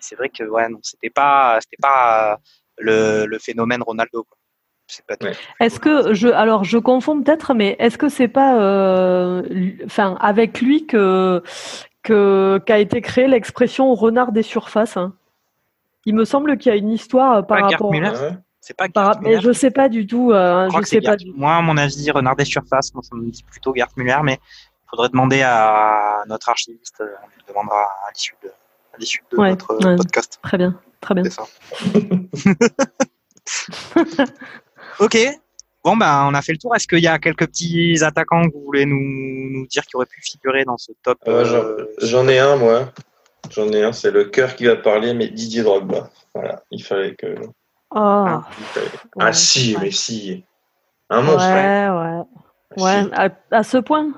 c'est 0.00 0.14
vrai 0.14 0.28
que 0.28 0.44
ouais, 0.44 0.68
non, 0.68 0.78
c'était 0.82 1.10
pas, 1.10 1.58
c'était 1.60 1.80
pas 1.80 2.38
le, 2.78 3.26
le 3.26 3.38
phénomène 3.38 3.82
Ronaldo. 3.82 4.24
Quoi. 4.24 4.36
Est-ce 5.58 5.80
que 5.80 6.14
je 6.14 6.28
alors 6.28 6.62
je 6.62 6.78
confonds 6.78 7.20
peut-être, 7.20 7.54
mais 7.54 7.74
est-ce 7.80 7.98
que 7.98 8.08
c'est 8.08 8.28
pas 8.28 8.60
euh, 8.60 9.42
enfin 9.84 10.16
avec 10.20 10.60
lui 10.60 10.86
que 10.86 11.42
que 12.04 12.60
qu'a 12.64 12.78
été 12.78 13.00
créée 13.00 13.26
l'expression 13.26 13.92
renard 13.94 14.30
des 14.30 14.42
surfaces 14.42 14.96
hein? 14.96 15.14
Il 16.04 16.14
me 16.14 16.24
semble 16.24 16.56
qu'il 16.56 16.70
y 16.70 16.72
a 16.72 16.78
une 16.78 16.92
histoire 16.92 17.44
par 17.44 17.62
rapport. 17.68 17.92
à... 17.92 18.12
C'est 18.60 18.76
pas 18.76 18.88
par... 18.88 19.20
Mais 19.22 19.40
je 19.40 19.52
sais 19.52 19.72
pas 19.72 19.88
du 19.88 20.06
tout. 20.06 20.30
Je, 20.32 20.82
sais 20.84 21.00
pas. 21.00 21.16
Moi, 21.34 21.52
à 21.52 21.62
mon 21.62 21.76
avis, 21.76 22.08
renard 22.12 22.36
des 22.36 22.44
surfaces, 22.44 22.94
moi, 22.94 23.02
ça 23.02 23.16
me 23.16 23.28
dit 23.28 23.42
plutôt 23.42 23.74
Gert 23.74 23.88
Müller, 23.96 24.18
mais 24.22 24.34
il 24.34 24.90
faudrait 24.90 25.08
demander 25.08 25.42
à 25.42 26.22
notre 26.28 26.48
archiviste. 26.48 27.00
Euh, 27.00 27.12
on 27.24 27.26
lui 27.26 27.42
demandera 27.48 27.82
à 28.06 28.12
l'issue 28.14 28.36
de, 28.42 28.50
à 28.96 28.98
l'issue 28.98 29.22
de 29.30 29.36
notre 29.36 29.74
podcast. 29.96 30.38
Très 30.42 30.58
bien, 30.58 30.78
très 31.00 31.14
bien. 31.14 31.24
C'est 31.24 31.30
ça. 31.30 31.44
Ok. 34.98 35.18
Bon, 35.84 35.96
ben, 35.96 36.26
on 36.28 36.34
a 36.34 36.42
fait 36.42 36.52
le 36.52 36.58
tour. 36.58 36.74
Est-ce 36.74 36.88
qu'il 36.88 36.98
y 37.00 37.06
a 37.06 37.18
quelques 37.18 37.46
petits 37.46 38.02
attaquants 38.02 38.48
que 38.48 38.54
vous 38.54 38.64
voulez 38.64 38.86
nous, 38.86 38.96
nous 38.96 39.66
dire 39.66 39.84
qui 39.84 39.94
auraient 39.96 40.06
pu 40.06 40.20
figurer 40.20 40.64
dans 40.64 40.78
ce 40.78 40.92
top 41.02 41.18
euh, 41.28 41.86
J'en 42.02 42.26
ai 42.28 42.38
un, 42.38 42.56
moi. 42.56 42.92
J'en 43.50 43.68
ai 43.68 43.84
un, 43.84 43.92
c'est 43.92 44.10
le 44.10 44.24
cœur 44.24 44.56
qui 44.56 44.64
va 44.64 44.76
parler, 44.76 45.14
mais 45.14 45.28
Didier 45.28 45.62
Drogba. 45.62 46.10
Voilà, 46.34 46.62
il 46.70 46.82
fallait 46.82 47.14
que. 47.14 47.36
Oh. 47.94 48.40
Ah, 49.20 49.32
si, 49.32 49.76
mais 49.80 49.92
si. 49.92 50.44
Un 51.08 51.22
monstre. 51.22 51.46
Ouais, 51.46 51.88
ouais. 51.88 52.82
Ouais, 52.82 53.08
à, 53.12 53.30
à, 53.52 53.62
ce 53.62 53.78
point 53.78 54.12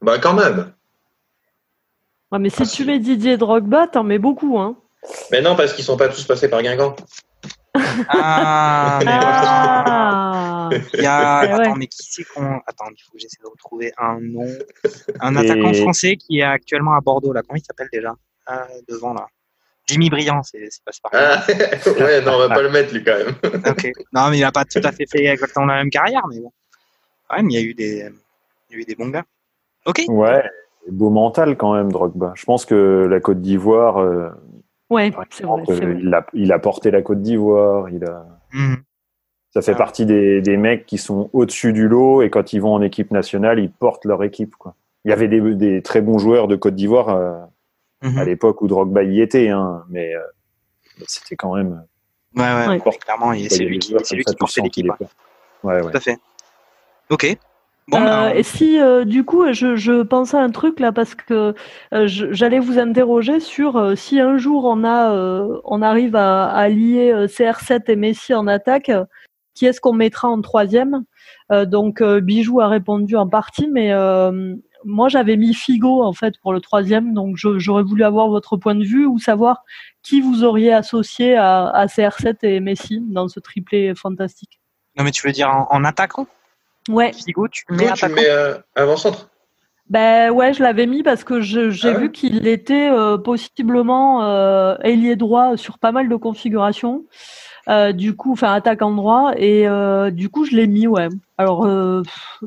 Bah, 0.00 0.18
quand 0.18 0.32
même. 0.32 0.72
Ouais, 2.32 2.38
mais 2.38 2.50
si 2.50 2.62
tu 2.62 2.84
mets 2.84 2.98
Didier 2.98 3.36
Drogba, 3.36 3.88
t'en 3.88 4.04
mets 4.04 4.18
beaucoup, 4.18 4.58
hein. 4.58 4.76
Mais 5.32 5.40
non, 5.40 5.56
parce 5.56 5.72
qu'ils 5.72 5.84
sont 5.84 5.96
pas 5.96 6.08
tous 6.08 6.24
passés 6.24 6.48
par 6.48 6.62
Guingamp. 6.62 6.94
Ah, 8.08 9.00
mais 9.04 9.10
ah. 9.12 10.70
Il 10.94 11.02
y 11.02 11.06
a... 11.06 11.38
Attends, 11.38 11.76
mais 11.76 11.86
qui 11.86 11.98
c'est 12.02 12.24
qu'on. 12.24 12.60
Attends, 12.66 12.86
il 12.90 13.02
faut 13.02 13.12
que 13.12 13.18
j'essaie 13.18 13.42
de 13.42 13.48
retrouver 13.48 13.92
un 13.98 14.20
nom. 14.20 14.46
Un 15.20 15.36
attaquant 15.36 15.72
français 15.74 16.16
qui 16.16 16.38
est 16.38 16.44
actuellement 16.44 16.94
à 16.94 17.00
Bordeaux, 17.00 17.32
là. 17.32 17.42
Comment 17.42 17.56
il 17.56 17.64
s'appelle 17.64 17.88
déjà? 17.92 18.14
Ah, 18.46 18.66
Devant, 18.88 19.14
là. 19.14 19.26
Jimmy 19.86 20.08
Briand, 20.08 20.42
c'est 20.44 20.60
passé 20.84 21.00
par 21.02 21.12
ah, 21.14 21.44
Ouais, 21.98 22.20
non, 22.20 22.34
on 22.34 22.38
va 22.38 22.48
pas 22.48 22.62
le 22.62 22.70
mettre, 22.70 22.94
lui, 22.94 23.02
quand 23.02 23.18
même. 23.18 23.34
ok. 23.66 23.90
Non, 24.12 24.30
mais 24.30 24.38
il 24.38 24.44
a 24.44 24.52
pas 24.52 24.64
tout 24.64 24.80
à 24.84 24.92
fait 24.92 25.06
fait 25.10 25.24
exactement 25.24 25.66
la 25.66 25.76
même 25.76 25.90
carrière, 25.90 26.22
mais 26.28 26.38
bon. 26.38 26.52
Quand 27.28 27.36
même, 27.36 27.50
il 27.50 27.54
y 27.54 27.58
a 27.58 27.62
eu 27.62 27.74
des, 27.74 28.08
il 28.68 28.76
y 28.76 28.78
a 28.78 28.82
eu 28.82 28.84
des 28.84 28.94
bons 28.94 29.08
gars. 29.08 29.24
Ok. 29.86 30.02
Ouais, 30.08 30.44
beau 30.88 31.10
mental 31.10 31.56
quand 31.56 31.74
même, 31.74 31.92
Drogba. 31.92 32.32
Je 32.34 32.44
pense 32.44 32.64
que 32.64 33.06
la 33.10 33.20
Côte 33.20 33.40
d'Ivoire. 33.40 33.98
Euh, 33.98 34.30
ouais, 34.90 35.12
c'est 35.30 35.44
vrai, 35.44 35.62
Il, 36.00 36.12
a, 36.14 36.26
il 36.32 36.52
a 36.52 36.58
porté 36.58 36.90
la 36.90 37.02
Côte 37.02 37.22
d'Ivoire. 37.22 37.88
Il 37.90 38.04
a. 38.04 38.26
Mhm. 38.52 38.76
Ça 39.52 39.62
fait 39.62 39.74
partie 39.74 40.06
des, 40.06 40.40
des, 40.40 40.56
mecs 40.56 40.86
qui 40.86 40.96
sont 40.96 41.28
au-dessus 41.32 41.72
du 41.72 41.88
lot 41.88 42.22
et 42.22 42.30
quand 42.30 42.52
ils 42.52 42.60
vont 42.60 42.72
en 42.72 42.82
équipe 42.82 43.10
nationale, 43.10 43.58
ils 43.58 43.70
portent 43.70 44.04
leur 44.04 44.22
équipe. 44.22 44.54
Quoi. 44.54 44.76
Il 45.04 45.10
y 45.10 45.12
avait 45.12 45.26
des, 45.26 45.40
des 45.56 45.82
très 45.82 46.02
bons 46.02 46.18
joueurs 46.18 46.46
de 46.46 46.54
Côte 46.54 46.76
d'Ivoire 46.76 47.08
euh, 47.08 47.34
mhm. 48.02 48.18
à 48.18 48.24
l'époque 48.24 48.62
où 48.62 48.68
Drogba 48.68 49.02
y 49.02 49.20
était, 49.20 49.48
hein, 49.48 49.82
mais 49.88 50.14
euh, 50.14 50.20
c'était 51.08 51.34
quand 51.34 51.56
même. 51.56 51.84
Ouais, 52.36 52.68
ouais, 52.68 52.80
clairement, 53.00 53.32
c'est 53.48 53.64
lui 53.64 53.80
qui, 53.80 53.92
lui 54.14 54.24
qui 54.24 54.36
portait 54.36 54.60
l'équipe. 54.60 54.86
Ouais, 55.64 55.82
ouais. 55.82 55.90
Tout 55.90 55.96
à 55.96 56.00
fait. 56.00 56.18
Ok. 57.10 57.36
Euh, 57.94 57.98
ben, 57.98 58.32
et 58.34 58.42
si 58.42 58.78
euh, 58.78 59.04
du 59.04 59.24
coup, 59.24 59.52
je, 59.52 59.76
je, 59.76 60.02
pensais 60.02 60.36
à 60.36 60.40
un 60.40 60.50
truc 60.50 60.80
là 60.80 60.92
parce 60.92 61.14
que 61.14 61.54
euh, 61.94 62.06
j'allais 62.06 62.58
vous 62.58 62.78
interroger 62.78 63.40
sur 63.40 63.96
si 63.96 64.20
un 64.20 64.36
jour 64.38 64.64
on 64.64 64.84
a, 64.84 65.12
on 65.64 65.82
arrive 65.82 66.16
à, 66.16 66.46
à 66.46 66.68
lier 66.68 67.12
CR7 67.26 67.90
et 67.90 67.96
Messi 67.96 68.34
en 68.34 68.46
attaque, 68.46 68.90
qui 69.54 69.66
est-ce 69.66 69.80
qu'on 69.80 69.92
mettra 69.92 70.28
en 70.28 70.40
troisième? 70.40 71.04
Donc 71.50 72.02
Bijou 72.02 72.60
a 72.60 72.68
répondu 72.68 73.16
en 73.16 73.28
partie, 73.28 73.66
mais 73.66 73.92
moi 74.84 75.08
j'avais 75.08 75.36
mis 75.36 75.52
Figo 75.52 76.02
en 76.02 76.12
fait 76.12 76.34
pour 76.40 76.52
le 76.52 76.60
troisième, 76.60 77.12
donc 77.12 77.36
j'aurais 77.36 77.82
voulu 77.82 78.04
avoir 78.04 78.28
votre 78.28 78.56
point 78.56 78.74
de 78.74 78.84
vue 78.84 79.06
ou 79.06 79.18
savoir 79.18 79.64
qui 80.02 80.20
vous 80.20 80.44
auriez 80.44 80.72
associé 80.72 81.36
à, 81.36 81.66
à 81.68 81.86
CR7 81.86 82.36
et 82.42 82.60
Messi 82.60 83.00
dans 83.00 83.28
ce 83.28 83.40
triplé 83.40 83.94
fantastique. 83.94 84.60
Non 84.96 85.04
mais 85.04 85.10
tu 85.10 85.26
veux 85.26 85.32
dire 85.32 85.50
en, 85.50 85.66
en 85.70 85.84
attaquant? 85.84 86.26
Ouais. 86.90 87.12
Figo, 87.12 87.48
tu 87.48 87.64
mets, 87.70 87.92
tu 87.92 88.08
mets 88.08 88.28
euh, 88.28 88.58
avant-centre 88.74 89.30
ben 89.90 90.30
ouais, 90.30 90.54
je 90.54 90.62
l'avais 90.62 90.86
mis 90.86 91.02
parce 91.02 91.24
que 91.24 91.40
j'ai 91.40 91.70
ah 91.82 91.92
vu 91.94 92.12
qu'il 92.12 92.46
était 92.46 92.88
euh, 92.90 93.18
possiblement 93.18 94.22
euh, 94.22 94.76
ailier 94.84 95.16
droit 95.16 95.56
sur 95.56 95.80
pas 95.80 95.90
mal 95.90 96.08
de 96.08 96.14
configurations. 96.14 97.04
Euh, 97.68 97.90
du 97.90 98.14
coup, 98.14 98.32
enfin 98.32 98.54
attaquant 98.54 98.92
droit 98.92 99.32
et 99.36 99.66
du 100.12 100.28
coup 100.28 100.44
je 100.44 100.54
l'ai 100.54 100.68
mis 100.68 100.86
ouais. 100.86 101.08
Alors 101.38 101.66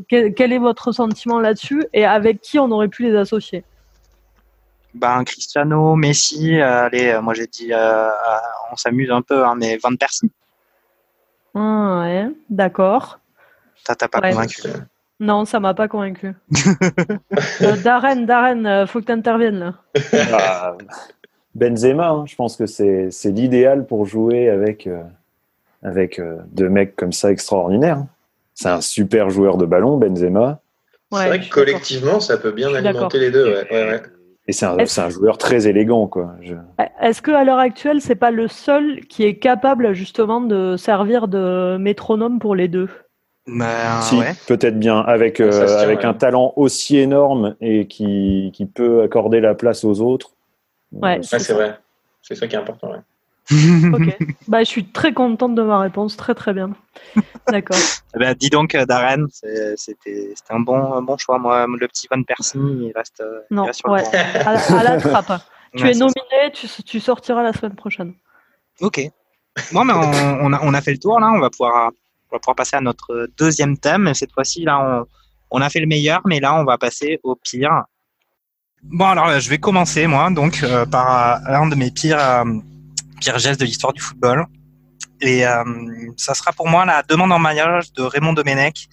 quel, 0.07 0.33
quel, 0.33 0.53
est 0.53 0.57
votre 0.57 0.93
sentiment 0.93 1.39
là-dessus 1.39 1.83
et 1.93 2.05
avec 2.05 2.39
qui 2.39 2.59
on 2.59 2.71
aurait 2.71 2.87
pu 2.87 3.03
les 3.03 3.15
associer? 3.15 3.65
Ben 4.93 5.23
Cristiano, 5.25 5.95
Messi, 5.97 6.61
allez, 6.61 7.19
moi 7.21 7.33
j'ai 7.33 7.47
dit 7.47 7.71
on 8.71 8.75
s'amuse 8.77 9.11
un 9.11 9.21
peu 9.21 9.45
hein, 9.45 9.55
mais 9.57 9.77
Van 9.83 9.95
Persie. 9.95 10.31
Ah, 11.55 11.99
ouais, 12.03 12.29
d'accord. 12.49 13.19
Ça 13.85 13.95
t'a 13.95 14.07
pas 14.07 14.21
convaincu 14.21 14.61
Non, 15.19 15.45
ça 15.45 15.59
m'a 15.59 15.73
pas 15.73 15.87
convaincu. 15.87 16.33
euh, 17.61 17.77
Darren, 17.83 18.25
Darren, 18.25 18.65
euh, 18.65 18.85
faut 18.85 19.01
que 19.01 19.05
tu 19.05 19.11
interviennes 19.11 19.59
là. 19.59 19.73
Ah, 20.31 20.77
Benzema, 21.55 22.09
hein, 22.09 22.25
je 22.25 22.35
pense 22.35 22.57
que 22.57 22.65
c'est 22.65 23.09
l'idéal 23.25 23.85
pour 23.85 24.05
jouer 24.05 24.49
avec, 24.49 24.87
euh, 24.87 25.03
avec 25.83 26.19
euh, 26.19 26.37
deux 26.51 26.69
mecs 26.69 26.95
comme 26.95 27.11
ça 27.11 27.31
extraordinaires. 27.31 27.97
Hein. 27.97 28.07
C'est 28.55 28.69
un 28.69 28.81
super 28.81 29.29
joueur 29.29 29.57
de 29.57 29.65
ballon, 29.65 29.97
Benzema. 29.97 30.61
c'est 31.11 31.27
vrai 31.27 31.39
que 31.41 31.49
collectivement, 31.49 32.19
ça 32.19 32.37
peut 32.37 32.51
bien 32.51 32.73
alimenter 32.73 33.19
les 33.19 33.31
deux. 33.31 33.47
Ouais, 33.47 33.67
ouais, 33.71 34.01
Et 34.47 34.53
c'est 34.53 34.65
un, 34.65 34.77
un, 34.77 35.09
joueur 35.09 35.37
très 35.37 35.67
élégant, 35.67 36.07
quoi. 36.07 36.35
Est-ce 37.01 37.21
que 37.21 37.31
à 37.31 37.43
l'heure 37.43 37.57
actuelle, 37.57 37.99
c'est 37.99 38.15
pas 38.15 38.29
le 38.31 38.47
seul 38.47 39.01
qui 39.07 39.23
est 39.23 39.37
capable 39.37 39.93
justement 39.93 40.39
de 40.39 40.75
servir 40.77 41.27
de 41.27 41.77
métronome 41.77 42.39
pour 42.39 42.55
les 42.55 42.67
deux? 42.67 42.89
Bah, 43.45 44.01
si, 44.01 44.17
peut-être 44.47 44.79
bien, 44.79 44.99
avec, 44.99 45.41
euh, 45.41 45.77
avec 45.79 46.05
un 46.05 46.13
talent 46.13 46.53
aussi 46.55 46.97
énorme 46.97 47.55
et 47.59 47.87
qui, 47.87 48.51
qui, 48.53 48.65
peut 48.65 49.03
accorder 49.03 49.41
la 49.41 49.53
place 49.53 49.83
aux 49.83 49.99
autres. 49.99 50.31
Ouais, 50.93 51.19
c'est 51.21 51.51
vrai. 51.51 51.77
C'est 52.21 52.35
ça 52.35 52.47
qui 52.47 52.55
est 52.55 52.59
important. 52.59 52.93
ok. 53.51 54.17
Bah, 54.47 54.59
je 54.59 54.69
suis 54.69 54.85
très 54.85 55.11
contente 55.11 55.55
de 55.55 55.61
ma 55.61 55.79
réponse. 55.79 56.15
Très, 56.15 56.33
très 56.33 56.53
bien. 56.53 56.71
D'accord. 57.47 57.77
Ben, 58.15 58.35
dis 58.35 58.51
donc, 58.51 58.75
euh, 58.75 58.85
Darren, 58.85 59.25
c'était 59.75 60.35
un 60.51 60.59
bon, 60.59 61.01
bon 61.01 61.17
choix. 61.17 61.39
Moi, 61.39 61.65
le 61.65 61.87
petit 61.87 62.07
Van 62.11 62.21
Persie, 62.21 62.59
il 62.59 62.91
reste, 62.95 63.23
non, 63.49 63.63
il 63.63 63.67
reste 63.67 63.79
sur 63.79 63.89
ouais. 63.89 64.03
le 64.03 64.77
à, 64.77 64.83
la, 64.83 64.97
trappe. 65.01 65.41
tu 65.75 65.89
es 65.89 65.93
nominé, 65.93 66.51
tu, 66.53 66.67
tu, 66.83 66.99
sortiras 66.99 67.41
la 67.41 67.53
semaine 67.53 67.75
prochaine. 67.75 68.13
Ok. 68.81 69.01
Bon, 69.71 69.83
mais 69.83 69.93
on, 69.93 70.45
on, 70.45 70.53
a, 70.53 70.59
on 70.61 70.73
a 70.75 70.81
fait 70.81 70.91
le 70.91 70.99
tour, 70.99 71.19
là. 71.19 71.31
On 71.33 71.39
va 71.39 71.49
pouvoir 71.49 71.91
on 72.33 72.37
va 72.37 72.39
pouvoir 72.39 72.55
passer 72.55 72.75
à 72.75 72.81
notre 72.81 73.29
deuxième 73.37 73.77
thème. 73.77 74.11
Cette 74.15 74.31
fois-ci, 74.31 74.63
là, 74.63 75.05
on, 75.51 75.61
a 75.61 75.69
fait 75.69 75.79
le 75.79 75.85
meilleur, 75.85 76.21
mais 76.25 76.39
là, 76.39 76.55
on 76.55 76.63
va 76.63 76.79
passer 76.79 77.19
au 77.21 77.35
pire. 77.35 77.83
Bon, 78.81 79.05
alors, 79.05 79.39
je 79.39 79.49
vais 79.49 79.59
commencer, 79.59 80.07
moi, 80.07 80.31
donc, 80.31 80.63
euh, 80.63 80.85
par 80.85 81.41
l'un 81.43 81.67
de 81.67 81.75
mes 81.75 81.91
pires, 81.91 82.19
euh, 82.19 82.43
pires 83.21 83.37
gestes 83.37 83.59
de 83.59 83.65
l'histoire 83.65 83.93
du 83.93 84.01
football. 84.01 84.47
Et 85.21 85.45
euh, 85.45 85.63
ça 86.17 86.33
sera 86.33 86.51
pour 86.51 86.67
moi 86.67 86.85
la 86.85 87.03
demande 87.03 87.31
en 87.31 87.39
mariage 87.39 87.93
de 87.93 88.01
Raymond 88.01 88.33
Domenech 88.33 88.89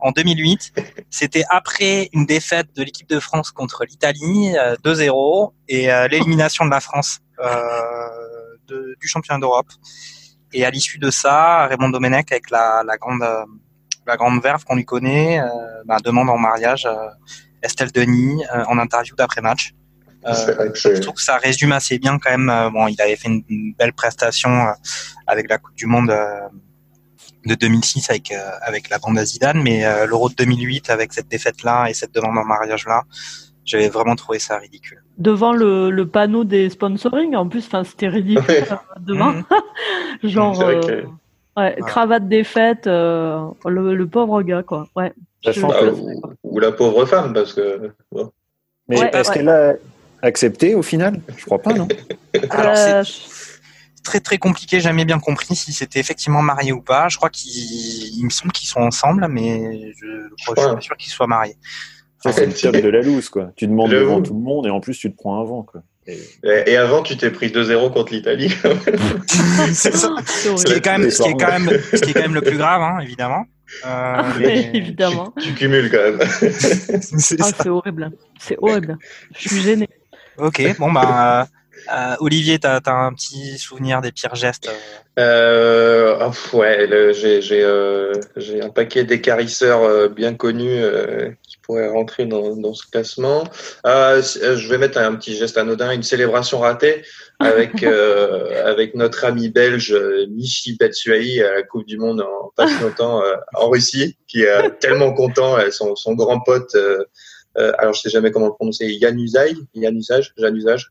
en 0.00 0.10
2008. 0.10 0.72
C'était 1.10 1.44
après 1.48 2.08
une 2.12 2.26
défaite 2.26 2.74
de 2.74 2.82
l'équipe 2.82 3.08
de 3.08 3.20
France 3.20 3.52
contre 3.52 3.84
l'Italie, 3.84 4.52
2-0, 4.84 5.52
et 5.68 5.86
l'élimination 6.10 6.64
de 6.64 6.70
la 6.70 6.80
France 6.80 7.20
du 8.68 9.08
championnat 9.08 9.38
d'Europe. 9.38 9.68
Et 10.52 10.64
à 10.64 10.70
l'issue 10.70 10.98
de 10.98 11.10
ça, 11.10 11.66
Raymond 11.66 11.90
Domenech, 11.90 12.32
avec 12.32 12.50
la, 12.50 12.82
la 12.84 12.96
grande, 12.96 13.22
euh, 13.22 13.44
la 14.06 14.16
grande 14.16 14.42
verve 14.42 14.64
qu'on 14.64 14.76
lui 14.76 14.84
connaît, 14.84 15.40
euh, 15.40 15.46
bah, 15.84 15.98
demande 16.02 16.28
en 16.28 16.38
mariage 16.38 16.86
euh, 16.86 17.08
Estelle 17.62 17.92
Denis 17.92 18.42
en 18.66 18.78
interview 18.78 19.14
d'après-match. 19.14 19.74
je 20.24 21.00
trouve 21.00 21.14
que 21.14 21.22
ça 21.22 21.36
résume 21.36 21.72
assez 21.72 21.98
bien 21.98 22.18
quand 22.18 22.30
même. 22.30 22.70
bon, 22.72 22.88
il 22.88 23.00
avait 23.00 23.16
fait 23.16 23.28
une, 23.28 23.74
belle 23.78 23.92
prestation 23.92 24.66
avec 25.26 25.48
la 25.48 25.58
Coupe 25.58 25.76
du 25.76 25.86
Monde 25.86 26.12
de 27.44 27.54
2006 27.54 28.08
avec 28.08 28.32
avec 28.62 28.88
la 28.88 28.98
bande 28.98 29.18
à 29.18 29.26
Zidane, 29.26 29.62
mais 29.62 29.82
l'Euro 30.06 30.30
de 30.30 30.34
2008 30.34 30.88
avec 30.88 31.12
cette 31.12 31.28
défaite 31.28 31.62
là 31.62 31.86
et 31.88 31.94
cette 31.94 32.14
demande 32.14 32.38
en 32.38 32.44
mariage 32.44 32.86
là, 32.86 33.02
j'avais 33.66 33.90
vraiment 33.90 34.16
trouvé 34.16 34.38
ça 34.38 34.56
ridicule. 34.56 34.99
Devant 35.20 35.52
le, 35.52 35.90
le 35.90 36.08
panneau 36.08 36.44
des 36.44 36.70
sponsoring, 36.70 37.36
en 37.36 37.46
plus, 37.46 37.66
enfin, 37.66 37.84
c'était 37.84 38.08
ridicule 38.08 38.64
euh, 38.70 38.76
devant. 39.00 39.32
Mmh. 39.32 39.44
Genre, 40.24 40.62
euh, 40.62 41.02
ouais, 41.58 41.76
cravate 41.86 42.26
des 42.26 42.42
fêtes, 42.42 42.86
euh, 42.86 43.46
le, 43.66 44.06
pauvre 44.06 44.40
gars, 44.42 44.62
quoi. 44.62 44.88
Ouais. 44.96 45.12
ou, 46.42 46.58
la 46.58 46.72
pauvre 46.72 47.04
femme, 47.04 47.34
parce 47.34 47.52
que. 47.52 47.92
Mais 48.88 48.98
est-ce 49.12 49.30
qu'elle 49.30 49.50
a 49.50 49.74
accepté 50.22 50.74
au 50.74 50.82
final? 50.82 51.20
Je 51.36 51.44
crois 51.44 51.60
pas, 51.60 51.74
non 51.74 51.86
Alors, 52.50 52.74
c'est 52.76 53.02
très 54.02 54.20
très 54.20 54.38
compliqué, 54.38 54.80
jamais 54.80 55.04
bien 55.04 55.18
compris 55.18 55.54
si 55.54 55.74
c'était 55.74 56.00
effectivement 56.00 56.40
marié 56.40 56.72
ou 56.72 56.80
pas. 56.80 57.08
Je 57.10 57.18
crois 57.18 57.28
qu'il 57.28 58.24
me 58.24 58.30
semble 58.30 58.52
qu'ils 58.52 58.68
sont 58.68 58.80
ensemble, 58.80 59.26
mais 59.28 59.92
je, 59.98 60.06
je, 60.06 60.42
suis 60.42 60.54
pas 60.54 60.80
sûr 60.80 60.96
qu'ils 60.96 61.12
soient 61.12 61.26
mariés 61.26 61.56
c'est 62.20 62.46
le 62.46 62.52
tir 62.52 62.72
de 62.72 62.88
la 62.88 63.00
loose, 63.00 63.28
quoi. 63.28 63.52
Tu 63.56 63.66
demandes 63.66 63.90
devant 63.90 64.20
tout 64.20 64.34
le 64.34 64.40
monde 64.40 64.66
et 64.66 64.70
en 64.70 64.80
plus 64.80 64.96
tu 64.98 65.10
te 65.10 65.16
prends 65.16 65.40
un 65.40 65.44
vent, 65.44 65.62
quoi. 65.62 65.82
Et, 66.42 66.76
avant, 66.76 67.02
tu 67.02 67.16
t'es 67.16 67.30
pris 67.30 67.48
2-0 67.48 67.92
contre 67.92 68.12
l'Italie. 68.12 68.48
c'est 69.72 69.94
ça. 69.94 70.14
Ce 70.26 70.64
qui 70.64 70.72
est 70.72 70.80
quand 70.80 70.98
même, 70.98 71.10
ce 71.10 71.22
qui 71.22 71.28
est 71.28 71.34
quand 71.34 71.52
même, 71.52 71.70
ce 71.70 72.00
qui 72.00 72.10
est 72.10 72.14
quand 72.14 72.22
même 72.22 72.34
le 72.34 72.40
plus 72.40 72.56
grave, 72.56 72.82
hein, 72.82 72.98
évidemment. 73.00 73.44
Euh, 73.86 74.22
mais 74.38 74.70
évidemment. 74.74 75.32
Tu, 75.40 75.54
cumules 75.54 75.90
quand 75.90 75.98
même. 75.98 76.20
c'est 77.00 77.40
ah, 77.40 77.68
horrible. 77.68 78.10
C'est 78.40 78.56
horrible. 78.58 78.98
Je 79.38 79.48
suis 79.48 79.60
gêné. 79.60 79.88
Ok, 80.38 80.62
bon 80.78 80.90
bah. 80.90 81.46
Euh, 81.92 82.16
Olivier, 82.20 82.58
tu 82.58 82.66
as, 82.66 82.80
un 82.86 83.12
petit 83.12 83.58
souvenir 83.58 84.00
des 84.00 84.12
pires 84.12 84.34
gestes 84.34 84.70
euh... 85.18 86.18
oh, 86.20 86.56
Ouais, 86.56 86.86
j'ai 87.12 87.62
euh, 87.62 88.12
un 88.62 88.68
paquet 88.68 89.04
d'écarisseurs 89.04 89.82
euh, 89.82 90.08
bien 90.08 90.34
connus 90.34 90.82
pourrait 91.70 91.88
rentrer 91.88 92.26
dans, 92.26 92.56
dans 92.56 92.74
ce 92.74 92.84
classement. 92.90 93.44
Euh, 93.86 94.20
je 94.22 94.68
vais 94.68 94.76
mettre 94.76 94.98
un 94.98 95.14
petit 95.14 95.36
geste 95.36 95.56
anodin, 95.56 95.92
une 95.92 96.02
célébration 96.02 96.58
ratée 96.58 97.02
avec 97.38 97.82
euh, 97.84 98.68
avec 98.68 98.96
notre 98.96 99.24
ami 99.24 99.50
belge 99.50 99.96
Michi 100.30 100.76
Batshuayi 100.76 101.42
à 101.42 101.54
la 101.54 101.62
Coupe 101.62 101.86
du 101.86 101.96
Monde 101.96 102.22
en 102.22 102.50
pas 102.56 102.66
si 102.66 102.82
longtemps 102.82 103.22
euh, 103.22 103.36
en 103.54 103.68
Russie, 103.68 104.16
qui 104.26 104.42
est 104.42 104.78
tellement 104.80 105.12
content, 105.12 105.58
son, 105.70 105.94
son 105.94 106.14
grand 106.14 106.40
pote 106.40 106.76
euh, 107.58 107.72
alors 107.78 107.94
je 107.94 108.00
sais 108.00 108.10
jamais 108.10 108.30
comment 108.30 108.46
le 108.46 108.52
prononcer, 108.52 108.86
Yann 108.86 109.18
Usage, 109.18 109.56
Yann 109.74 109.96
Usage, 109.96 110.32
Yann 110.36 110.56
Usage. 110.56 110.90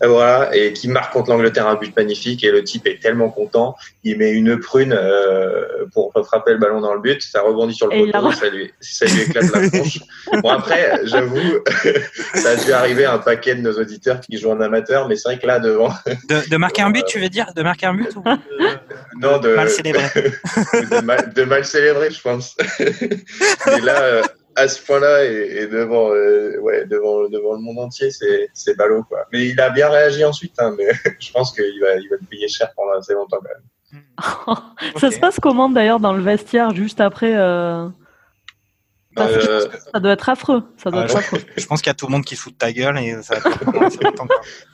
Voilà, 0.00 0.54
et 0.54 0.72
qui 0.72 0.86
marque 0.86 1.12
contre 1.12 1.30
l'Angleterre 1.30 1.66
un 1.66 1.74
but 1.74 1.94
magnifique 1.96 2.44
et 2.44 2.52
le 2.52 2.62
type 2.62 2.86
est 2.86 3.02
tellement 3.02 3.30
content, 3.30 3.74
il 4.04 4.16
met 4.16 4.30
une 4.30 4.58
prune 4.60 4.92
euh, 4.96 5.86
pour 5.92 6.12
frapper 6.24 6.52
le 6.52 6.58
ballon 6.58 6.80
dans 6.80 6.94
le 6.94 7.00
but, 7.00 7.20
ça 7.20 7.42
rebondit 7.42 7.74
sur 7.74 7.88
le 7.88 8.06
poteau, 8.06 8.32
ça 8.32 8.48
lui, 8.48 8.72
ça 8.80 9.06
lui 9.06 9.22
éclate 9.22 9.52
la 9.52 9.68
tronche. 9.68 9.98
Bon 10.42 10.50
après, 10.50 11.00
j'avoue, 11.04 11.58
ça 12.34 12.50
a 12.50 12.56
dû 12.56 12.72
arriver 12.72 13.06
à 13.06 13.14
un 13.14 13.18
paquet 13.18 13.56
de 13.56 13.60
nos 13.60 13.72
auditeurs 13.72 14.20
qui 14.20 14.38
jouent 14.38 14.50
en 14.50 14.60
amateur, 14.60 15.08
mais 15.08 15.16
c'est 15.16 15.28
vrai 15.28 15.38
que 15.38 15.46
là 15.46 15.58
devant. 15.58 15.92
De, 16.28 16.56
marquer 16.56 16.82
un 16.82 16.90
but, 16.90 17.04
tu 17.08 17.18
veux 17.18 17.28
dire, 17.28 17.52
de 17.56 17.62
marquer 17.62 17.86
un 17.86 17.94
but 17.94 18.14
ou 18.14 18.22
de, 18.22 18.36
Non, 19.20 19.38
de 19.38 19.54
mal 19.54 19.68
célébrer? 19.68 20.08
de, 20.14 21.00
mal, 21.04 21.32
de 21.34 21.42
mal 21.42 21.64
célébrer, 21.64 22.10
je 22.10 22.20
pense. 22.20 22.56
et 22.78 23.80
là. 23.80 24.22
À 24.58 24.66
ce 24.66 24.82
point-là 24.82 25.24
et, 25.24 25.68
devant, 25.68 26.10
euh, 26.10 26.58
ouais, 26.58 26.84
devant, 26.86 27.28
devant 27.28 27.54
le 27.54 27.60
monde 27.60 27.78
entier, 27.78 28.10
c'est, 28.10 28.76
ballot, 28.76 29.04
quoi. 29.04 29.24
Mais 29.32 29.46
il 29.46 29.60
a 29.60 29.70
bien 29.70 29.88
réagi 29.88 30.24
ensuite, 30.24 30.54
hein, 30.58 30.74
mais 30.76 30.88
je 31.20 31.30
pense 31.30 31.52
qu'il 31.52 31.80
va, 31.80 31.94
il 31.96 32.08
va 32.08 32.16
le 32.20 32.26
payer 32.28 32.48
cher 32.48 32.72
pendant 32.74 32.98
assez 32.98 33.14
longtemps, 33.14 33.38
quand 33.38 33.48
même. 33.48 33.62
Ça 35.00 35.10
se 35.10 35.18
passe 35.18 35.38
comment 35.40 35.68
d'ailleurs 35.68 36.00
dans 36.00 36.12
le 36.12 36.22
vestiaire 36.22 36.74
juste 36.74 37.00
après 37.00 37.34
euh... 37.34 37.88
euh 39.18 39.66
ça 39.92 40.00
doit 40.00 40.12
être 40.12 40.28
affreux. 40.28 40.62
Ça 40.76 40.90
doit 40.90 41.04
être 41.04 41.16
affreux. 41.16 41.40
Je 41.56 41.66
pense 41.66 41.80
qu'il 41.80 41.88
y 41.88 41.90
a 41.90 41.94
tout 41.94 42.06
le 42.06 42.12
monde 42.12 42.24
qui 42.24 42.36
fout 42.36 42.52
de 42.52 42.58
ta 42.58 42.72
gueule 42.72 42.98
et 42.98 43.16
ça 43.22 43.36
va 43.36 43.50
longtemps. 43.72 44.28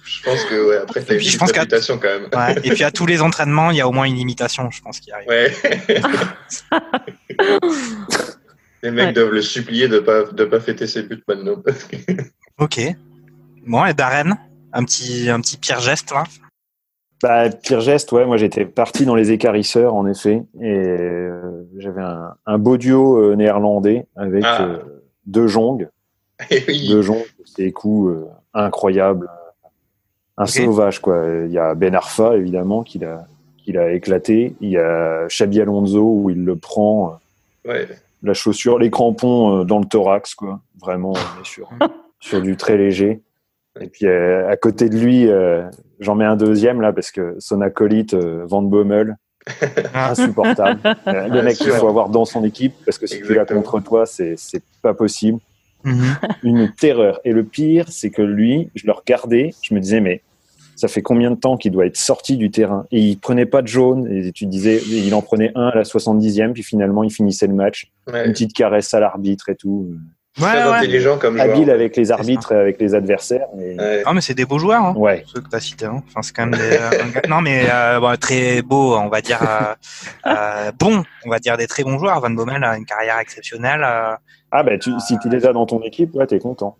Je 0.05 0.23
pense 0.25 0.45
que 0.45 0.69
ouais, 0.69 0.79
après 0.79 1.05
t'as 1.05 1.15
une 1.15 1.21
je 1.21 1.39
pense 1.39 1.53
quand 1.53 1.65
même. 2.03 2.29
Ouais, 2.33 2.57
et 2.65 2.71
puis 2.71 2.83
à 2.85 2.91
tous 2.91 3.07
les 3.07 3.23
entraînements, 3.23 3.71
il 3.71 3.77
y 3.77 3.81
a 3.81 3.87
au 3.87 3.93
moins 3.93 4.05
une 4.05 4.19
imitation, 4.19 4.71
je 4.71 4.83
pense, 4.83 4.99
qui 4.99 5.13
arrive. 5.13 5.29
Ouais. 5.29 5.53
Les 8.85 8.91
mecs 8.91 9.15
doivent 9.15 9.33
le 9.33 9.41
supplier 9.41 9.89
de 9.89 9.99
pas 9.99 10.25
de 10.25 10.45
pas 10.45 10.61
fêter 10.61 10.87
ses 10.87 11.05
buts 11.05 11.23
maintenant. 11.27 11.57
ok. 12.59 12.81
Bon, 13.67 13.87
et 13.87 13.95
Darren, 13.95 14.37
un 14.75 14.85
petit 14.85 15.31
un 15.31 15.41
petit 15.41 15.57
pire 15.57 15.81
geste 15.81 16.13
là. 16.13 16.25
Bah, 17.23 17.49
pire 17.49 17.81
geste, 17.81 18.13
ouais. 18.13 18.27
Moi, 18.27 18.37
j'étais 18.37 18.67
parti 18.67 19.07
dans 19.07 19.15
les 19.15 19.33
écarisseurs, 19.33 19.95
en 19.95 20.07
effet, 20.07 20.43
et 20.61 20.77
euh, 20.77 21.67
j'avais 21.79 22.03
un, 22.03 22.35
un, 22.45 22.59
beau 22.59 22.77
duo 22.77 23.17
euh, 23.17 23.37
néerlandais 23.37 24.05
avec 24.17 24.45
ah. 24.45 24.65
euh, 24.65 24.79
deux 25.27 25.47
jongs. 25.47 25.89
Eh 26.51 26.61
deux 26.89 27.01
jongs, 27.01 27.25
des 27.57 27.73
coups 27.73 28.13
incroyables, 28.53 29.31
un 30.37 30.47
sauvage 30.47 30.99
quoi. 30.99 31.25
Il 31.47 31.53
y 31.53 31.59
a 31.59 31.77
Ben 31.77 31.95
Arfa 31.95 32.37
évidemment 32.37 32.83
qui 32.83 32.99
l'a 32.99 33.29
qui 33.57 33.71
l'a 33.71 33.93
éclaté. 33.93 34.57
Il 34.61 34.69
y 34.71 34.77
a 34.77 35.27
Xabi 35.29 35.61
Alonso 35.61 36.03
où 36.03 36.31
il 36.31 36.45
le 36.45 36.57
prend. 36.57 37.21
Ouais 37.65 37.87
la 38.25 38.35
chaussure, 38.35 38.79
les 38.79 38.91
crampons 38.91 39.61
euh, 39.61 39.65
dans 39.65 39.79
le 39.79 39.85
thorax, 39.85 40.35
quoi. 40.35 40.61
Vraiment, 40.81 41.13
on 41.13 41.41
est 41.41 41.45
sur, 41.45 41.71
sur 42.21 42.41
du 42.43 42.57
très 42.57 42.77
léger. 42.77 43.23
Et 43.81 43.89
puis 43.89 44.07
euh, 44.07 44.49
à 44.49 44.57
côté 44.57 44.89
de 44.89 44.97
lui, 44.97 45.29
euh, 45.29 45.69
j'en 46.01 46.15
mets 46.15 46.25
un 46.25 46.37
deuxième 46.37 46.81
là 46.81 46.93
parce 46.93 47.11
que 47.11 47.37
son 47.41 47.61
acolyte 47.61 48.15
Van 48.15 48.63
Bommel, 48.63 49.17
insupportable. 49.95 50.81
le 51.07 51.43
mec 51.43 51.57
qu'il 51.57 51.73
faut 51.73 51.89
avoir 51.89 52.09
dans 52.09 52.25
son 52.25 52.45
équipe 52.45 52.75
parce 52.85 52.99
que 52.99 53.07
si 53.07 53.21
tu 53.21 53.35
l'as 53.35 53.45
contre 53.45 53.81
toi, 53.81 54.07
c'est 54.07 54.35
c'est 54.37 54.63
pas 54.81 54.95
possible. 54.95 55.41
Mhm. 55.83 56.17
Une 56.45 56.73
terreur. 56.73 57.21
Et 57.25 57.33
le 57.33 57.43
pire, 57.43 57.87
c'est 57.89 58.11
que 58.11 58.23
lui, 58.23 58.71
je 58.77 58.87
le 58.87 58.93
regardais, 58.93 59.51
je 59.61 59.75
me 59.75 59.81
disais 59.81 60.01
mais 60.01 60.23
ça 60.77 60.89
fait 60.89 61.03
combien 61.03 61.31
de 61.31 61.37
temps 61.37 61.57
qu'il 61.57 61.73
doit 61.73 61.87
être 61.87 61.97
sorti 61.97 62.37
du 62.37 62.51
terrain? 62.51 62.87
Et 62.91 63.01
il 63.01 63.19
prenait 63.19 63.47
pas 63.47 63.63
de 63.63 63.69
jaune. 63.69 64.11
Et 64.11 64.33
tu 64.33 64.47
disais, 64.47 64.81
il 64.87 65.15
en 65.15 65.23
prenait 65.23 65.53
un 65.55 65.69
à 65.69 65.75
la 65.75 65.83
70e, 65.83 66.53
puis 66.53 66.63
finalement, 66.63 67.05
il 67.05 67.13
finissait 67.13 67.47
le 67.47 67.55
match. 67.55 67.91
Une 68.09 68.33
petite 68.33 68.53
caresse 68.53 68.93
à 68.95 69.01
l'arbitre 69.01 69.49
et 69.49 69.57
tout. 69.57 69.95
Ouais, 70.41 70.51
Très 70.51 70.63
intelligent 70.63 71.17
comme 71.17 71.39
Habile 71.39 71.71
avec 71.71 71.97
les 71.97 72.11
arbitres 72.11 72.51
et 72.51 72.57
avec 72.57 72.81
les 72.81 72.97
adversaires. 72.97 73.47
Mais... 73.57 73.77
Ah, 74.05 74.13
mais 74.13 74.21
c'est 74.21 74.35
des 74.35 74.45
beaux 74.45 74.59
joueurs, 74.59 74.83
hein, 74.83 74.95
ouais. 74.97 75.23
ceux 75.33 75.41
que 75.41 75.49
tu 75.49 75.55
as 75.55 75.61
cités. 75.61 75.85
Hein. 75.87 76.03
Enfin, 76.09 76.23
c'est 76.23 76.35
quand 76.35 76.47
même 76.47 76.59
des, 76.59 76.77
euh, 76.77 77.21
Non, 77.29 77.41
mais 77.41 77.67
euh, 77.71 78.01
bon, 78.01 78.17
très 78.19 78.61
beau, 78.61 78.97
on 78.97 79.09
va 79.09 79.21
dire. 79.21 79.41
Euh, 79.43 79.75
euh, 80.27 80.73
bon, 80.77 81.05
on 81.25 81.31
va 81.31 81.39
dire 81.39 81.57
des 81.57 81.69
très 81.69 81.85
bons 81.85 82.01
joueurs. 82.01 82.21
Van 82.21 82.31
Bommel 82.31 82.65
a 82.65 82.77
une 82.77 82.85
carrière 82.85 83.19
exceptionnelle. 83.21 83.85
ah, 83.85 84.63
ben, 84.65 84.77
tu, 84.77 84.91
si 84.99 85.17
tu 85.21 85.29
les 85.29 85.47
as 85.47 85.53
dans 85.53 85.67
ton 85.67 85.81
équipe, 85.83 86.13
ouais, 86.17 86.27
t'es 86.27 86.41
content. 86.41 86.77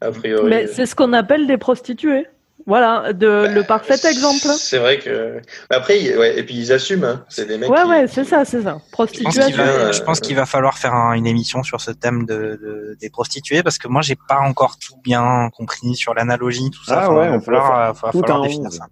a 0.00 0.10
priori. 0.10 0.50
Mais 0.50 0.66
c'est 0.66 0.86
ce 0.86 0.96
qu'on 0.96 1.12
appelle 1.12 1.46
des 1.46 1.58
prostituées. 1.58 2.26
Voilà, 2.66 3.12
de, 3.12 3.46
le 3.52 3.60
bah, 3.62 3.78
parfait 3.78 3.94
exemple. 4.08 4.46
C'est 4.56 4.78
vrai 4.78 4.98
que. 4.98 5.40
Après, 5.70 6.16
ouais, 6.16 6.38
et 6.38 6.42
puis 6.44 6.54
ils 6.54 6.72
assument. 6.72 7.04
Hein. 7.04 7.24
C'est 7.28 7.46
des 7.46 7.58
mecs. 7.58 7.70
Ouais, 7.70 7.82
ouais, 7.84 8.06
c'est 8.06 8.24
ça, 8.24 8.44
c'est 8.44 8.62
ça. 8.62 8.78
Prostituation. 8.92 9.64
Je 9.92 10.02
pense 10.02 10.20
qu'il 10.20 10.36
va, 10.36 10.46
falloir 10.46 10.78
faire 10.78 10.94
une 11.14 11.26
émission 11.26 11.62
sur 11.62 11.80
ce 11.80 11.90
thème 11.90 12.24
de, 12.26 12.96
des 13.00 13.10
prostituées 13.10 13.62
parce 13.62 13.78
que 13.78 13.88
moi, 13.88 14.02
j'ai 14.02 14.16
pas 14.16 14.38
encore 14.40 14.78
tout 14.78 14.96
bien 15.02 15.50
compris 15.56 15.94
sur 15.94 16.14
l'analogie, 16.14 16.70
tout 16.70 16.84
ça. 16.84 17.02
Ah 17.04 17.12
ouais, 17.12 17.26
il 17.26 17.30
va 17.30 17.40
falloir, 17.40 17.96
falloir 17.96 18.42
définir 18.42 18.72
ça. 18.72 18.86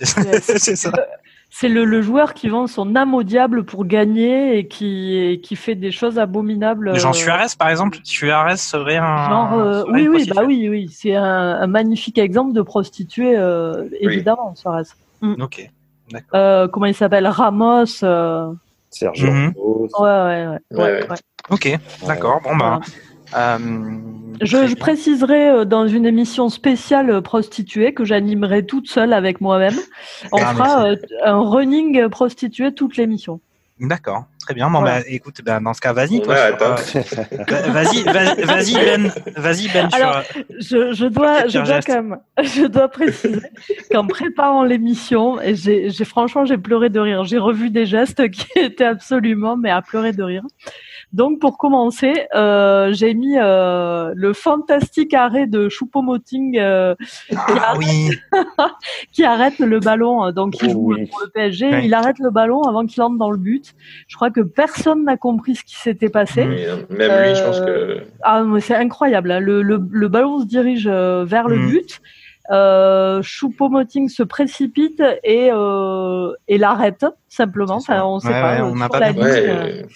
C'est 0.40 0.76
ça 0.76 0.92
c'est 1.54 1.68
le, 1.68 2.00
joueur 2.00 2.32
qui 2.32 2.48
vend 2.48 2.66
son 2.66 2.96
âme 2.96 3.12
au 3.14 3.22
diable 3.22 3.64
pour 3.64 3.84
gagner 3.84 4.56
et 4.56 4.66
qui, 4.66 5.38
qui 5.42 5.54
fait 5.54 5.74
des 5.74 5.92
choses 5.92 6.18
abominables. 6.18 6.98
Jean 6.98 7.10
euh, 7.10 7.12
Suarez, 7.12 7.48
par 7.58 7.68
exemple. 7.68 7.98
Suarez 8.04 8.56
serait 8.56 8.96
un. 8.96 9.28
Genre, 9.28 9.52
euh, 9.52 9.84
oui, 9.90 10.08
oui, 10.08 10.26
bah 10.34 10.42
oui, 10.46 10.66
oui. 10.70 10.88
C'est 10.90 11.14
un, 11.14 11.66
magnifique 11.66 12.16
exemple 12.16 12.54
de 12.54 12.62
prostituée, 12.62 13.36
euh, 13.36 13.86
évidemment, 14.00 14.54
Suarez. 14.54 14.84
Mm. 15.20 15.42
Ok. 15.42 15.70
comment 16.72 16.86
il 16.86 16.94
s'appelle? 16.94 17.26
Ramos. 17.26 18.02
Sergio. 18.88 19.30
Mhm. 19.30 19.54
Ouais, 19.98 20.58
ouais, 20.70 20.78
ouais, 20.78 21.06
Ok, 21.50 21.78
d'accord. 22.06 22.40
Bon, 22.42 22.56
bah. 22.56 22.80
Euh, 23.34 23.58
je, 24.40 24.74
préciserai 24.74 25.48
euh, 25.48 25.64
dans 25.64 25.86
une 25.86 26.06
émission 26.06 26.48
spéciale 26.48 27.10
euh, 27.10 27.20
prostituée 27.20 27.94
que 27.94 28.04
j'animerai 28.04 28.66
toute 28.66 28.88
seule 28.88 29.12
avec 29.12 29.40
moi-même. 29.40 29.76
On 30.32 30.38
ah, 30.38 30.54
fera 30.54 30.86
un 31.24 31.40
running 31.40 32.08
prostituée 32.08 32.72
toute 32.74 32.96
l'émission. 32.96 33.40
D'accord, 33.80 34.26
très 34.38 34.54
bien. 34.54 34.70
Bon, 34.70 34.80
bah, 34.80 34.98
écoute, 35.08 35.40
bah, 35.44 35.58
dans 35.58 35.74
ce 35.74 35.80
cas, 35.80 35.92
vas-y. 35.92 36.20
vas-y, 36.20 38.04
vas-y, 38.44 38.74
Ben. 38.74 39.12
Vas-y, 39.36 39.68
Ben. 39.68 39.88
Alors, 39.92 40.22
je, 40.60 40.92
je, 40.92 41.06
dois, 41.06 41.48
je 41.48 41.58
dois 41.58 41.80
quand 41.80 41.94
même, 41.94 42.18
je 42.42 42.66
dois 42.66 42.88
préciser 42.88 43.40
qu'en 43.90 44.06
préparant 44.06 44.62
l'émission, 44.62 45.40
et 45.40 45.56
j'ai, 45.56 45.90
franchement, 46.04 46.44
j'ai 46.44 46.58
pleuré 46.58 46.90
de 46.90 47.00
rire. 47.00 47.24
J'ai 47.24 47.38
revu 47.38 47.70
des 47.70 47.86
gestes 47.86 48.30
qui 48.30 48.46
étaient 48.56 48.84
absolument, 48.84 49.56
mais 49.56 49.70
à 49.70 49.82
pleurer 49.82 50.12
de 50.12 50.22
rire. 50.22 50.44
Donc 51.12 51.40
pour 51.40 51.58
commencer, 51.58 52.26
euh, 52.34 52.92
j'ai 52.92 53.12
mis 53.12 53.36
euh, 53.38 54.12
le 54.14 54.32
fantastique 54.32 55.12
arrêt 55.12 55.46
de 55.46 55.68
Choupo-Moting 55.68 56.58
euh, 56.58 56.94
ah, 57.36 57.74
qui, 59.12 59.24
arrête 59.24 59.58
le 59.60 59.78
ballon. 59.78 60.24
Euh, 60.24 60.32
donc 60.32 60.60
il 60.62 60.70
oh 60.70 60.72
joue 60.72 61.06
pour 61.10 61.20
le 61.20 61.30
PSG, 61.34 61.84
il 61.84 61.92
arrête 61.92 62.18
le 62.18 62.30
ballon 62.30 62.62
avant 62.62 62.86
qu'il 62.86 63.02
entre 63.02 63.18
dans 63.18 63.30
le 63.30 63.36
but. 63.36 63.74
Je 64.08 64.16
crois 64.16 64.30
que 64.30 64.40
personne 64.40 65.04
n'a 65.04 65.16
compris 65.16 65.56
ce 65.56 65.64
qui 65.64 65.76
s'était 65.76 66.08
passé. 66.08 66.44
même 66.44 66.78
lui, 66.88 67.34
je 67.34 67.44
pense 67.44 67.60
que. 67.60 68.02
Ah 68.22 68.42
c'est 68.60 68.76
incroyable. 68.76 69.32
Hein. 69.32 69.40
Le, 69.40 69.62
le, 69.62 69.82
le, 69.90 70.08
ballon 70.08 70.40
se 70.40 70.46
dirige 70.46 70.88
vers 70.88 71.48
le 71.48 71.58
mm. 71.58 71.68
but. 71.68 72.00
Euh, 72.50 73.22
Choupo-Moting 73.22 74.08
se 74.08 74.22
précipite 74.22 75.02
et, 75.22 75.50
euh, 75.52 76.32
et 76.48 76.58
l'arrête 76.58 77.06
simplement. 77.28 77.76
Enfin, 77.76 78.02
on 78.04 78.18
sait 78.18 78.30
pas. 78.30 78.64
On 78.64 78.74
n'a 78.74 78.88
pas 78.88 79.00
la 79.00 79.12
ligne, 79.12 79.86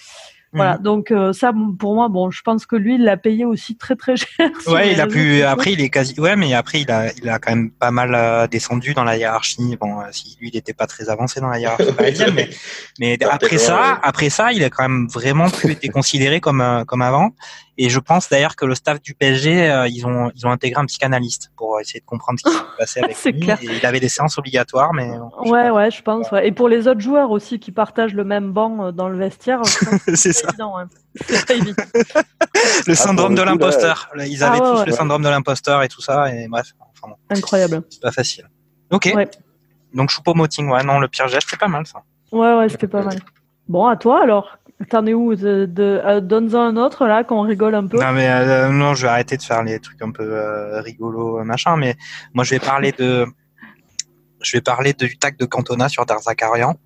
voilà, 0.53 0.77
mm. 0.77 0.81
donc 0.81 1.11
euh, 1.11 1.33
ça 1.33 1.51
pour 1.77 1.95
moi, 1.95 2.07
bon, 2.07 2.31
je 2.31 2.41
pense 2.41 2.65
que 2.65 2.75
lui, 2.75 2.95
il 2.95 3.03
l'a 3.03 3.17
payé 3.17 3.45
aussi 3.45 3.75
très 3.75 3.95
très 3.95 4.15
cher. 4.15 4.49
Ouais, 4.67 4.93
il 4.93 5.01
a 5.01 5.07
pu. 5.07 5.41
Après, 5.43 5.73
il 5.73 5.81
est 5.81 5.89
quasi. 5.89 6.19
Ouais, 6.19 6.35
mais 6.35 6.53
après, 6.53 6.81
il 6.81 6.91
a, 6.91 7.11
il 7.13 7.29
a 7.29 7.39
quand 7.39 7.51
même 7.51 7.71
pas 7.71 7.91
mal 7.91 8.15
euh, 8.15 8.47
descendu 8.47 8.93
dans 8.93 9.03
la 9.03 9.17
hiérarchie. 9.17 9.77
Bon, 9.79 9.99
euh, 9.99 10.05
si 10.11 10.37
lui, 10.39 10.49
il 10.49 10.55
n'était 10.55 10.73
pas 10.73 10.87
très 10.87 11.09
avancé 11.09 11.41
dans 11.41 11.49
la 11.49 11.59
hiérarchie 11.59 11.91
parisienne, 11.91 12.33
mais, 12.33 12.49
mais 12.99 13.17
après 13.23 13.57
ça, 13.57 13.99
après 14.01 14.29
ça, 14.29 14.53
il 14.53 14.63
a 14.63 14.69
quand 14.69 14.83
même 14.83 15.07
vraiment 15.07 15.49
plus 15.49 15.71
été 15.71 15.89
considéré 15.89 16.39
comme 16.39 16.83
comme 16.87 17.01
avant. 17.01 17.31
Et 17.79 17.89
je 17.89 17.99
pense 17.99 18.27
d'ailleurs 18.29 18.55
que 18.55 18.65
le 18.65 18.73
staff 18.73 18.99
du 19.01 19.13
PSG, 19.13 19.69
euh, 19.69 19.87
ils 19.87 20.07
ont 20.07 20.31
ils 20.35 20.47
ont 20.47 20.49
intégré 20.49 20.81
un 20.81 20.85
psychanalyste 20.85 21.51
pour 21.55 21.79
essayer 21.79 21.99
de 21.99 22.05
comprendre 22.05 22.39
ce 22.39 22.49
qui 22.49 22.55
s'est 22.55 22.63
passé 22.77 22.99
avec 23.01 23.23
lui. 23.25 23.39
Clair. 23.39 23.59
Et 23.61 23.65
il 23.65 23.85
avait 23.85 23.99
des 23.99 24.09
séances 24.09 24.37
obligatoires, 24.39 24.93
mais 24.93 25.11
ouais, 25.45 25.69
ouais, 25.69 25.91
je 25.91 26.01
pense. 26.01 26.31
Ouais. 26.31 26.47
Et 26.47 26.51
pour 26.51 26.69
les 26.69 26.87
autres 26.87 27.01
joueurs 27.01 27.29
aussi 27.29 27.59
qui 27.59 27.71
partagent 27.71 28.15
le 28.15 28.23
même 28.23 28.51
banc 28.51 28.85
euh, 28.85 28.91
dans 28.91 29.09
le 29.09 29.17
vestiaire, 29.17 29.61
c'est 30.15 30.33
ça. 30.33 30.47
Évident, 30.49 30.77
hein. 30.77 30.89
le 31.29 32.91
ah, 32.91 32.95
syndrome 32.95 33.35
de 33.35 33.41
l'imposteur. 33.43 34.09
Ils 34.25 34.43
avaient 34.43 34.59
ah, 34.61 34.77
tous 34.77 34.85
le 34.85 34.91
syndrome 34.91 35.21
de 35.21 35.29
l'imposteur 35.29 35.83
et 35.83 35.87
tout 35.87 36.01
ça. 36.01 36.33
Et 36.33 36.47
bref, 36.47 36.73
enfin, 36.79 37.13
incroyable. 37.29 37.83
C'est 37.89 38.01
pas 38.01 38.11
facile. 38.11 38.49
Ok. 38.91 39.13
Donc 39.93 40.09
Choupo-Moting, 40.09 40.69
ouais, 40.69 40.83
non, 40.83 40.99
le 40.99 41.07
pire 41.07 41.27
geste, 41.27 41.47
c'est 41.49 41.59
pas 41.59 41.67
mal 41.67 41.85
ça. 41.85 42.01
Ouais, 42.31 42.55
ouais, 42.55 42.69
c'était 42.69 42.87
pas 42.87 43.03
mal. 43.03 43.19
Bon, 43.67 43.85
à 43.85 43.95
toi 43.95 44.21
alors. 44.23 44.57
T'en 44.89 45.07
es 45.07 45.13
où 45.13 45.33
de, 45.35 45.65
de 45.65 46.01
euh, 46.05 46.21
Donne-en 46.21 46.61
un 46.61 46.77
autre 46.77 47.07
là, 47.07 47.23
qu'on 47.23 47.41
rigole 47.41 47.73
un 47.73 47.87
peu. 47.87 47.99
Non 47.99 48.11
mais 48.11 48.29
euh, 48.29 48.69
non, 48.69 48.93
je 48.93 49.03
vais 49.03 49.07
arrêter 49.07 49.35
de 49.35 49.41
faire 49.41 49.63
les 49.63 49.79
trucs 49.79 50.01
un 50.03 50.11
peu 50.11 50.23
euh, 50.23 50.81
rigolos 50.81 51.43
machin. 51.43 51.77
Mais 51.77 51.95
moi, 52.33 52.43
je 52.43 52.51
vais 52.51 52.59
parler 52.59 52.91
de, 52.91 53.25
je 54.39 54.57
vais 54.57 54.61
parler 54.61 54.93
du 54.93 55.17
tag 55.17 55.35
de 55.37 55.45
Cantona 55.45 55.89
sur 55.89 56.05
Darzakarian. 56.05 56.77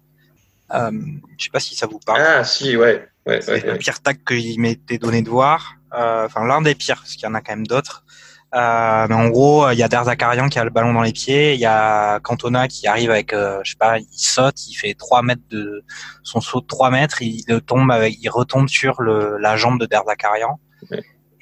Euh, 0.73 0.91
je 1.37 1.43
sais 1.43 1.49
pas 1.51 1.59
si 1.59 1.75
ça 1.75 1.85
vous 1.85 1.99
parle. 1.99 2.21
Ah 2.21 2.43
si, 2.45 2.77
ouais. 2.77 3.05
ouais 3.25 3.41
c'est 3.41 3.65
le 3.65 3.77
pire 3.77 3.99
tag 4.01 4.19
qu'il 4.25 4.61
m'était 4.61 4.97
donné 4.97 5.21
de 5.21 5.29
voir. 5.29 5.75
Enfin, 5.91 6.45
l'un 6.45 6.61
des 6.61 6.75
pires, 6.75 6.95
parce 6.95 7.15
qu'il 7.15 7.23
y 7.23 7.27
en 7.27 7.33
a 7.33 7.41
quand 7.41 7.51
même 7.51 7.67
d'autres. 7.67 8.05
Euh, 8.53 9.07
mais 9.07 9.15
en 9.15 9.29
gros, 9.29 9.69
il 9.71 9.77
y 9.77 9.83
a 9.83 9.87
Derzakarian 9.87 10.49
qui 10.49 10.59
a 10.59 10.63
le 10.65 10.69
ballon 10.69 10.93
dans 10.93 11.01
les 11.01 11.13
pieds, 11.13 11.53
il 11.53 11.59
y 11.59 11.65
a 11.65 12.19
Cantona 12.19 12.67
qui 12.67 12.85
arrive 12.85 13.09
avec, 13.09 13.31
euh, 13.31 13.61
je 13.63 13.71
sais 13.71 13.77
pas, 13.77 13.97
il 13.99 14.07
saute, 14.11 14.67
il 14.67 14.73
fait 14.73 14.93
3 14.93 15.21
mètres 15.21 15.41
de 15.49 15.85
son 16.23 16.41
saut 16.41 16.59
de 16.59 16.67
3 16.67 16.91
mètres, 16.91 17.21
il 17.21 17.45
tombe 17.65 17.89
avec, 17.91 18.17
il 18.21 18.29
retombe 18.29 18.67
sur 18.67 19.01
le, 19.01 19.37
la 19.37 19.55
jambe 19.55 19.79
de 19.79 19.85
Derzakarian. 19.85 20.59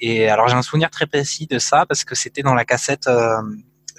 Et 0.00 0.28
alors 0.28 0.48
j'ai 0.48 0.54
un 0.54 0.62
souvenir 0.62 0.90
très 0.90 1.06
précis 1.06 1.46
de 1.46 1.58
ça 1.58 1.84
parce 1.86 2.04
que 2.04 2.14
c'était 2.14 2.42
dans 2.42 2.54
la 2.54 2.64
cassette 2.64 3.08
euh, 3.08 3.42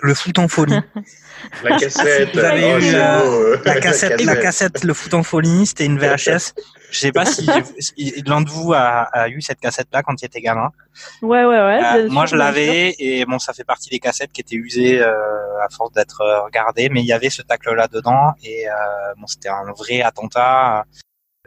le 0.01 0.13
foot 0.13 0.39
en 0.39 0.47
folie. 0.47 0.79
la 1.63 1.77
cassette, 1.77 2.29
oh, 2.33 3.55
la, 3.65 3.79
cassette, 3.79 4.21
la 4.21 4.35
cassette, 4.35 4.83
le 4.83 4.93
foot 4.93 5.13
en 5.13 5.23
folie, 5.23 5.65
c'était 5.65 5.85
une 5.85 5.97
VHS. 5.97 6.53
Je 6.91 6.99
sais 6.99 7.11
pas 7.11 7.25
si, 7.25 7.45
l'un 8.25 8.41
de 8.41 8.49
vous 8.49 8.73
a, 8.73 9.29
eu 9.29 9.41
cette 9.41 9.59
cassette-là 9.59 10.03
quand 10.03 10.21
il 10.21 10.25
était 10.25 10.41
gamin. 10.41 10.69
Ouais, 11.21 11.45
ouais, 11.45 11.47
ouais. 11.47 11.81
Euh, 11.83 12.09
moi, 12.09 12.25
je 12.25 12.35
l'avais 12.35 12.95
et 12.99 13.25
bon, 13.25 13.39
ça 13.39 13.53
fait 13.53 13.63
partie 13.63 13.89
des 13.89 13.99
cassettes 13.99 14.31
qui 14.31 14.41
étaient 14.41 14.55
usées 14.55 15.01
euh, 15.01 15.13
à 15.63 15.69
force 15.69 15.93
d'être 15.93 16.21
euh, 16.21 16.41
regardées, 16.41 16.89
mais 16.89 17.01
il 17.01 17.05
y 17.05 17.13
avait 17.13 17.29
ce 17.29 17.41
tacle-là 17.41 17.87
dedans 17.87 18.33
et 18.43 18.65
bon, 19.17 19.27
c'était 19.27 19.49
un 19.49 19.71
vrai 19.71 20.01
attentat. 20.01 20.85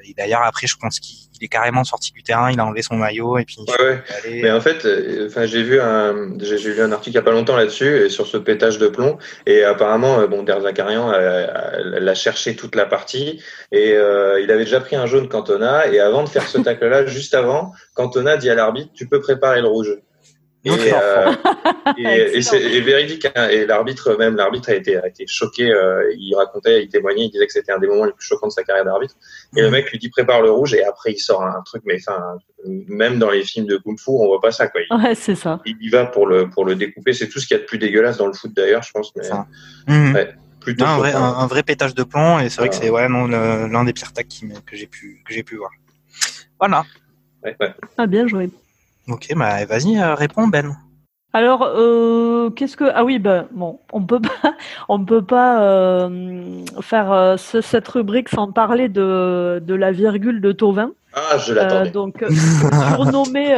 Et 0.09 0.14
d'ailleurs, 0.14 0.42
après, 0.42 0.66
je 0.66 0.76
pense 0.76 1.00
qu'il 1.00 1.42
est 1.42 1.48
carrément 1.48 1.84
sorti 1.84 2.12
du 2.12 2.22
terrain, 2.22 2.50
il 2.50 2.61
a 2.61 2.64
enlevé 2.64 2.82
son 2.82 2.96
maillot 2.96 3.38
et 3.38 3.44
puis. 3.44 3.57
Ouais, 3.80 4.02
Mais 4.42 4.50
en 4.50 4.61
fait, 4.61 4.84
euh, 4.84 5.26
enfin, 5.28 5.46
j'ai 5.46 5.62
vu 5.62 5.80
un, 5.80 6.38
j'ai 6.40 6.59
lu 6.59 6.80
un 6.80 6.92
article 6.92 7.14
il 7.14 7.16
y 7.16 7.18
a 7.18 7.22
pas 7.22 7.32
longtemps 7.32 7.57
là-dessus 7.57 8.09
sur 8.11 8.26
ce 8.26 8.36
pétage 8.36 8.78
de 8.78 8.88
plomb 8.88 9.18
et 9.46 9.64
apparemment, 9.64 10.20
euh, 10.20 10.26
bon, 10.26 10.42
Derzakarian 10.42 11.12
l'a 11.12 12.14
cherché 12.14 12.57
toute 12.57 12.74
la 12.74 12.86
partie 12.86 13.42
et 13.72 13.92
euh, 13.92 14.40
il 14.40 14.50
avait 14.50 14.64
déjà 14.64 14.80
pris 14.80 14.96
un 14.96 15.07
jaune 15.07 15.28
Cantona 15.28 15.86
et 15.88 16.00
avant 16.00 16.24
de 16.24 16.28
faire 16.28 16.48
ce 16.48 16.59
tacle-là, 16.64 17.07
juste 17.07 17.34
avant, 17.34 17.72
Cantona 17.94 18.36
dit 18.36 18.50
à 18.50 18.55
l'arbitre, 18.55 18.90
tu 18.94 19.07
peux 19.07 19.20
préparer 19.20 19.61
le 19.61 19.68
rouge. 19.68 19.96
Et, 20.65 20.71
euh, 20.71 21.33
et, 21.99 22.77
et, 22.77 22.81
véridique. 22.81 23.27
Hein. 23.35 23.49
Et 23.49 23.67
l'arbitre, 23.67 24.17
même 24.17 24.37
l'arbitre 24.37 24.71
a 24.71 24.75
été, 24.75 24.97
a 24.97 25.07
été 25.07 25.27
choqué. 25.27 25.71
Euh, 25.71 26.11
il 26.17 26.35
racontait, 26.35 26.83
il 26.83 26.89
témoignait, 26.89 27.27
il 27.27 27.31
disait 27.31 27.47
que 27.47 27.53
c'était 27.53 27.73
un 27.73 27.79
des 27.79 27.87
moments 27.87 28.07
les 28.07 28.12
plus 28.12 28.27
choquants 28.27 28.47
de 28.47 28.53
sa 28.53 28.62
carrière 28.62 28.85
d'arbitre. 28.85 29.15
Et 29.57 29.61
le 29.61 29.67
mhm. 29.67 29.73
mec 29.73 29.91
lui 29.91 29.99
dit 29.99 30.09
prépare 30.09 30.41
le 30.41 30.51
rouge 30.51 30.75
et 30.75 30.83
après 30.85 31.12
il 31.12 31.19
sort 31.19 31.43
un 31.43 31.62
truc. 31.65 31.83
Mais 31.85 31.99
enfin, 32.07 32.39
même 32.67 33.19
dans 33.19 33.31
les 33.31 33.45
films 33.45 33.67
de 33.67 33.77
kung 33.77 33.99
fu, 33.99 34.11
on 34.11 34.27
voit 34.27 34.41
pas 34.41 34.53
ça 34.53 34.69
quoi. 34.69 34.81
Il, 34.89 34.97
ouais, 34.97 35.15
c'est 35.15 35.35
ça. 35.35 35.61
Il 35.67 35.77
y 35.81 35.91
va 35.91 36.07
pour 36.07 36.27
le 36.27 36.49
pour 36.49 36.65
le 36.65 36.75
découper. 36.77 37.12
C'est 37.12 37.29
tout 37.29 37.41
ce 37.41 37.47
qu'il 37.47 37.57
y 37.57 37.61
a 37.61 37.62
de 37.62 37.67
plus 37.67 37.79
dégueulasse 37.79 38.17
dans 38.17 38.27
le 38.27 38.33
foot 38.33 38.53
d'ailleurs, 38.55 38.83
je 38.83 38.91
pense. 38.93 39.12
Mais 39.87 40.12
ouais, 40.12 40.35
plutôt 40.61 40.87
un, 40.87 40.97
vrai, 40.97 41.12
un, 41.12 41.47
vrai 41.47 41.62
pétage 41.62 41.95
de 41.95 42.05
plomb. 42.05 42.39
Et 42.39 42.49
c'est 42.49 42.61
vrai 42.61 42.71
que 42.71 42.75
c'est 42.75 42.89
ouais, 42.89 43.09
non, 43.09 43.27
l'un 43.27 43.85
des 43.85 43.93
pires 43.93 44.15
tacs 44.15 44.29
que 44.65 44.77
j'ai 44.77 44.87
pu 44.87 45.23
que 45.27 45.35
j'ai 45.35 45.43
pu 45.43 45.57
voir. 45.57 45.71
Voilà. 46.59 46.85
Ouais, 47.43 47.55
ouais. 47.61 47.75
Ah 47.99 48.07
bien 48.07 48.27
joué. 48.27 48.49
Ok, 49.09 49.28
bah 49.36 49.64
vas-y, 49.66 49.98
euh, 49.98 50.14
réponds 50.14 50.48
Ben. 50.48 50.76
Alors, 51.34 51.62
euh, 51.64 52.50
qu'est-ce 52.50 52.76
que 52.76 52.84
ah 52.94 53.05
oui 53.05 53.18
ben 53.18 53.48
bon, 53.50 53.80
on 53.92 54.02
peut 54.02 54.20
pas 54.20 54.55
on 54.88 55.05
peut 55.05 55.24
pas 55.24 55.62
euh, 55.62 56.64
faire 56.80 57.36
cette 57.38 57.88
rubrique 57.88 58.28
sans 58.28 58.52
parler 58.52 58.88
de, 58.88 59.61
de 59.64 59.74
la 59.74 59.90
virgule 59.92 60.40
de 60.40 60.52
Tovin. 60.52 60.92
Ah, 61.12 61.36
je 61.38 61.52
l'attendais. 61.52 61.90
donc 61.90 62.24
surnommé 62.94 63.55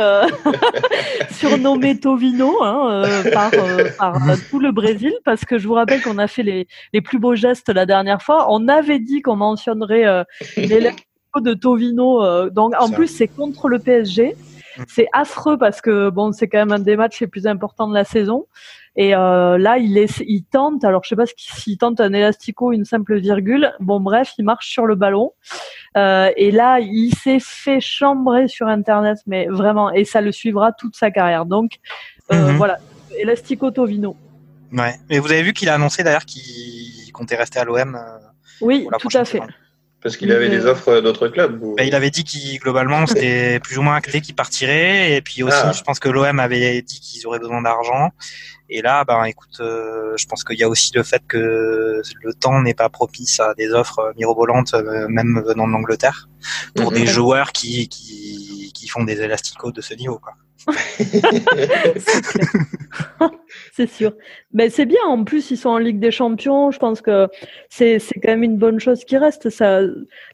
surnommé 1.30 1.99
Tovino 1.99 2.62
hein, 2.62 3.03
par, 3.32 3.51
par 3.99 4.16
tout 4.51 4.59
le 4.59 4.72
Brésil 4.72 5.14
parce 5.24 5.44
que 5.44 5.59
je 5.59 5.66
vous 5.68 5.74
rappelle 5.74 6.03
qu'on 6.03 6.18
a 6.18 6.26
fait 6.26 6.42
les, 6.42 6.66
les 6.92 7.01
plus 7.01 7.18
beaux 7.18 7.34
gestes 7.34 7.68
la 7.68 7.86
dernière 7.86 8.20
fois. 8.20 8.47
On 8.51 8.68
avait 8.68 8.99
dit 8.99 9.22
qu'on 9.22 9.36
mentionnerait 9.36 10.24
les 10.57 10.90
de 11.36 11.53
Tovino. 11.53 12.49
donc 12.51 12.72
en 12.78 12.90
plus 12.90 13.09
c'est 13.09 13.28
contre 13.28 13.68
le 13.68 13.78
PSG. 13.78 14.34
Mm. 14.79 14.83
C'est 14.89 15.09
affreux 15.12 15.59
parce 15.59 15.81
que 15.81 16.11
bon, 16.11 16.33
c'est 16.33 16.49
quand 16.49 16.59
même 16.59 16.72
un 16.72 16.79
des 16.79 16.97
matchs 16.97 17.20
les 17.20 17.27
plus 17.27 17.47
importants 17.47 17.89
de 17.89 17.95
la 17.95 18.05
saison. 18.05 18.47
Et 18.99 19.14
euh, 19.14 19.59
là, 19.59 19.77
il, 19.77 19.99
est, 19.99 20.22
il 20.27 20.45
tente, 20.45 20.83
alors 20.85 21.05
je 21.05 21.11
sais 21.11 21.16
pas 21.16 21.27
s'il 21.37 21.77
tente 21.77 22.01
un 22.01 22.12
élastico, 22.14 22.72
une 22.72 22.87
simple 22.87 23.18
virgule. 23.18 23.72
Bon, 23.79 24.01
bref, 24.01 24.33
il 24.39 24.45
marche 24.45 24.70
sur 24.70 24.87
le 24.87 24.95
ballon. 24.95 25.33
Euh, 25.97 26.31
et 26.37 26.51
là, 26.51 26.81
il 26.81 27.14
s'est 27.14 27.41
fait 27.41 27.81
chambrer 27.81 28.49
sur 28.49 28.68
Internet, 28.68 29.18
mais 29.27 29.47
vraiment, 29.49 29.93
et 29.93 30.05
ça 30.05 30.22
le 30.22 30.33
suivra 30.33 30.72
toute 30.72 30.97
sa 30.97 31.11
carrière. 31.11 31.45
Donc, 31.45 31.72
euh, 32.33 32.37
mm-hmm. 32.37 32.57
voilà, 32.57 32.79
élastico 33.18 33.70
Tovino. 33.70 34.16
Ouais, 34.72 34.95
mais 35.11 35.18
vous 35.18 35.31
avez 35.31 35.43
vu 35.43 35.53
qu'il 35.53 35.68
a 35.68 35.74
annoncé 35.74 36.03
d'ailleurs 36.03 36.24
qu'il 36.24 37.12
comptait 37.12 37.37
rester 37.37 37.59
à 37.59 37.64
l'OM. 37.64 37.99
oui, 38.62 38.89
tout 38.99 39.09
à 39.12 39.27
fait. 39.27 39.43
Parce 40.03 40.16
qu'il 40.16 40.30
avait 40.30 40.49
des 40.49 40.66
offres 40.66 41.01
d'autres 41.01 41.28
clubs 41.28 41.59
bah, 41.76 41.82
Il 41.82 41.94
avait 41.94 42.11
dit 42.11 42.22
qu'il 42.22 42.59
globalement 42.61 43.07
c'était 43.07 43.59
plus 43.61 43.78
ou 43.78 43.82
moins 43.82 43.97
acté 43.97 44.20
qu'il 44.20 44.34
partirait 44.34 45.16
et 45.16 45.22
puis 45.22 45.42
aussi 45.42 45.57
ah. 45.61 45.72
je 45.72 45.82
pense 45.82 45.99
que 45.99 46.09
l'OM 46.09 46.38
avait 46.38 46.82
dit 46.82 47.01
qu'ils 47.01 47.26
auraient 47.26 47.38
besoin 47.38 47.62
d'argent 47.62 48.11
et 48.68 48.82
là 48.82 49.05
ben 49.05 49.24
écoute 49.24 49.59
euh, 49.61 50.12
je 50.16 50.26
pense 50.26 50.44
qu'il 50.44 50.59
y 50.59 50.62
a 50.62 50.68
aussi 50.68 50.92
le 50.94 51.03
fait 51.03 51.22
que 51.26 52.03
le 52.22 52.34
temps 52.34 52.61
n'est 52.61 52.74
pas 52.74 52.88
propice 52.88 53.40
à 53.40 53.55
des 53.55 53.72
offres 53.72 54.12
mirobolantes 54.16 54.74
euh, 54.74 55.09
même 55.09 55.42
venant 55.44 55.66
de 55.66 55.72
l'Angleterre 55.72 56.28
pour 56.74 56.92
mhm. 56.92 56.99
des 56.99 57.07
joueurs 57.07 57.53
qui, 57.53 57.88
qui, 57.88 58.70
qui 58.74 58.88
font 58.88 59.03
des 59.03 59.22
élasticos 59.22 59.72
de 59.72 59.80
ce 59.80 59.94
niveau 59.94 60.18
quoi. 60.18 60.34
c'est 63.73 63.89
sûr. 63.89 64.12
Mais 64.53 64.71
c'est 64.71 64.87
bien. 64.87 65.01
En 65.07 65.25
plus, 65.25 65.51
ils 65.51 65.57
sont 65.57 65.69
en 65.69 65.79
Ligue 65.79 66.01
des 66.01 66.11
Champions. 66.11 66.71
Je 66.71 66.79
pense 66.79 67.01
que 67.01 67.29
c'est 67.69 68.01
quand 68.23 68.31
même 68.31 68.43
une 68.43 68.59
bonne 68.59 68.81
chose 68.81 69.05
qui 69.05 69.17
reste. 69.17 69.51
Ça, 69.51 69.81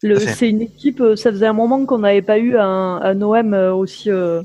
c'est 0.01 0.49
une 0.49 0.63
équipe. 0.63 1.01
Euh, 1.01 1.17
ça 1.17 1.31
faisait 1.31 1.47
un 1.47 1.53
moment 1.53 1.85
qu'on 1.85 1.99
n'avait 1.99 2.23
pas 2.23 2.39
eu 2.39 2.57
un, 2.57 3.01
un 3.03 3.21
OM 3.21 3.53
euh, 3.53 3.75
aussi, 3.75 4.11
euh, 4.11 4.43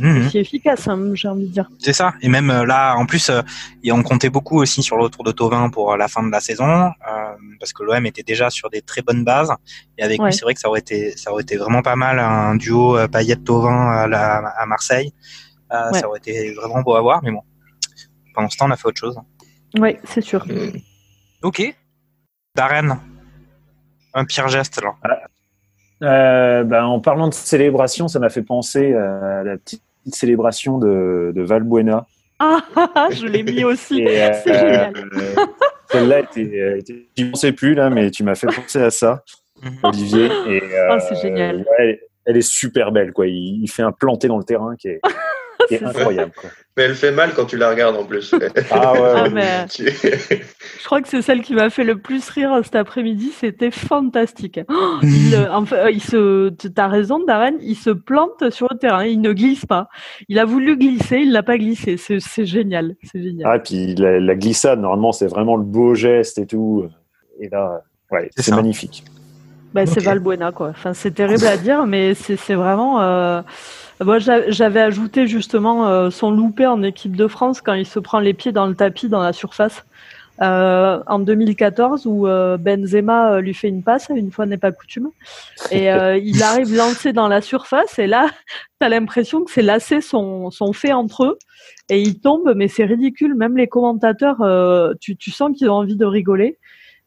mhm. 0.00 0.26
aussi 0.26 0.38
efficace. 0.38 0.88
Hein, 0.88 1.12
j'ai 1.14 1.28
envie 1.28 1.46
de 1.46 1.52
dire. 1.52 1.68
C'est 1.78 1.92
ça. 1.92 2.14
Et 2.22 2.28
même 2.28 2.48
là, 2.64 2.96
en 2.96 3.06
plus, 3.06 3.30
on 3.90 4.02
comptait 4.02 4.30
beaucoup 4.30 4.60
aussi 4.60 4.82
sur 4.82 4.96
le 4.96 5.04
retour 5.04 5.24
de 5.24 5.32
Tovin 5.32 5.70
pour 5.70 5.96
la 5.96 6.08
fin 6.08 6.22
de 6.22 6.30
la 6.30 6.40
saison, 6.40 6.90
parce 7.60 7.72
que 7.72 7.84
l'OM 7.84 8.04
était 8.06 8.22
déjà 8.22 8.50
sur 8.50 8.70
des 8.70 8.82
très 8.82 9.02
bonnes 9.02 9.24
bases. 9.24 9.52
Et 9.98 10.02
avec 10.04 10.22
lui, 10.22 10.32
c'est 10.32 10.42
vrai 10.42 10.54
que 10.54 10.60
ça 10.60 10.68
aurait 10.68 10.80
été, 10.80 11.16
ça 11.16 11.32
aurait 11.32 11.42
été 11.42 11.56
vraiment 11.56 11.82
pas 11.82 11.96
mal 11.96 12.18
un 12.20 12.54
duo 12.54 12.96
Payet-Tovin 13.08 14.10
à, 14.12 14.62
à 14.62 14.66
Marseille. 14.66 15.12
Euh, 15.72 15.92
ça 15.92 16.08
aurait 16.08 16.18
été 16.18 16.54
vraiment 16.54 16.82
beau 16.82 16.94
à 16.94 17.00
voir, 17.00 17.20
mais 17.22 17.30
bon. 17.30 17.42
Pendant 18.34 18.48
ce 18.48 18.56
temps, 18.56 18.66
on 18.66 18.70
a 18.70 18.76
fait 18.76 18.88
autre 18.88 19.00
chose. 19.00 19.18
Oui, 19.78 19.96
c'est 20.04 20.20
sûr. 20.20 20.46
Ok. 21.42 21.62
Darren, 22.54 22.98
un 24.14 24.24
pire 24.24 24.48
geste 24.48 24.82
là. 24.82 24.94
Ah. 25.02 25.18
Euh, 26.00 26.64
ben, 26.64 26.84
en 26.84 27.00
parlant 27.00 27.28
de 27.28 27.34
célébration, 27.34 28.08
ça 28.08 28.18
m'a 28.18 28.28
fait 28.28 28.42
penser 28.42 28.94
à 28.94 29.42
la 29.42 29.58
petite 29.58 29.82
célébration 30.06 30.78
de, 30.78 31.32
de 31.34 31.42
Valbuena. 31.42 32.06
Ah, 32.38 32.60
je 33.10 33.26
l'ai 33.26 33.42
mis 33.42 33.64
aussi. 33.64 34.04
c'est 34.06 34.44
génial. 34.44 34.92
Euh, 34.96 35.46
celle-là 35.90 36.20
était, 36.20 36.78
je 37.16 37.24
ne 37.24 37.30
pensais 37.30 37.52
plus 37.52 37.74
là, 37.74 37.90
mais 37.90 38.10
tu 38.10 38.22
m'as 38.22 38.36
fait 38.36 38.46
penser 38.46 38.80
à 38.80 38.90
ça, 38.90 39.24
mhm. 39.62 39.78
Olivier. 39.82 40.30
C'est 41.08 41.20
génial. 41.20 41.64
elle 42.26 42.36
est 42.36 42.40
super 42.42 42.92
belle, 42.92 43.12
quoi. 43.12 43.26
Il, 43.26 43.62
il, 43.62 43.68
fait 43.68 43.82
un 43.82 43.92
planté 43.92 44.28
dans 44.28 44.38
le 44.38 44.44
terrain 44.44 44.76
qui 44.76 44.88
est, 44.88 45.00
incroyable. 45.82 46.32
Mais 46.76 46.84
elle 46.84 46.94
fait 46.94 47.10
mal 47.10 47.32
quand 47.34 47.44
tu 47.44 47.56
la 47.56 47.70
regardes 47.70 47.96
en 47.96 48.04
plus. 48.04 48.34
ah 48.70 48.92
ouais. 48.92 49.00
Ah, 49.18 49.28
mais... 49.28 49.66
je 49.68 50.84
crois 50.84 51.02
que 51.02 51.08
c'est 51.08 51.22
celle 51.22 51.42
qui 51.42 51.54
m'a 51.54 51.70
fait 51.70 51.84
le 51.84 51.98
plus 51.98 52.28
rire 52.30 52.52
cet 52.62 52.76
après-midi. 52.76 53.30
C'était 53.32 53.70
fantastique. 53.70 54.60
Oh, 54.68 54.98
il, 55.02 55.34
enfin, 55.50 55.88
il 55.88 56.02
se, 56.02 56.50
t'as 56.50 56.88
raison, 56.88 57.24
Darren. 57.24 57.56
Il 57.60 57.76
se 57.76 57.90
plante 57.90 58.50
sur 58.50 58.68
le 58.70 58.78
terrain. 58.78 59.04
Il 59.04 59.20
ne 59.20 59.32
glisse 59.32 59.66
pas. 59.66 59.88
Il 60.28 60.38
a 60.38 60.44
voulu 60.44 60.76
glisser, 60.76 61.18
il 61.18 61.32
l'a 61.32 61.42
pas 61.42 61.58
glissé. 61.58 61.96
C'est 61.96 62.44
génial. 62.44 62.94
C'est 63.02 63.22
génial. 63.22 63.50
Ah, 63.52 63.58
puis 63.58 63.94
la, 63.96 64.34
glissade, 64.34 64.80
normalement, 64.80 65.12
c'est 65.12 65.26
vraiment 65.26 65.56
le 65.56 65.64
beau 65.64 65.94
geste 65.94 66.38
et 66.38 66.46
tout. 66.46 66.88
Et 67.40 67.48
là, 67.48 67.82
ouais, 68.10 68.30
c'est 68.36 68.54
magnifique. 68.54 69.04
Bah, 69.74 69.86
C'est 69.86 70.02
Valbuena, 70.02 70.52
quoi. 70.52 70.68
Enfin, 70.68 70.94
c'est 70.94 71.12
terrible 71.12 71.46
à 71.46 71.56
dire, 71.56 71.86
mais 71.86 72.14
c'est 72.14 72.54
vraiment. 72.54 73.00
Euh, 73.00 73.42
moi, 74.04 74.18
j'avais 74.18 74.80
ajouté 74.80 75.26
justement 75.26 75.88
euh, 75.88 76.10
son 76.10 76.30
loupé 76.30 76.66
en 76.66 76.82
équipe 76.82 77.16
de 77.16 77.26
France 77.26 77.60
quand 77.60 77.74
il 77.74 77.86
se 77.86 77.98
prend 77.98 78.20
les 78.20 78.32
pieds 78.32 78.52
dans 78.52 78.66
le 78.66 78.74
tapis 78.74 79.08
dans 79.08 79.22
la 79.22 79.32
surface. 79.32 79.84
Euh, 80.40 81.02
en 81.08 81.18
2014 81.18 82.06
où 82.06 82.28
euh, 82.28 82.56
Benzema 82.58 83.40
lui 83.40 83.54
fait 83.54 83.66
une 83.66 83.82
passe, 83.82 84.06
une 84.14 84.30
fois 84.30 84.46
n'est 84.46 84.56
pas 84.56 84.70
coutume, 84.70 85.10
et 85.72 85.88
il 85.88 86.42
arrive 86.44 86.76
lancé 86.76 87.12
dans 87.12 87.26
la 87.26 87.40
surface 87.40 87.98
et 87.98 88.06
là, 88.06 88.28
tu 88.80 88.86
as 88.86 88.88
l'impression 88.88 89.42
que 89.42 89.50
ses 89.50 89.62
lacets 89.62 90.00
sont, 90.00 90.52
sont 90.52 90.72
faits 90.72 90.92
entre 90.92 91.24
eux 91.24 91.38
et 91.88 92.00
il 92.00 92.20
tombe, 92.20 92.52
mais 92.54 92.68
c'est 92.68 92.84
ridicule, 92.84 93.34
même 93.34 93.56
les 93.56 93.66
commentateurs, 93.66 94.36
tu, 95.00 95.16
tu 95.16 95.32
sens 95.32 95.50
qu'ils 95.58 95.70
ont 95.70 95.74
envie 95.74 95.96
de 95.96 96.06
rigoler 96.06 96.56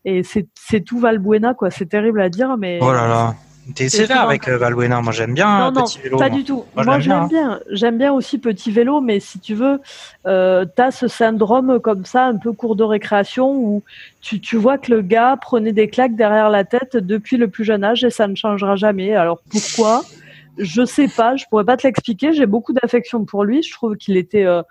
et 0.05 0.23
c'est 0.23 0.81
tout 0.81 0.99
Valbuena 0.99 1.53
quoi, 1.53 1.69
c'est 1.69 1.87
terrible 1.87 2.21
à 2.21 2.29
dire, 2.29 2.57
mais 2.57 2.79
oh 2.81 2.91
là 2.91 3.07
là. 3.07 3.35
T'es 3.75 3.89
sévère 3.89 4.21
avec 4.21 4.47
euh, 4.47 4.57
Valbuena. 4.57 5.01
Moi, 5.01 5.13
j'aime 5.13 5.33
bien 5.33 5.71
non, 5.71 5.83
petit 5.83 5.99
vélo. 5.99 6.17
Pas 6.17 6.29
du 6.29 6.43
tout. 6.43 6.65
Moi, 6.75 6.99
j'aime 6.99 7.27
bien. 7.27 7.59
J'aime 7.69 7.97
bien 7.97 8.11
aussi 8.11 8.39
petit 8.39 8.71
vélo, 8.71 9.01
mais 9.01 9.19
si 9.19 9.39
tu 9.39 9.53
veux, 9.53 9.79
euh, 10.25 10.65
tu 10.75 10.81
as 10.81 10.91
ce 10.91 11.07
syndrome 11.07 11.79
comme 11.79 12.03
ça, 12.03 12.25
un 12.25 12.37
peu 12.37 12.53
cours 12.53 12.75
de 12.75 12.83
récréation, 12.83 13.51
où 13.51 13.83
tu, 14.19 14.41
tu 14.41 14.57
vois 14.57 14.77
que 14.77 14.91
le 14.91 15.01
gars 15.01 15.37
prenait 15.39 15.73
des 15.73 15.89
claques 15.89 16.15
derrière 16.15 16.49
la 16.49 16.63
tête 16.63 16.97
depuis 16.97 17.37
le 17.37 17.49
plus 17.49 17.63
jeune 17.63 17.83
âge 17.83 18.03
et 18.03 18.09
ça 18.09 18.27
ne 18.27 18.35
changera 18.35 18.75
jamais. 18.75 19.15
Alors 19.15 19.41
pourquoi? 19.49 20.01
Je 20.57 20.83
sais 20.83 21.07
pas. 21.07 21.35
Je 21.35 21.45
pourrais 21.49 21.65
pas 21.65 21.77
te 21.77 21.85
l'expliquer. 21.85 22.33
J'ai 22.33 22.47
beaucoup 22.47 22.73
d'affection 22.73 23.25
pour 23.25 23.43
lui. 23.43 23.61
Je 23.61 23.71
trouve 23.71 23.95
qu'il 23.95 24.17
était 24.17 24.45
euh, 24.45 24.63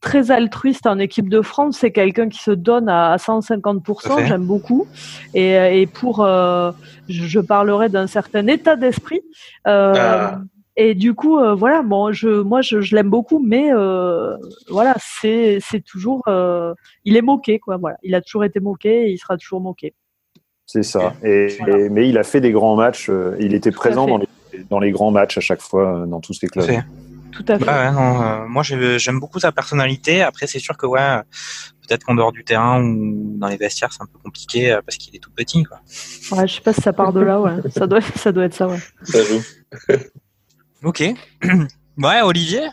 très 0.00 0.30
altruiste 0.30 0.86
en 0.86 0.98
équipe 0.98 1.28
de 1.28 1.42
France. 1.42 1.78
C'est 1.80 1.92
quelqu'un 1.92 2.28
qui 2.28 2.38
se 2.38 2.50
donne 2.50 2.88
à, 2.88 3.16
150%. 3.16 4.26
J'aime 4.26 4.46
beaucoup. 4.46 4.86
Et, 5.34 5.80
et 5.80 5.86
pour, 5.86 6.24
euh, 6.24 6.72
je, 7.08 7.40
parlerai 7.40 7.88
d'un 7.88 8.06
certain 8.06 8.46
état 8.46 8.76
d'esprit. 8.76 9.22
Euh, 9.66 9.94
ah. 9.96 10.40
Et 10.80 10.94
du 10.94 11.12
coup, 11.12 11.38
euh, 11.38 11.56
voilà, 11.56 11.82
bon, 11.82 12.12
je, 12.12 12.28
moi, 12.28 12.60
je, 12.62 12.80
je 12.80 12.94
l'aime 12.94 13.10
beaucoup, 13.10 13.40
mais 13.44 13.72
euh, 13.72 14.36
voilà, 14.68 14.94
c'est, 15.00 15.58
c'est 15.60 15.80
toujours, 15.80 16.22
euh, 16.28 16.72
il 17.04 17.16
est 17.16 17.22
moqué, 17.22 17.58
quoi. 17.58 17.78
Voilà, 17.78 17.96
il 18.04 18.14
a 18.14 18.20
toujours 18.20 18.44
été 18.44 18.60
moqué 18.60 19.08
et 19.08 19.10
il 19.10 19.18
sera 19.18 19.36
toujours 19.36 19.60
moqué. 19.60 19.92
C'est 20.66 20.84
ça. 20.84 21.14
Et, 21.24 21.48
mais 21.90 22.08
il 22.08 22.16
a 22.16 22.22
fait 22.22 22.40
des 22.40 22.52
grands 22.52 22.76
matchs. 22.76 23.10
il 23.40 23.54
était 23.54 23.72
présent 23.72 24.06
dans 24.06 24.18
les, 24.18 24.28
dans 24.70 24.78
les, 24.78 24.92
grands 24.92 25.10
matchs 25.10 25.36
à 25.36 25.40
chaque 25.40 25.62
fois 25.62 26.04
dans 26.06 26.20
tous 26.20 26.40
les 26.42 26.48
clubs. 26.48 26.70
Tout 27.32 27.44
à 27.48 27.58
fait. 27.58 27.64
Bah 27.64 27.90
non, 27.90 28.48
moi, 28.48 28.62
j'aime 28.62 29.20
beaucoup 29.20 29.40
sa 29.40 29.52
personnalité. 29.52 30.22
Après, 30.22 30.46
c'est 30.46 30.58
sûr 30.58 30.76
que 30.76 30.86
ouais, 30.86 31.20
peut-être 31.86 32.04
qu'en 32.04 32.14
dehors 32.14 32.32
du 32.32 32.44
terrain 32.44 32.82
ou 32.82 33.36
dans 33.38 33.48
les 33.48 33.56
vestiaires, 33.56 33.92
c'est 33.92 34.02
un 34.02 34.06
peu 34.06 34.18
compliqué 34.18 34.78
parce 34.84 34.96
qu'il 34.96 35.14
est 35.14 35.20
tout 35.20 35.30
petit, 35.30 35.62
quoi. 35.64 35.80
Ouais, 36.32 36.46
je 36.46 36.54
sais 36.54 36.60
pas 36.60 36.72
si 36.72 36.80
ça 36.80 36.92
part 36.92 37.12
de 37.12 37.20
là, 37.20 37.40
ouais. 37.40 37.52
ça 37.70 37.86
doit, 37.86 38.00
ça 38.00 38.32
doit 38.32 38.44
être 38.44 38.54
ça, 38.54 38.68
ouais. 38.68 38.80
Ça 39.02 39.22
joue. 39.24 39.42
Ok. 40.82 41.02
ouais, 41.98 42.22
Olivier? 42.22 42.68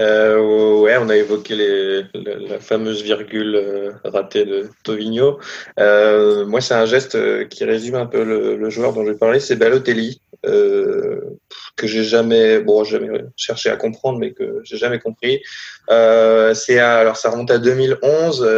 Euh, 0.00 0.80
ouais, 0.80 0.96
on 0.98 1.08
a 1.10 1.16
évoqué 1.16 1.54
les, 1.54 2.02
la, 2.14 2.58
fameuse 2.58 3.02
virgule 3.02 3.54
euh, 3.54 3.92
ratée 4.04 4.46
de 4.46 4.68
Tovigno. 4.82 5.38
Euh, 5.78 6.46
moi, 6.46 6.60
c'est 6.60 6.74
un 6.74 6.86
geste 6.86 7.48
qui 7.48 7.64
résume 7.64 7.96
un 7.96 8.06
peu 8.06 8.24
le, 8.24 8.70
joueur 8.70 8.94
dont 8.94 9.04
je 9.04 9.10
vais 9.10 9.18
parler, 9.18 9.40
c'est 9.40 9.56
Balotelli, 9.56 10.20
que 10.42 11.86
j'ai 11.86 12.04
jamais, 12.04 12.60
bon, 12.60 12.82
jamais 12.84 13.24
cherché 13.36 13.68
à 13.68 13.76
comprendre, 13.76 14.18
mais 14.18 14.32
que 14.32 14.60
j'ai 14.64 14.78
jamais 14.78 14.98
compris. 14.98 15.42
c'est 15.88 16.78
alors 16.78 17.16
ça 17.16 17.30
remonte 17.30 17.50
à 17.50 17.58
2011. 17.58 18.48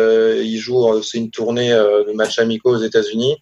il 0.42 0.58
joue, 0.58 1.02
c'est 1.02 1.18
une 1.18 1.30
tournée 1.30 1.70
de 1.70 2.12
matchs 2.12 2.38
amicaux 2.38 2.70
aux 2.70 2.82
États-Unis. 2.82 3.36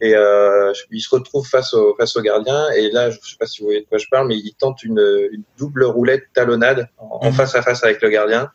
Et 0.00 0.14
euh, 0.14 0.72
il 0.90 1.00
se 1.00 1.14
retrouve 1.14 1.46
face 1.46 1.74
au, 1.74 1.94
face 1.96 2.16
au 2.16 2.22
gardien. 2.22 2.70
Et 2.70 2.90
là, 2.90 3.10
je 3.10 3.16
ne 3.16 3.22
sais 3.22 3.36
pas 3.38 3.46
si 3.46 3.60
vous 3.60 3.66
voyez 3.66 3.80
de 3.80 3.86
quoi 3.86 3.98
je 3.98 4.06
parle, 4.10 4.28
mais 4.28 4.36
il 4.36 4.54
tente 4.54 4.82
une, 4.84 5.28
une 5.32 5.42
double 5.58 5.84
roulette 5.84 6.24
talonnade 6.34 6.88
en, 6.98 7.26
mhm. 7.26 7.32
face 7.32 7.54
à 7.54 7.62
face 7.62 7.82
avec 7.82 8.00
le 8.02 8.10
gardien. 8.10 8.50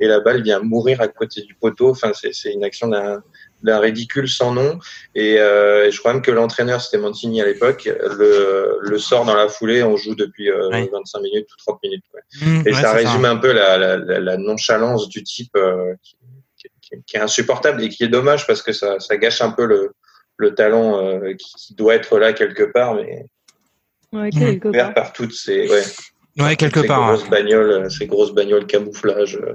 Et 0.00 0.06
la 0.06 0.20
balle 0.20 0.42
vient 0.42 0.60
mourir 0.60 1.00
à 1.00 1.08
côté 1.08 1.42
du 1.42 1.54
poteau. 1.54 1.90
Enfin, 1.90 2.12
c'est 2.14 2.52
une 2.52 2.64
action 2.64 2.88
d'un 2.88 3.78
ridicule 3.78 4.28
sans 4.28 4.52
nom. 4.52 4.78
Et, 5.14 5.38
euh, 5.38 5.90
je 5.90 5.98
crois 5.98 6.14
même 6.14 6.22
que 6.22 6.30
l'entraîneur, 6.30 6.80
c'était 6.80 6.96
Mancini 6.98 7.42
à 7.42 7.46
l'époque, 7.46 7.84
le, 7.84 8.78
le 8.80 8.98
sort 8.98 9.24
dans 9.24 9.34
la 9.34 9.48
foulée. 9.48 9.82
On 9.82 9.96
joue 9.96 10.14
depuis 10.14 10.50
euh, 10.50 10.68
25 10.70 11.20
minutes 11.20 11.48
ou 11.52 11.56
30 11.58 11.82
minutes. 11.82 12.04
Mhm, 12.40 12.62
et 12.66 12.72
ça 12.72 12.92
résume 12.92 13.26
un 13.26 13.36
peu 13.36 13.52
la, 13.52 13.76
la, 13.76 13.96
la, 13.96 14.36
nonchalance 14.38 15.08
du 15.08 15.22
type 15.22 15.54
euh, 15.56 15.94
qui, 16.02 16.16
qui, 16.80 16.96
qui, 17.06 17.16
est 17.16 17.20
insupportable 17.20 17.82
et 17.82 17.90
qui 17.90 18.04
est 18.04 18.08
dommage 18.08 18.46
parce 18.46 18.62
que 18.62 18.72
ça, 18.72 18.98
ça 18.98 19.18
gâche 19.18 19.42
un 19.42 19.50
peu 19.50 19.66
le, 19.66 19.92
le 20.42 20.54
talent 20.54 20.98
euh, 20.98 21.34
qui, 21.34 21.74
doit 21.74 21.94
être 21.94 22.18
là 22.18 22.32
quelque 22.32 22.64
part, 22.64 22.94
mais 22.94 23.26
ouais, 24.12 24.30
quelque 24.30 24.68
part. 24.68 24.94
par 24.94 25.12
toutes 25.12 25.32
ces, 25.32 25.68
ouais, 25.68 25.82
ouais 26.44 26.56
quelque 26.56 26.82
ces 26.82 26.86
part, 26.86 27.06
grosses 27.06 27.30
bagnoles, 27.30 27.90
ces 27.90 28.06
grosses 28.06 28.34
bagnoles 28.34 28.66
camouflage, 28.66 29.36
euh, 29.36 29.54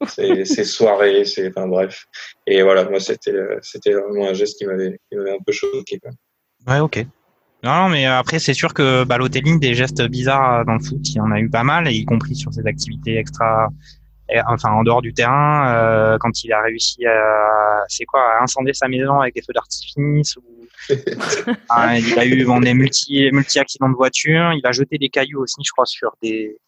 ces, 0.08 0.44
ces, 0.44 0.64
soirées, 0.64 1.24
c'est 1.24 1.48
enfin 1.48 1.68
bref. 1.68 2.06
Et 2.46 2.62
voilà, 2.62 2.88
moi 2.88 2.98
c'était 2.98 3.32
c'était 3.62 3.92
vraiment 3.92 4.28
un 4.28 4.34
geste 4.34 4.58
qui 4.58 4.66
m'avait 4.66 4.98
un 5.12 5.42
peu 5.46 5.52
choqué. 5.52 6.00
Quoi. 6.00 6.10
Ouais, 6.66 6.80
ok. 6.80 7.06
Non, 7.62 7.88
mais 7.88 8.04
après, 8.04 8.40
c'est 8.40 8.52
sûr 8.52 8.74
que 8.74 9.04
Balotelli, 9.04 9.58
des 9.58 9.74
gestes 9.74 10.02
bizarres 10.02 10.66
dans 10.66 10.74
le 10.74 10.80
foot, 10.80 11.00
il 11.08 11.16
y 11.16 11.20
en 11.20 11.30
a 11.30 11.40
eu 11.40 11.48
pas 11.48 11.62
mal, 11.62 11.90
y 11.90 12.04
compris 12.04 12.36
sur 12.36 12.52
ses 12.52 12.66
activités 12.66 13.16
extra, 13.16 13.70
enfin 14.46 14.70
en 14.70 14.82
dehors 14.82 15.02
du 15.02 15.12
terrain, 15.12 15.74
euh, 15.74 16.18
quand 16.18 16.44
il 16.44 16.52
a 16.52 16.62
réussi 16.62 17.04
à, 17.06 17.84
c'est 17.88 18.04
quoi, 18.04 18.38
à 18.38 18.42
incendier 18.42 18.72
sa 18.72 18.88
maison 18.88 19.20
avec 19.20 19.34
des 19.34 19.42
feux 19.42 19.52
d'artifice 19.52 20.36
ou 20.36 20.42
il 20.88 22.18
a 22.18 22.24
eu 22.24 22.46
on 22.48 22.62
est 22.62 22.74
multi 22.74 23.30
multi 23.32 23.58
accidents 23.58 23.88
de 23.88 23.94
voiture, 23.94 24.52
il 24.52 24.66
a 24.66 24.72
jeté 24.72 24.98
des 24.98 25.08
cailloux 25.08 25.42
aussi, 25.42 25.62
je 25.64 25.70
crois, 25.72 25.86
sur 25.86 26.14
des 26.22 26.58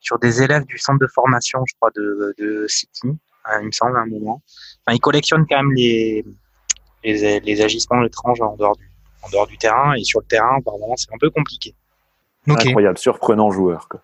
sur 0.00 0.18
des 0.18 0.42
élèves 0.42 0.64
du 0.66 0.78
centre 0.78 0.98
de 0.98 1.06
formation, 1.06 1.60
je 1.66 1.74
crois, 1.80 1.90
de, 1.94 2.34
de 2.38 2.66
City, 2.68 3.08
hein, 3.46 3.58
il 3.60 3.66
me 3.66 3.72
semble 3.72 3.96
à 3.96 4.00
un 4.00 4.06
moment. 4.06 4.42
Enfin, 4.84 4.94
il 4.94 5.00
collectionne 5.00 5.46
quand 5.48 5.56
même 5.56 5.72
les 5.72 6.24
les, 7.02 7.40
les 7.40 7.60
agissements 7.62 8.02
étranges 8.04 8.40
en 8.40 8.56
dehors 8.56 8.76
du 8.76 8.88
en 9.22 9.30
dehors 9.30 9.46
du 9.46 9.56
terrain 9.56 9.94
et 9.94 10.04
sur 10.04 10.20
le 10.20 10.26
terrain, 10.26 10.58
apparemment, 10.58 10.96
c'est 10.96 11.12
un 11.12 11.18
peu 11.18 11.30
compliqué. 11.30 11.74
Incroyable, 12.46 12.98
surprenant 12.98 13.50
joueur. 13.50 13.88
Quoi. 13.88 14.00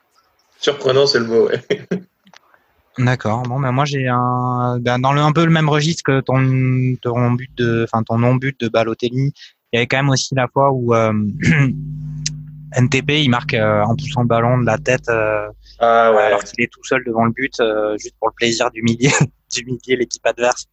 Surprenant, 0.58 1.06
c'est 1.06 1.18
le 1.18 1.26
mot. 1.26 1.48
Ouais. 1.48 1.60
D'accord. 3.04 3.42
Bon, 3.42 3.60
ben 3.60 3.72
moi 3.72 3.84
j'ai 3.84 4.08
un 4.08 4.78
ben, 4.78 4.98
dans 4.98 5.12
le 5.12 5.20
un 5.20 5.32
peu 5.32 5.44
le 5.44 5.50
même 5.50 5.68
registre 5.68 6.02
que 6.02 6.20
ton 6.20 6.96
ton 7.00 7.32
but 7.32 7.50
de, 7.56 7.84
enfin 7.84 8.02
ton 8.02 8.18
non 8.18 8.34
but 8.34 8.58
de 8.60 8.68
Balotelli. 8.68 9.32
Il 9.72 9.76
y 9.76 9.78
avait 9.78 9.86
quand 9.86 9.98
même 9.98 10.10
aussi 10.10 10.34
la 10.34 10.48
fois 10.48 10.70
où 10.72 10.94
euh, 10.94 11.12
NTP 12.76 13.10
il 13.22 13.30
marque 13.30 13.54
euh, 13.54 13.82
en 13.82 13.96
poussant 13.96 14.22
le 14.22 14.26
ballon 14.26 14.58
de 14.58 14.66
la 14.66 14.78
tête 14.78 15.08
euh, 15.08 15.48
ah, 15.78 16.12
ouais. 16.12 16.22
alors 16.22 16.42
qu'il 16.44 16.62
est 16.62 16.70
tout 16.70 16.84
seul 16.84 17.02
devant 17.04 17.24
le 17.24 17.32
but 17.32 17.62
juste 17.98 18.16
pour 18.18 18.28
le 18.28 18.34
plaisir 18.34 18.70
d'humilier 18.70 19.10
d'humilier 19.52 19.96
l'équipe 19.96 20.26
adverse. 20.26 20.66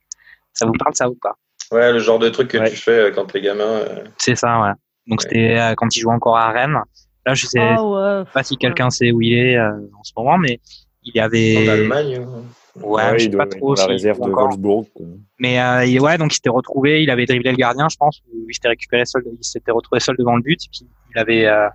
Ça 0.53 0.65
vous 0.65 0.73
parle 0.73 0.95
ça 0.95 1.09
ou 1.09 1.15
pas? 1.21 1.35
Ouais, 1.71 1.91
le 1.91 1.99
genre 1.99 2.19
de 2.19 2.29
truc 2.29 2.49
que 2.49 2.69
tu 2.69 2.75
fais 2.75 3.11
quand 3.13 3.25
t'es 3.25 3.41
gamin. 3.41 3.81
C'est 4.17 4.35
ça, 4.35 4.59
ouais. 4.61 4.71
Donc 5.07 5.21
c'était 5.21 5.73
quand 5.77 5.95
il 5.95 5.99
joue 5.99 6.09
encore 6.09 6.37
à 6.37 6.51
Rennes. 6.51 6.77
Là, 7.25 7.33
je 7.33 7.45
sais 7.45 7.59
ah, 7.59 8.23
pas 8.33 8.43
si 8.43 8.57
quelqu'un 8.57 8.89
sait 8.89 9.11
où 9.11 9.21
il 9.21 9.33
est 9.33 9.59
en 9.59 10.03
ce 10.03 10.13
moment, 10.15 10.37
mais 10.37 10.59
il 11.07 11.15
y 11.15 11.19
avait. 11.19 11.67
En 11.67 11.71
Allemagne 11.71 12.15
hein. 12.15 12.43
Ouais, 12.83 13.17
je 13.17 13.23
sais 13.25 13.29
pas 13.29 13.47
trop. 13.47 13.75
La 13.75 13.85
réserve 13.85 14.19
de 14.19 14.29
Wolfsburg. 14.29 14.85
Mais 15.39 15.59
euh, 15.59 15.99
ouais, 15.99 16.17
donc 16.17 16.31
il 16.31 16.35
s'était 16.35 16.49
retrouvé, 16.49 17.03
il 17.03 17.09
avait 17.09 17.25
dribblé 17.25 17.51
le 17.51 17.57
gardien, 17.57 17.87
je 17.89 17.97
pense, 17.97 18.21
ou 18.31 18.45
il 18.47 18.53
s'était 18.53 18.67
récupéré 18.69 19.05
seul, 19.05 19.23
il 19.25 19.43
s'était 19.43 19.71
retrouvé 19.71 19.99
seul 19.99 20.15
devant 20.17 20.35
le 20.35 20.41
but, 20.41 20.63
et 20.63 20.69
puis 20.71 20.87
il 21.13 21.19
avait 21.19 21.45
euh, 21.45 21.67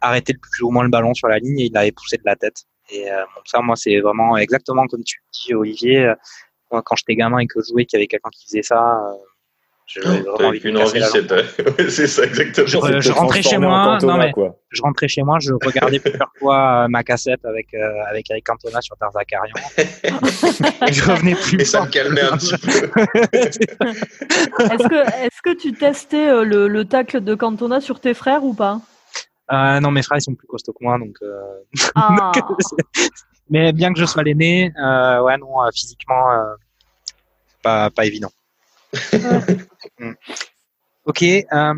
arrêté 0.00 0.32
le 0.32 0.38
plus 0.38 0.62
ou 0.62 0.70
moins 0.70 0.82
le 0.82 0.90
ballon 0.90 1.14
sur 1.14 1.28
la 1.28 1.38
ligne 1.38 1.60
et 1.60 1.66
il 1.66 1.72
l'avait 1.72 1.92
poussé 1.92 2.16
de 2.16 2.22
la 2.24 2.36
tête. 2.36 2.64
Et 2.90 3.10
euh, 3.10 3.22
bon, 3.34 3.42
ça, 3.44 3.60
moi, 3.60 3.76
c'est 3.76 4.00
vraiment 4.00 4.36
exactement 4.36 4.86
comme 4.86 5.04
tu 5.04 5.22
dis, 5.32 5.54
Olivier. 5.54 6.12
quand 6.70 6.96
j'étais 6.96 7.14
gamin 7.14 7.38
et 7.38 7.46
que 7.46 7.60
je 7.60 7.70
jouais, 7.70 7.84
qu'il 7.84 7.98
y 7.98 8.00
avait 8.00 8.08
quelqu'un 8.08 8.30
qui 8.32 8.46
faisait 8.46 8.62
ça, 8.62 9.00
J'avais 9.86 10.24
une 10.64 10.78
envie, 10.78 11.02
c'est 11.90 12.06
ça 12.06 12.24
exactement. 12.24 12.66
Je, 12.66 13.12
rentrais 13.12 13.42
chez 13.42 13.58
moi, 13.58 13.98
non 14.02 14.16
mais 14.16 14.32
je 14.70 14.82
rentrais 14.82 15.08
chez 15.08 15.22
moi, 15.22 15.38
je 15.40 15.52
regardais 15.52 15.98
plusieurs 15.98 16.32
fois 16.38 16.84
euh, 16.84 16.88
ma 16.88 17.04
cassette 17.04 17.44
avec 17.44 17.74
euh, 17.74 18.02
avec 18.08 18.30
Eric 18.30 18.46
Cantona 18.46 18.80
sur 18.80 18.96
Tarzakarian. 18.96 19.54
et 20.88 20.92
je 20.92 21.10
revenais 21.10 21.34
plus. 21.34 21.60
Et 21.60 21.64
ça 21.66 21.84
me 21.84 21.90
calmait 21.90 22.22
un 22.22 22.38
petit 22.38 22.56
peu. 22.56 22.68
est-ce 23.34 24.88
que 24.88 25.26
est-ce 25.26 25.42
que 25.42 25.54
tu 25.54 25.74
testais 25.74 26.28
euh, 26.28 26.44
le, 26.44 26.66
le 26.66 26.84
tacle 26.86 27.20
de 27.20 27.34
Cantona 27.34 27.82
sur 27.82 28.00
tes 28.00 28.14
frères 28.14 28.42
ou 28.42 28.54
pas? 28.54 28.80
Euh, 29.52 29.80
Non, 29.80 29.90
mes 29.90 30.02
frères 30.02 30.16
ils 30.18 30.22
sont 30.22 30.34
plus 30.34 30.46
costauds 30.46 30.72
que 30.72 30.82
moi, 30.82 30.98
donc. 30.98 31.18
Ah. 31.94 32.32
mais 33.50 33.74
bien 33.74 33.92
que 33.92 34.00
je 34.00 34.06
sois 34.06 34.22
l'aîné, 34.22 34.72
ouais 34.78 35.36
non, 35.36 35.56
physiquement, 35.74 36.24
pas 37.62 37.90
pas 37.90 38.06
évident. 38.06 38.30
Mm. 40.00 40.12
ok. 41.04 41.22
Euh, 41.22 41.74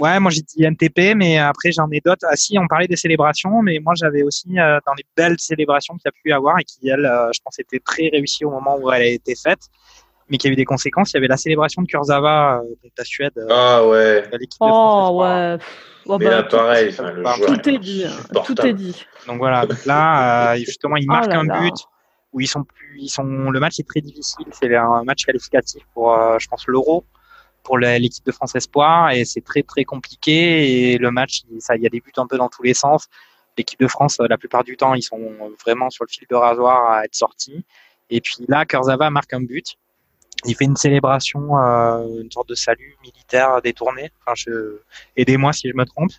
ouais, 0.00 0.18
moi 0.20 0.30
j'ai 0.30 0.40
dit 0.40 0.64
NTP, 0.64 1.14
mais 1.14 1.38
après 1.38 1.70
j'en 1.70 1.88
ai 1.90 2.00
d'autres. 2.00 2.26
Ah 2.28 2.34
si, 2.34 2.58
on 2.58 2.66
parlait 2.66 2.88
des 2.88 2.96
célébrations, 2.96 3.62
mais 3.62 3.78
moi 3.78 3.92
j'avais 3.94 4.22
aussi 4.22 4.58
euh, 4.58 4.78
dans 4.86 4.94
les 4.94 5.04
belles 5.16 5.38
célébrations 5.38 5.94
qu'il 5.94 6.06
y 6.06 6.08
a 6.08 6.12
pu 6.12 6.30
y 6.30 6.32
avoir 6.32 6.58
et 6.58 6.64
qui, 6.64 6.88
elle, 6.88 7.04
euh, 7.04 7.30
je 7.34 7.40
pense, 7.44 7.58
était 7.58 7.78
très 7.78 8.08
réussie 8.08 8.44
au 8.44 8.50
moment 8.50 8.76
où 8.78 8.90
elle 8.90 9.02
a 9.02 9.06
été 9.06 9.34
faite, 9.34 9.68
mais 10.28 10.38
qui 10.38 10.48
a 10.48 10.50
eu 10.50 10.56
des 10.56 10.64
conséquences. 10.64 11.12
Il 11.12 11.16
y 11.16 11.18
avait 11.18 11.28
la 11.28 11.36
célébration 11.36 11.82
de 11.82 11.86
Kurzawa 11.86 12.62
de 12.82 12.90
la 12.96 13.04
Suède. 13.04 13.46
ah 13.50 13.86
ouais. 13.86 14.24
oh 14.60 15.20
ouais. 15.20 15.58
Oh, 16.08 16.18
mais 16.18 16.26
là, 16.26 16.42
bah, 16.42 16.48
pareil, 16.50 16.94
tout, 16.94 17.68
est 17.68 17.78
dit. 17.78 18.06
Tout 18.44 18.66
est 18.66 18.72
dit. 18.72 19.04
Donc 19.26 19.38
voilà, 19.38 19.66
là, 19.86 20.56
justement, 20.56 20.96
il 20.96 21.06
oh 21.08 21.12
marque 21.12 21.32
un 21.32 21.44
but 21.44 21.74
où 22.32 22.40
ils 22.40 22.46
sont 22.46 22.64
plus, 22.64 22.98
ils 23.00 23.08
sont, 23.08 23.24
le 23.24 23.60
match 23.60 23.78
est 23.78 23.88
très 23.88 24.00
difficile. 24.00 24.46
C'est 24.52 24.74
un 24.74 25.04
match 25.04 25.24
qualificatif 25.24 25.82
pour, 25.94 26.12
euh, 26.12 26.38
je 26.38 26.48
pense, 26.48 26.66
l'Euro 26.66 27.04
pour 27.62 27.78
l'équipe 27.78 28.24
de 28.24 28.30
France 28.30 28.54
Espoir 28.54 29.10
et 29.10 29.24
c'est 29.24 29.40
très 29.40 29.64
très 29.64 29.84
compliqué 29.84 30.92
et 30.92 30.98
le 30.98 31.10
match, 31.10 31.42
ça, 31.58 31.74
il 31.74 31.82
y 31.82 31.86
a 31.86 31.88
des 31.88 32.00
buts 32.00 32.12
un 32.16 32.26
peu 32.26 32.38
dans 32.38 32.48
tous 32.48 32.62
les 32.62 32.74
sens. 32.74 33.08
L'équipe 33.58 33.80
de 33.80 33.88
France, 33.88 34.20
euh, 34.20 34.26
la 34.28 34.38
plupart 34.38 34.62
du 34.62 34.76
temps, 34.76 34.94
ils 34.94 35.02
sont 35.02 35.20
vraiment 35.64 35.90
sur 35.90 36.04
le 36.04 36.10
fil 36.10 36.26
de 36.30 36.36
rasoir 36.36 36.90
à 36.90 37.04
être 37.04 37.14
sortis. 37.14 37.64
Et 38.08 38.20
puis 38.20 38.36
là, 38.46 38.64
Kurzawa 38.64 39.10
marque 39.10 39.32
un 39.32 39.40
but 39.40 39.76
il 40.44 40.54
fait 40.54 40.64
une 40.64 40.76
célébration, 40.76 41.56
euh, 41.58 42.22
une 42.22 42.30
sorte 42.30 42.48
de 42.48 42.54
salut 42.54 42.96
militaire 43.02 43.60
détourné. 43.62 44.10
Enfin, 44.20 44.34
je... 44.34 44.78
aidez-moi 45.16 45.52
si 45.52 45.68
je 45.68 45.74
me 45.74 45.84
trompe. 45.84 46.12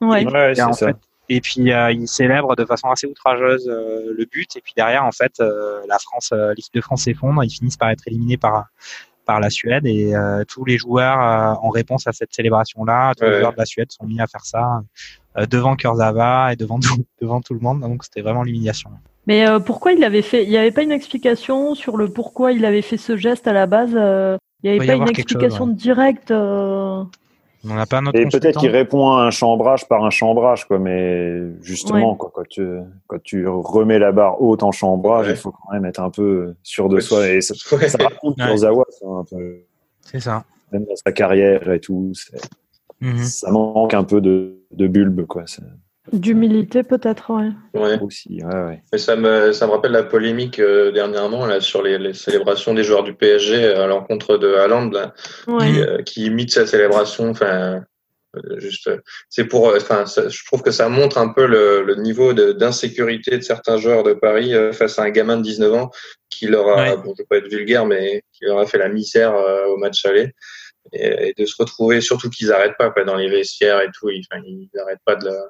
Ouais. 0.00 0.24
Ouais, 0.26 0.54
c'est 0.54 0.72
ça. 0.72 0.92
Et 1.28 1.40
puis 1.40 1.72
euh, 1.72 1.92
il 1.92 2.08
célèbre 2.08 2.56
de 2.56 2.64
façon 2.64 2.88
assez 2.88 3.06
outrageuse 3.06 3.68
euh, 3.68 4.12
le 4.16 4.24
but. 4.24 4.56
Et 4.56 4.60
puis 4.60 4.72
derrière, 4.76 5.04
en 5.04 5.12
fait, 5.12 5.32
euh, 5.40 5.80
la 5.88 5.98
France, 5.98 6.30
euh, 6.32 6.52
l'équipe 6.56 6.74
de 6.74 6.80
France 6.80 7.04
s'effondre. 7.04 7.42
Ils 7.44 7.50
finissent 7.50 7.76
par 7.76 7.90
être 7.90 8.06
éliminés 8.06 8.36
par 8.36 8.66
par 9.24 9.38
la 9.38 9.50
Suède. 9.50 9.86
Et 9.86 10.16
euh, 10.16 10.44
tous 10.44 10.64
les 10.64 10.78
joueurs, 10.78 11.18
en 11.62 11.70
réponse 11.70 12.08
à 12.08 12.12
cette 12.12 12.34
célébration-là, 12.34 13.14
tous 13.14 13.24
les 13.24 13.38
joueurs 13.38 13.52
de 13.52 13.58
la 13.58 13.66
Suède 13.66 13.92
sont 13.92 14.04
mis 14.04 14.20
à 14.20 14.26
faire 14.26 14.44
ça 14.44 14.82
devant 15.48 15.76
Kurzawa 15.76 16.52
et 16.52 16.56
devant 16.56 16.80
tout, 16.80 17.04
devant 17.22 17.40
tout 17.40 17.54
le 17.54 17.60
monde. 17.60 17.80
Donc 17.80 18.02
c'était 18.02 18.20
vraiment 18.20 18.42
l'humiliation. 18.42 18.90
Mais 19.28 19.46
pourquoi 19.64 19.92
il 19.92 20.02
avait 20.02 20.22
fait? 20.22 20.42
Il 20.42 20.50
n'y 20.50 20.56
avait 20.56 20.72
pas 20.72 20.82
une 20.82 20.90
explication 20.90 21.76
sur 21.76 21.96
le 21.96 22.08
pourquoi 22.08 22.50
il 22.50 22.64
avait 22.64 22.82
fait 22.82 22.96
ce 22.96 23.16
geste 23.16 23.46
à 23.46 23.52
la 23.52 23.66
base. 23.66 23.90
il 23.90 24.70
n'y 24.70 24.76
avait 24.76 24.86
pas 24.86 24.94
une 24.94 25.08
explication 25.08 25.66
chose, 25.66 25.68
ouais. 25.68 25.74
directe. 25.74 26.32
On 27.64 27.74
n'a 27.74 27.86
pas 27.86 28.00
notre 28.00 28.18
Et 28.18 28.26
peut-être 28.26 28.58
qu'il 28.58 28.70
répond 28.70 29.12
à 29.12 29.22
un 29.22 29.30
chambrage 29.30 29.86
par 29.86 30.04
un 30.04 30.10
chambrage, 30.10 30.66
quoi. 30.66 30.78
Mais 30.78 31.40
justement, 31.62 32.12
ouais. 32.12 32.18
quoi, 32.18 32.32
quand 32.34 32.48
tu 32.48 32.66
quand 33.06 33.22
tu 33.22 33.46
remets 33.46 33.98
la 34.00 34.10
barre 34.10 34.42
haute 34.42 34.62
en 34.62 34.72
chambrage, 34.72 35.26
ouais. 35.26 35.32
il 35.32 35.36
faut 35.36 35.52
quand 35.52 35.72
même 35.72 35.84
être 35.84 36.00
un 36.00 36.10
peu 36.10 36.54
sûr 36.62 36.88
de 36.88 36.96
ouais. 36.96 37.00
soi. 37.00 37.28
Et 37.28 37.40
ça, 37.40 37.54
ça 37.54 37.98
raconte 37.98 38.36
ouais. 38.38 38.46
Kurzawa, 38.46 38.84
un 39.20 39.24
peu. 39.24 39.58
C'est 40.00 40.20
ça. 40.20 40.44
Même 40.72 40.84
dans 40.84 40.96
sa 40.96 41.12
carrière 41.12 41.70
et 41.70 41.80
tout, 41.80 42.12
mm 43.00 43.12
-hmm. 43.12 43.22
ça 43.22 43.50
manque 43.50 43.94
un 43.94 44.04
peu 44.04 44.20
de, 44.20 44.64
de 44.72 44.86
bulbe, 44.88 45.26
quoi. 45.26 45.44
D'humilité 46.12 46.82
peut-être, 46.82 47.30
ouais. 47.30 47.50
ouais. 47.80 47.98
Aussi, 48.00 48.42
ouais, 48.42 48.62
ouais. 48.64 48.82
Mais 48.92 48.98
ça 48.98 49.14
me, 49.14 49.52
ça 49.52 49.68
me 49.68 49.72
rappelle 49.72 49.92
la 49.92 50.02
polémique 50.02 50.58
euh, 50.58 50.90
dernièrement 50.90 51.46
là, 51.46 51.60
sur 51.60 51.80
les, 51.80 51.96
les, 51.96 52.12
célébrations 52.12 52.74
des 52.74 52.82
joueurs 52.82 53.04
du 53.04 53.14
PSG 53.14 53.66
à 53.66 53.86
l'encontre 53.86 54.36
de 54.36 54.52
Haaland, 54.54 54.90
là, 54.90 55.14
ouais. 55.46 55.72
qui, 55.72 55.80
euh, 55.80 56.02
qui, 56.02 56.26
imite 56.26 56.50
sa 56.50 56.66
célébration. 56.66 57.30
Enfin, 57.30 57.84
juste, 58.56 58.90
c'est 59.28 59.44
pour, 59.44 59.74
enfin, 59.76 60.04
je 60.06 60.44
trouve 60.46 60.62
que 60.62 60.70
ça 60.70 60.88
montre 60.88 61.18
un 61.18 61.28
peu 61.28 61.46
le, 61.46 61.82
le 61.82 61.96
niveau 61.96 62.32
d'insécurité 62.32 63.32
de, 63.32 63.36
de, 63.36 63.42
certains 63.42 63.76
joueurs 63.76 64.02
de 64.02 64.14
Paris 64.14 64.54
euh, 64.54 64.72
face 64.72 64.98
à 64.98 65.02
un 65.02 65.10
gamin 65.10 65.36
de 65.36 65.42
19 65.42 65.74
ans 65.74 65.90
qui 66.30 66.46
leur 66.46 66.66
a, 66.68 66.82
ouais. 66.82 66.96
bon, 66.96 67.14
je 67.16 67.22
vais 67.22 67.26
pas 67.28 67.36
être 67.36 67.48
vulgaire, 67.48 67.86
mais 67.86 68.22
qui 68.32 68.44
leur 68.44 68.58
a 68.58 68.66
fait 68.66 68.78
la 68.78 68.88
misère 68.88 69.34
euh, 69.34 69.66
au 69.66 69.76
match 69.76 70.04
aller. 70.04 70.32
Et, 70.92 71.28
et, 71.28 71.34
de 71.38 71.46
se 71.46 71.54
retrouver, 71.58 72.00
surtout 72.00 72.28
qu'ils 72.28 72.48
n'arrêtent 72.48 72.76
pas, 72.76 72.90
pas 72.90 73.04
dans 73.04 73.16
les 73.16 73.28
vestiaires 73.28 73.80
et 73.80 73.88
tout, 73.94 74.10
ils, 74.10 74.24
n'arrêtent 74.74 74.98
pas 75.04 75.14
de 75.14 75.26
la 75.26 75.46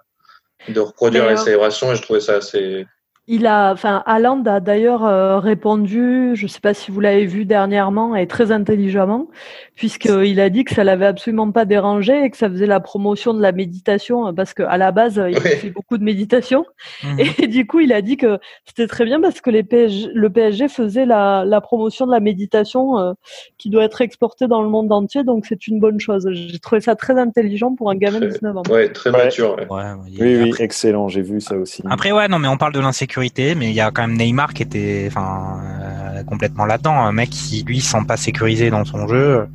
de 0.68 0.80
reproduire 0.80 1.28
les 1.28 1.36
célébrations 1.36 1.92
et 1.92 1.96
je 1.96 2.02
trouvais 2.02 2.20
ça 2.20 2.36
assez. 2.36 2.86
Il 3.28 3.46
a, 3.46 3.72
enfin, 3.72 4.02
Haaland 4.04 4.42
a 4.46 4.58
d'ailleurs 4.58 5.04
euh, 5.04 5.38
répondu, 5.38 6.32
je 6.34 6.42
ne 6.42 6.48
sais 6.48 6.58
pas 6.58 6.74
si 6.74 6.90
vous 6.90 6.98
l'avez 6.98 7.24
vu 7.24 7.44
dernièrement, 7.44 8.16
et 8.16 8.26
très 8.26 8.50
intelligemment, 8.50 9.28
puisqu'il 9.76 10.40
a 10.40 10.50
dit 10.50 10.64
que 10.64 10.74
ça 10.74 10.82
l'avait 10.82 11.06
absolument 11.06 11.52
pas 11.52 11.64
dérangé 11.64 12.24
et 12.24 12.30
que 12.30 12.36
ça 12.36 12.50
faisait 12.50 12.66
la 12.66 12.80
promotion 12.80 13.32
de 13.32 13.40
la 13.40 13.52
méditation, 13.52 14.34
parce 14.34 14.54
qu'à 14.54 14.76
la 14.76 14.90
base, 14.90 15.22
il 15.28 15.38
ouais. 15.38 15.56
fait 15.56 15.70
beaucoup 15.70 15.98
de 15.98 16.02
méditation. 16.02 16.64
Mmh. 17.04 17.20
Et 17.20 17.46
du 17.46 17.64
coup, 17.64 17.78
il 17.78 17.92
a 17.92 18.02
dit 18.02 18.16
que 18.16 18.40
c'était 18.64 18.88
très 18.88 19.04
bien 19.04 19.20
parce 19.20 19.40
que 19.40 19.50
les 19.50 19.62
PSG, 19.62 20.08
le 20.12 20.28
PSG 20.28 20.66
faisait 20.66 21.06
la, 21.06 21.44
la, 21.46 21.60
promotion 21.60 22.08
de 22.08 22.10
la 22.10 22.18
méditation 22.20 22.98
euh, 22.98 23.12
qui 23.56 23.70
doit 23.70 23.84
être 23.84 24.00
exportée 24.00 24.48
dans 24.48 24.62
le 24.62 24.68
monde 24.68 24.90
entier, 24.90 25.22
donc 25.22 25.46
c'est 25.46 25.68
une 25.68 25.78
bonne 25.78 26.00
chose. 26.00 26.28
J'ai 26.32 26.58
trouvé 26.58 26.80
ça 26.80 26.96
très 26.96 27.16
intelligent 27.16 27.72
pour 27.76 27.88
un 27.88 27.94
gamin 27.94 28.18
de 28.18 28.26
19 28.26 28.56
ans. 28.56 28.62
Ouais, 28.68 28.88
très 28.88 29.12
mature. 29.12 29.54
Ouais. 29.70 29.92
oui, 30.18 30.36
oui, 30.42 30.48
après... 30.50 30.64
excellent, 30.64 31.06
j'ai 31.06 31.22
vu 31.22 31.40
ça 31.40 31.54
aussi. 31.54 31.84
Après, 31.88 32.10
ouais, 32.10 32.26
non, 32.26 32.40
mais 32.40 32.48
on 32.48 32.56
parle 32.56 32.72
de 32.72 32.80
l'insécurité 32.80 33.12
mais 33.54 33.68
il 33.68 33.74
y 33.74 33.80
a 33.80 33.90
quand 33.90 34.06
même 34.06 34.16
Neymar 34.16 34.54
qui 34.54 34.62
était 34.62 35.04
enfin 35.08 35.60
euh, 35.82 36.24
complètement 36.24 36.64
là-dedans. 36.64 36.94
Un 36.94 37.12
mec 37.12 37.30
qui 37.30 37.62
lui 37.64 37.80
sent 37.80 38.04
pas 38.06 38.16
sécurisé 38.16 38.70
dans 38.70 38.84
son 38.84 39.06
jeu, 39.08 39.48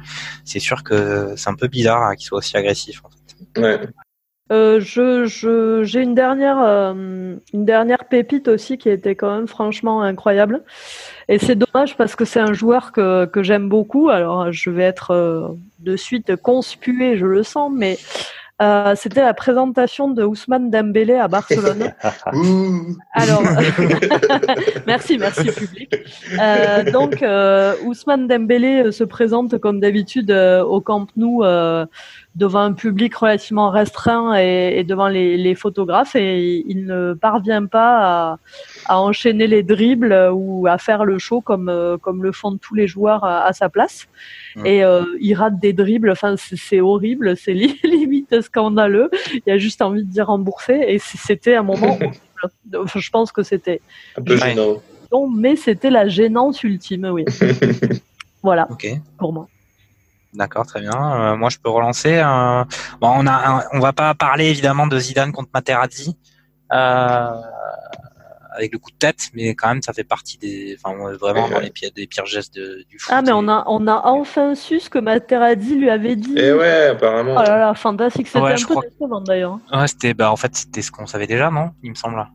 c'est 0.46 0.60
sûr 0.60 0.84
que 0.84 1.34
c'est 1.36 1.50
un 1.50 1.56
peu 1.56 1.68
bizarre 1.68 2.04
hein, 2.04 2.16
qu'il 2.16 2.26
soit 2.26 2.40
aussi 2.40 2.56
agressif. 2.58 3.02
En 3.04 3.10
fait. 3.10 3.62
Ouais. 3.62 3.80
Euh, 4.50 4.80
je, 4.80 5.26
je, 5.26 5.84
j'ai 5.84 6.02
une 6.02 6.16
dernière, 6.16 6.58
euh, 6.60 7.36
une 7.54 7.66
dernière 7.66 8.06
pépite 8.06 8.48
aussi 8.48 8.78
qui 8.78 8.90
était 8.90 9.16
quand 9.16 9.36
même 9.36 9.48
franchement 9.48 10.02
incroyable. 10.02 10.64
Et 11.28 11.38
c'est 11.38 11.56
dommage 11.56 11.98
parce 11.98 12.16
que 12.16 12.24
c'est 12.24 12.40
un 12.40 12.54
joueur 12.54 12.94
que, 12.94 13.26
que 13.26 13.44
j'aime 13.44 13.68
beaucoup. 13.68 14.10
Alors, 14.10 14.52
je 14.52 14.70
vais 14.70 14.84
être 14.84 15.12
euh, 15.12 15.50
de 15.80 15.98
suite 15.98 16.38
conspué, 16.38 17.18
je 17.18 17.26
le 17.26 17.44
sens, 17.44 17.72
mais 17.76 17.98
euh, 18.60 18.96
c'était 18.96 19.22
la 19.22 19.36
présentation 19.36 20.10
de 20.10 20.24
Ousmane 20.24 20.72
Dembélé 20.72 21.14
à 21.14 21.28
Barcelone. 21.28 21.94
Alors, 23.14 23.44
merci, 24.88 25.20
merci 25.20 25.52
public. 25.52 25.96
Euh, 26.40 26.92
donc, 26.92 27.22
euh, 27.22 27.76
Ousmane 27.86 28.28
Dembélé 28.28 28.92
se 28.92 29.04
présente 29.04 29.60
comme 29.60 29.80
d'habitude 29.80 30.32
euh, 30.32 30.64
au 30.64 30.82
Camp 30.82 31.08
Nou 31.16 31.44
euh, 31.44 31.86
devant 32.36 32.62
un 32.62 32.74
public 32.74 33.16
relativement 33.16 33.70
restreint 33.70 34.36
et, 34.40 34.80
et 34.80 34.84
devant 34.84 35.08
les, 35.08 35.38
les, 35.38 35.54
photographes 35.54 36.16
et 36.16 36.64
il 36.68 36.86
ne 36.86 37.14
parvient 37.14 37.66
pas 37.66 38.32
à, 38.32 38.40
à, 38.88 39.00
enchaîner 39.00 39.48
les 39.48 39.64
dribbles 39.64 40.30
ou 40.34 40.68
à 40.68 40.78
faire 40.78 41.06
le 41.06 41.20
show 41.20 41.42
comme, 41.42 41.98
comme 42.02 42.24
le 42.24 42.32
font 42.32 42.58
tous 42.58 42.76
les 42.76 42.88
joueurs 42.88 43.24
à, 43.24 43.46
à 43.46 43.54
sa 43.54 43.70
place. 43.70 44.08
Et 44.66 44.84
euh, 44.84 45.04
il 45.20 45.34
rate 45.36 45.60
des 45.60 45.74
dribbles, 45.74 46.10
enfin 46.10 46.36
c'est 46.38 46.82
horrible, 46.82 47.38
c'est 47.38 47.54
limite 47.84 48.42
scandaleux. 48.42 49.10
Il 49.34 49.44
y 49.46 49.52
a 49.52 49.58
juste 49.58 49.82
envie 49.82 50.04
de 50.04 50.10
dire 50.10 50.28
rembourser 50.28 50.84
et 50.88 51.00
c'était 51.00 51.56
un 51.56 51.64
moment 51.64 51.98
horrible. 52.02 52.16
Je 52.96 53.10
pense 53.10 53.32
que 53.32 53.44
c'était 53.44 53.82
un 54.18 54.24
peu 54.24 54.38
gênant. 54.38 54.82
Mais 55.36 55.56
c'était 55.56 55.90
la 55.90 56.08
gênance 56.08 56.64
ultime, 56.64 57.10
oui. 57.12 57.26
voilà, 58.44 58.68
okay. 58.72 59.02
pour 59.18 59.32
moi. 59.32 59.48
D'accord, 60.34 60.66
très 60.66 60.82
bien. 60.82 60.92
Euh, 60.94 61.36
moi, 61.36 61.50
je 61.50 61.58
peux 61.58 61.70
relancer. 61.70 62.18
Euh... 62.18 62.64
Bon, 63.00 63.14
on 63.16 63.26
a, 63.26 63.32
un... 63.32 63.64
on 63.74 63.80
va 63.80 63.94
pas 63.94 64.14
parler 64.14 64.50
évidemment 64.50 64.86
de 64.86 65.00
Zidane 65.00 65.32
contre 65.32 65.50
Materazzi. 65.54 66.18
Euh 66.74 67.32
avec 68.58 68.74
le 68.74 68.80
coup 68.80 68.92
de 68.92 68.98
tête, 68.98 69.30
mais 69.34 69.56
quand 69.56 69.70
même, 69.70 69.82
ça 69.82 69.94
fait 69.94 70.04
partie 70.04 70.38
des, 70.38 70.76
enfin, 70.76 70.96
vraiment 71.18 71.48
dans 71.48 71.60
les 71.60 71.70
pires, 71.70 71.92
des 71.96 72.08
pires 72.08 72.26
gestes 72.26 72.56
de, 72.56 72.84
du 72.90 72.98
foot. 73.00 73.14
Ah, 73.16 73.22
mais 73.22 73.32
on 73.32 73.48
a, 73.48 73.64
on 73.68 73.88
a 73.88 74.02
enfin 74.06 74.56
su 74.56 74.80
ce 74.80 74.90
que 74.90 75.00
Materazzi 75.00 75.76
lui 75.76 75.90
avait 75.90 76.16
dit. 76.16 76.38
Et 76.38 76.52
ouais, 76.52 76.88
apparemment. 76.88 77.36
Oh 77.38 77.44
là 77.44 77.58
là, 77.58 77.74
fantastique. 77.74 78.28
C'était 78.28 78.40
ouais, 78.40 78.54
un 78.54 78.56
peu 78.56 78.64
crois... 78.64 78.84
décevant 78.84 79.22
d'ailleurs. 79.22 79.60
Ouais, 79.72 79.88
c'était, 79.88 80.14
bah, 80.14 80.32
en 80.32 80.36
fait, 80.36 80.56
c'était 80.56 80.82
ce 80.82 80.92
qu'on 80.92 81.06
savait 81.06 81.28
déjà, 81.28 81.52
non 81.52 81.72
Il 81.84 81.92
me 81.92 81.96
semble. 81.96 82.26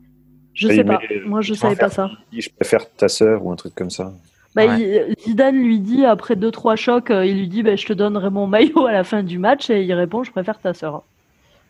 Je 0.54 0.68
sais 0.68 0.84
pas. 0.84 1.00
Moi, 1.26 1.40
je 1.40 1.54
savais 1.54 1.76
pas 1.76 1.90
ça. 1.90 2.10
Je 2.32 2.48
préfère 2.48 2.90
ta 2.94 3.08
sœur 3.08 3.44
ou 3.44 3.52
un 3.52 3.56
truc 3.56 3.74
comme 3.74 3.90
ça. 3.90 4.12
Bah, 4.54 4.66
ouais. 4.66 5.14
Zidane 5.24 5.56
lui 5.56 5.80
dit, 5.80 6.04
après 6.04 6.36
deux, 6.36 6.50
trois 6.50 6.76
chocs, 6.76 7.10
il 7.10 7.38
lui 7.38 7.48
dit, 7.48 7.62
bah, 7.62 7.74
je 7.74 7.86
te 7.86 7.92
donnerai 7.92 8.30
mon 8.30 8.46
maillot 8.46 8.86
à 8.86 8.92
la 8.92 9.02
fin 9.02 9.22
du 9.22 9.38
match, 9.38 9.70
et 9.70 9.82
il 9.82 9.92
répond, 9.94 10.24
je 10.24 10.30
préfère 10.30 10.58
ta 10.60 10.74
sœur. 10.74 11.04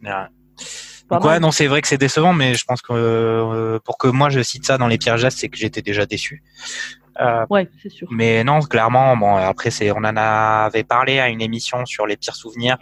Ouais. 0.03 0.11
Donc 1.11 1.25
ouais, 1.25 1.41
non, 1.41 1.51
c'est 1.51 1.67
vrai 1.67 1.83
que 1.83 1.89
c'est 1.89 1.99
décevant, 1.99 2.33
mais 2.33 2.55
je 2.55 2.65
pense 2.65 2.81
que 2.81 2.93
euh, 2.93 3.79
pour 3.85 3.99
que 3.99 4.09
moi 4.09 4.31
je 4.31 4.43
cite 4.43 4.65
ça 4.67 4.79
dans 4.79 4.89
les 4.89 4.99
pires 4.99 5.19
gestes, 5.19 5.39
c'est 5.39 5.49
que 5.49 5.59
j'étais 5.59 5.83
déjà 5.83 6.07
déçu. 6.07 6.43
Euh, 7.21 7.45
ouais, 7.51 7.69
c'est 7.83 7.91
sûr. 7.91 8.09
Mais 8.11 8.43
non, 8.45 8.61
clairement, 8.61 9.17
bon, 9.17 9.37
après 9.37 9.71
c'est, 9.71 9.91
on 9.91 9.99
en 9.99 10.17
avait 10.17 10.85
parlé 10.85 11.19
à 11.19 11.29
une 11.29 11.43
émission 11.43 11.85
sur 11.85 12.07
les 12.07 12.17
pires 12.17 12.37
souvenirs. 12.37 12.79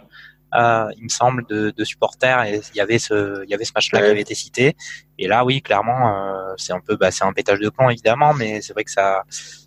Euh, 0.53 0.89
il 0.97 1.03
me 1.03 1.09
semble 1.09 1.45
de, 1.47 1.71
de, 1.75 1.83
supporters 1.85 2.43
et 2.43 2.61
il 2.73 2.77
y 2.77 2.81
avait 2.81 2.99
ce, 2.99 3.41
il 3.45 3.49
y 3.49 3.53
avait 3.53 3.63
ce 3.63 3.71
match-là 3.73 3.99
ouais. 3.99 4.05
qui 4.05 4.11
avait 4.11 4.21
été 4.21 4.35
cité. 4.35 4.75
Et 5.17 5.27
là, 5.27 5.45
oui, 5.45 5.61
clairement, 5.61 6.09
euh, 6.09 6.53
c'est 6.57 6.73
un 6.73 6.81
peu, 6.81 6.97
bah, 6.97 7.09
c'est 7.09 7.23
un 7.23 7.31
pétage 7.31 7.59
de 7.59 7.69
plomb 7.69 7.89
évidemment, 7.89 8.33
mais 8.33 8.61
c'est 8.61 8.73
vrai 8.73 8.83
que 8.83 8.91
ça, 8.91 9.23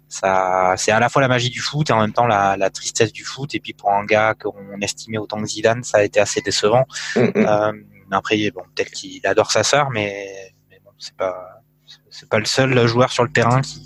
ça, 0.08 0.74
c'est 0.76 0.92
à 0.92 1.00
la 1.00 1.08
fois 1.08 1.22
la 1.22 1.28
magie 1.28 1.48
du 1.48 1.60
foot 1.60 1.88
et 1.88 1.92
en 1.94 2.00
même 2.00 2.12
temps 2.12 2.26
la, 2.26 2.58
la 2.58 2.68
tristesse 2.68 3.12
du 3.12 3.24
foot. 3.24 3.54
Et 3.54 3.60
puis 3.60 3.72
pour 3.72 3.92
un 3.92 4.04
gars 4.04 4.34
qu'on 4.34 4.78
estimait 4.82 5.18
autant 5.18 5.40
que 5.40 5.46
Zidane, 5.46 5.84
ça 5.84 5.98
a 5.98 6.02
été 6.02 6.20
assez 6.20 6.42
décevant. 6.42 6.84
Mm 7.16 7.20
-hmm. 7.20 7.93
Après, 8.10 8.50
bon, 8.50 8.62
peut-être 8.74 8.90
qu'il 8.90 9.26
adore 9.26 9.50
sa 9.50 9.64
sœur, 9.64 9.90
mais, 9.90 10.52
mais 10.70 10.80
bon, 10.84 10.90
c'est 10.98 11.16
pas, 11.16 11.62
c'est 12.10 12.28
pas 12.28 12.38
le 12.38 12.44
seul 12.44 12.86
joueur 12.86 13.10
sur 13.10 13.24
le 13.24 13.32
terrain 13.32 13.60
qui, 13.60 13.84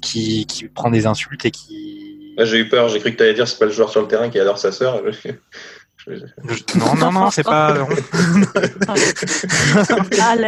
qui, 0.00 0.46
qui 0.46 0.68
prend 0.68 0.90
des 0.90 1.06
insultes 1.06 1.44
et 1.44 1.50
qui. 1.50 2.34
J'ai 2.38 2.58
eu 2.58 2.68
peur. 2.68 2.88
J'ai 2.88 3.00
cru 3.00 3.12
que 3.12 3.16
tu 3.16 3.22
allais 3.22 3.34
dire 3.34 3.46
c'est 3.46 3.58
pas 3.58 3.66
le 3.66 3.70
joueur 3.70 3.90
sur 3.90 4.02
le 4.02 4.08
terrain 4.08 4.28
qui 4.28 4.38
adore 4.40 4.58
sa 4.58 4.72
sœur. 4.72 5.02
Non, 6.76 6.94
non, 6.96 7.12
non, 7.12 7.30
c'est 7.30 7.42
pas. 7.42 7.72
non, 7.78 7.86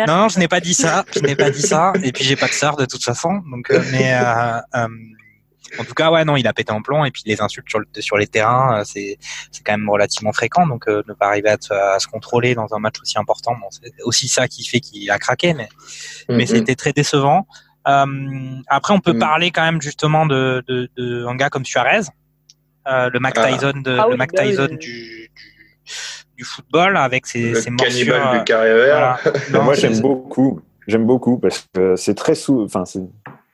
non, 0.07 0.29
je 0.29 0.39
n'ai 0.39 0.49
pas 0.49 0.61
dit 0.61 0.75
ça. 0.75 1.05
Je 1.15 1.21
n'ai 1.21 1.35
pas 1.35 1.51
dit 1.51 1.63
ça. 1.63 1.95
Et 2.03 2.13
puis 2.13 2.25
j'ai 2.25 2.37
pas 2.37 2.49
de 2.49 2.53
sœur 2.53 2.77
de 2.77 2.85
toute 2.85 3.03
façon. 3.03 3.43
Donc, 3.51 3.71
euh, 3.71 3.83
mais 3.91 4.15
euh, 4.15 4.59
euh, 4.75 4.89
en 5.79 5.85
tout 5.85 5.95
cas, 5.95 6.11
ouais, 6.11 6.25
non, 6.25 6.37
il 6.37 6.47
a 6.47 6.53
pété 6.53 6.73
en 6.73 6.83
plomb 6.83 7.05
et 7.05 7.11
puis 7.11 7.23
les 7.27 7.41
insultes 7.41 7.69
sur, 7.69 7.79
le, 7.81 7.87
sur 8.01 8.17
les 8.17 8.27
terrains, 8.27 8.83
c'est 8.85 9.19
c'est 9.51 9.63
quand 9.65 9.73
même 9.77 9.89
relativement 9.89 10.33
fréquent. 10.33 10.67
Donc 10.67 10.89
euh, 10.89 11.03
ne 11.09 11.15
pas 11.15 11.27
arriver 11.29 11.51
à, 11.51 11.95
à, 11.95 11.99
se 11.99 12.07
contrôler 12.07 12.55
dans 12.55 12.73
un 12.75 12.79
match 12.79 13.01
aussi 13.01 13.19
important, 13.19 13.53
bon, 13.61 13.69
c'est 13.71 13.93
aussi 14.05 14.29
ça 14.29 14.49
qui 14.49 14.65
fait 14.67 14.81
qu'il 14.81 15.11
a 15.11 15.19
craqué, 15.19 15.55
mais 15.55 15.65
mm 15.65 16.33
-hmm. 16.33 16.37
mais 16.37 16.47
c'était 16.47 16.77
très 16.83 16.93
décevant. 16.93 17.47
Euh, 17.89 18.07
après, 18.79 18.93
on 18.95 19.01
peut 19.01 19.13
mm 19.13 19.17
-hmm. 19.17 19.29
parler 19.31 19.51
quand 19.55 19.65
même 19.71 19.81
justement 19.81 20.25
de, 20.27 20.63
de, 20.69 20.77
de 20.97 21.05
un 21.27 21.37
gars 21.37 21.51
comme 21.51 21.65
Suarez, 21.65 22.07
euh, 22.89 23.11
le 23.15 23.19
Mac 23.21 23.35
Tyson, 23.35 23.81
de, 23.89 23.93
ah, 23.99 24.05
le 24.07 24.13
oui, 24.13 24.17
Mac 24.23 24.31
bah, 24.33 24.43
Tyson 24.43 24.69
oui. 24.71 24.79
du, 24.79 25.31
du, 25.39 25.51
du 26.37 26.45
football 26.45 26.97
avec 26.97 27.27
ses, 27.27 27.51
le 27.51 27.61
ses 27.61 27.71
morsures. 27.71 28.33
du 28.33 28.45
carré 28.45 28.73
vert. 28.75 29.19
Voilà. 29.25 29.39
non, 29.53 29.63
moi, 29.67 29.75
j'aime 29.75 30.01
beaucoup. 30.01 30.61
J'aime 30.87 31.07
beaucoup 31.13 31.39
parce 31.39 31.67
que 31.75 31.97
c'est 31.97 32.15
très 32.15 32.37
sous. 32.37 32.63
Enfin, 32.63 32.85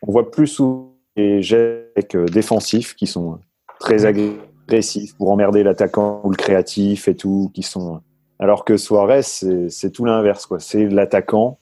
on 0.03 0.13
voit 0.13 0.31
plus 0.31 0.49
souvent 0.49 0.92
les 1.17 1.43
gestes 1.43 2.17
défensifs 2.17 2.95
qui 2.95 3.07
sont 3.07 3.39
très 3.79 4.05
agressifs 4.05 5.17
pour 5.17 5.31
emmerder 5.31 5.63
l'attaquant 5.63 6.21
ou 6.25 6.31
le 6.31 6.37
créatif 6.37 7.09
et 7.09 7.17
tout, 7.17 7.51
qui 7.55 7.63
sont. 7.63 8.01
Alors 8.39 8.65
que 8.65 8.77
Suarez, 8.77 9.23
c'est 9.23 9.91
tout 9.93 10.05
l'inverse, 10.05 10.47
quoi. 10.47 10.59
C'est 10.59 10.87
l'attaquant 10.89 11.59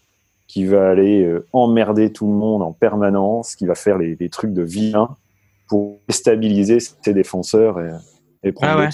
qui 0.46 0.64
va 0.64 0.90
aller 0.90 1.22
euh, 1.22 1.46
emmerder 1.52 2.12
tout 2.12 2.26
le 2.26 2.32
monde 2.32 2.62
en 2.62 2.72
permanence, 2.72 3.54
qui 3.54 3.66
va 3.66 3.76
faire 3.76 3.98
les, 3.98 4.28
trucs 4.30 4.52
de 4.52 4.62
vilain 4.62 5.14
pour 5.68 6.00
stabiliser 6.08 6.78
ses 6.80 7.14
défenseurs 7.14 7.78
et, 8.42 8.50
prendre 8.50 8.72
ah 8.72 8.78
ouais. 8.78 8.88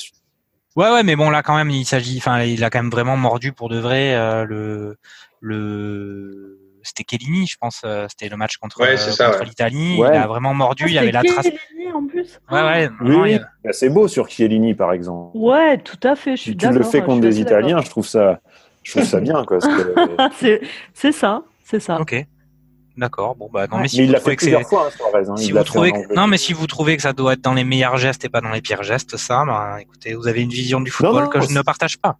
Ouais, 0.76 0.92
ouais, 0.92 1.02
mais 1.02 1.16
bon, 1.16 1.30
là, 1.30 1.42
quand 1.42 1.56
même, 1.56 1.70
il 1.70 1.86
s'agit, 1.86 2.18
enfin, 2.18 2.42
il 2.42 2.62
a 2.62 2.68
quand 2.68 2.82
même 2.82 2.90
vraiment 2.90 3.16
mordu 3.16 3.52
pour 3.52 3.70
de 3.70 3.78
vrai 3.78 4.14
euh, 4.14 4.44
le, 4.44 4.98
le, 5.40 6.58
c'était 6.86 7.04
Kellini, 7.04 7.46
je 7.46 7.56
pense, 7.60 7.82
euh, 7.84 8.06
c'était 8.08 8.28
le 8.28 8.36
match 8.36 8.56
contre, 8.58 8.78
contre 8.78 9.44
l'Italie. 9.44 9.96
Il 9.98 10.04
a 10.04 10.26
vraiment 10.26 10.54
mordu, 10.54 10.84
ah, 10.86 10.88
il 10.88 10.94
y 10.94 10.98
avait 10.98 11.12
la 11.12 11.22
trace. 11.22 11.48
en 11.94 12.06
plus. 12.06 12.40
Ouais, 12.50 12.62
ouais. 12.62 12.88
Oui, 13.00 13.38
bah, 13.64 13.72
c'est 13.72 13.88
beau 13.88 14.08
sur 14.08 14.28
Chiellini, 14.28 14.74
par 14.74 14.92
exemple. 14.92 15.36
Ouais, 15.36 15.78
tout 15.78 16.00
à 16.02 16.16
fait. 16.16 16.36
Je 16.36 16.42
suis 16.42 16.56
tu 16.56 16.68
le 16.68 16.82
fais 16.82 17.02
contre 17.02 17.20
des 17.20 17.40
Italiens, 17.40 17.80
je 17.82 17.90
trouve 17.90 18.06
ça, 18.06 18.40
je 18.82 18.92
trouve 18.92 19.04
ça 19.04 19.20
bien, 19.20 19.44
quoi. 19.44 19.58
c'est 20.94 21.12
ça, 21.12 21.42
c'est 21.64 21.80
ça. 21.80 22.00
Ok. 22.00 22.26
D'accord. 22.96 23.36
Bon 23.36 23.50
bah 23.52 23.66
non 23.70 23.76
mais 23.76 23.88
si 23.88 24.06
vous 24.06 24.14
trouvez 24.14 24.36
que 24.36 24.44
c'est 24.44 24.54
hein, 24.54 25.36
si 25.36 25.52
vous 25.52 25.62
trouvez 25.64 25.92
non 26.14 26.26
mais 26.26 26.38
si 26.38 26.54
vous 26.54 26.66
trouvez 26.66 26.96
que 26.96 27.02
ça 27.02 27.12
doit 27.12 27.34
être 27.34 27.42
dans 27.42 27.52
les 27.52 27.64
meilleurs 27.64 27.98
gestes 27.98 28.24
et 28.24 28.30
pas 28.30 28.40
dans 28.40 28.48
les 28.48 28.62
pires 28.62 28.84
gestes 28.84 29.18
ça 29.18 29.44
bah 29.46 29.76
écoutez 29.82 30.14
vous 30.14 30.28
avez 30.28 30.40
une 30.40 30.48
vision 30.48 30.80
du 30.80 30.90
football 30.90 31.28
que 31.28 31.42
je 31.42 31.52
ne 31.52 31.60
partage 31.60 31.98
pas. 31.98 32.16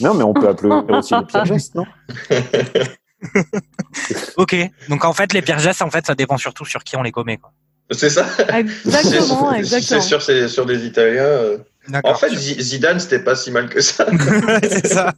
Non 0.00 0.14
mais 0.14 0.24
on 0.24 0.34
peut 0.34 0.48
applaudir 0.48 0.84
aussi 0.98 1.14
les 1.14 1.24
pires 1.24 1.44
gestes 1.44 1.76
non? 1.76 1.84
Ok. 4.36 4.56
Donc 4.88 5.04
en 5.04 5.12
fait 5.12 5.32
les 5.32 5.42
pires 5.42 5.58
gestes 5.58 5.82
en 5.82 5.90
fait 5.90 6.06
ça 6.06 6.14
dépend 6.14 6.36
surtout 6.36 6.64
sur 6.64 6.82
qui 6.84 6.96
on 6.96 7.02
les 7.02 7.12
commet 7.12 7.36
quoi. 7.36 7.52
C'est 7.90 8.10
ça. 8.10 8.26
Exactement 8.54 9.52
exactement. 9.52 10.20
C'est 10.20 10.48
sur 10.48 10.66
des 10.66 10.86
Italiens. 10.86 11.22
Euh, 11.22 11.58
en 12.02 12.14
fait, 12.14 12.34
Zidane, 12.34 12.98
c'était 12.98 13.22
pas 13.22 13.36
si 13.36 13.50
mal 13.50 13.68
que 13.68 13.82
ça. 13.82 14.06
c'est 14.62 14.86
ça. 14.86 15.12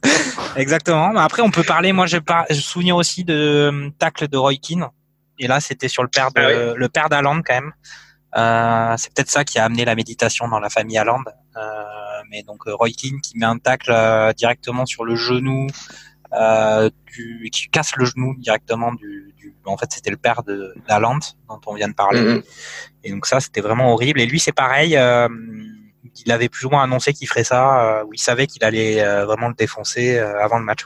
Exactement. 0.57 1.15
Après, 1.15 1.41
on 1.41 1.49
peut 1.49 1.63
parler. 1.63 1.93
Moi, 1.93 2.07
je, 2.07 2.17
par... 2.17 2.45
je 2.49 2.59
souviens 2.59 2.93
aussi 2.93 3.23
de 3.23 3.33
euh, 3.33 3.89
tacle 3.97 4.27
de 4.27 4.35
Roy 4.35 4.55
Keane. 4.55 4.85
Et 5.39 5.47
là, 5.47 5.61
c'était 5.61 5.87
sur 5.87 6.03
le 6.03 6.09
père 6.09 6.31
de 6.33 6.41
ah 6.41 6.73
le 6.75 6.89
père 6.89 7.07
d'Aland 7.07 7.41
quand 7.41 7.53
même. 7.53 7.71
Euh, 8.35 8.95
c'est 8.97 9.13
peut-être 9.13 9.31
ça 9.31 9.43
qui 9.43 9.57
a 9.59 9.65
amené 9.65 9.85
la 9.85 9.95
méditation 9.95 10.47
dans 10.47 10.59
la 10.59 10.69
famille 10.69 10.97
Aland. 10.97 11.23
Euh, 11.55 11.61
mais 12.29 12.43
donc 12.43 12.63
Roy 12.65 12.89
Keane 12.89 13.21
qui 13.21 13.37
met 13.37 13.45
un 13.45 13.57
tacle 13.57 13.91
euh, 13.91 14.33
directement 14.33 14.85
sur 14.85 15.05
le 15.05 15.15
genou, 15.15 15.67
euh, 16.33 16.89
du, 17.13 17.49
qui 17.51 17.69
casse 17.69 17.95
le 17.95 18.05
genou 18.05 18.35
directement 18.37 18.93
du. 18.93 19.33
du... 19.37 19.53
En 19.65 19.77
fait, 19.77 19.87
c'était 19.91 20.11
le 20.11 20.17
père 20.17 20.43
de 20.43 20.73
d'Aland 20.87 21.19
dont 21.49 21.59
on 21.65 21.73
vient 21.73 21.89
de 21.89 21.93
parler. 21.93 22.21
Mm-hmm. 22.21 22.43
Et 23.03 23.11
donc 23.11 23.25
ça, 23.25 23.39
c'était 23.39 23.61
vraiment 23.61 23.93
horrible. 23.93 24.21
Et 24.21 24.25
lui, 24.25 24.39
c'est 24.39 24.53
pareil. 24.53 24.95
Euh, 24.97 25.27
il 26.25 26.31
avait 26.31 26.49
plus 26.49 26.65
ou 26.65 26.69
moins 26.69 26.83
annoncé 26.83 27.13
qu'il 27.13 27.27
ferait 27.27 27.43
ça, 27.43 27.99
euh, 27.99 28.03
où 28.05 28.13
il 28.13 28.19
savait 28.19 28.47
qu'il 28.47 28.63
allait 28.63 29.03
euh, 29.03 29.25
vraiment 29.25 29.49
le 29.49 29.53
défoncer 29.53 30.17
avant 30.17 30.57
le 30.57 30.65
match. 30.65 30.85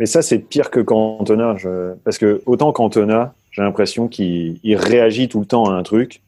Mais 0.00 0.06
ça, 0.06 0.22
c'est 0.22 0.38
pire 0.38 0.70
que 0.70 0.80
Cantona. 0.80 1.56
Parce 2.04 2.18
que 2.18 2.42
autant 2.46 2.72
Cantona, 2.72 3.34
j'ai 3.52 3.62
l'impression 3.62 4.08
qu'il 4.08 4.58
réagit 4.76 5.28
tout 5.28 5.40
le 5.40 5.46
temps 5.46 5.70
à 5.70 5.74
un 5.74 5.82
truc. 5.82 6.20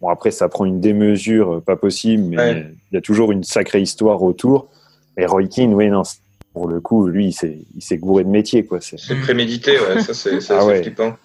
Bon, 0.00 0.08
après, 0.08 0.30
ça 0.30 0.48
prend 0.48 0.66
une 0.66 0.80
démesure 0.80 1.62
pas 1.62 1.76
possible, 1.76 2.24
mais 2.24 2.66
il 2.92 2.94
y 2.94 2.98
a 2.98 3.00
toujours 3.00 3.32
une 3.32 3.44
sacrée 3.44 3.80
histoire 3.80 4.22
autour. 4.22 4.68
Et 5.16 5.26
Roy 5.26 5.46
Keane, 5.46 5.74
oui, 5.74 5.88
non, 5.88 6.02
pour 6.54 6.68
le 6.68 6.80
coup, 6.80 7.08
lui, 7.08 7.36
il 7.74 7.82
s'est 7.82 7.98
gouré 7.98 8.22
de 8.22 8.30
métier. 8.30 8.66
C'est 8.80 9.20
prémédité, 9.20 9.72
ouais, 9.72 10.00
ça 10.00 10.14
c'est 10.14 10.38
ah 10.50 10.64
ouais. 10.64 10.82
flippant. 10.82 11.16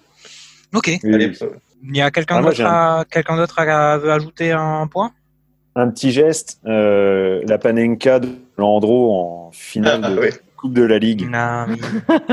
Ok. 0.74 0.88
Il 1.02 1.96
y 1.96 2.00
a 2.02 2.10
quelqu'un 2.10 2.38
ah, 2.38 3.04
d'autre 3.36 3.58
à, 3.60 3.98
veut 3.98 4.10
ajouter 4.10 4.50
un 4.50 4.88
point? 4.88 5.12
Un 5.76 5.88
petit 5.88 6.10
geste, 6.10 6.58
euh, 6.66 7.42
la 7.46 7.58
Panenka 7.58 8.18
de 8.18 8.28
Landreau 8.58 9.14
en 9.14 9.50
finale 9.52 10.00
ah, 10.02 10.10
de 10.10 10.30
Coupe 10.56 10.74
de 10.74 10.82
la 10.82 10.98
Ligue. 10.98 11.30
Non, 11.30 11.66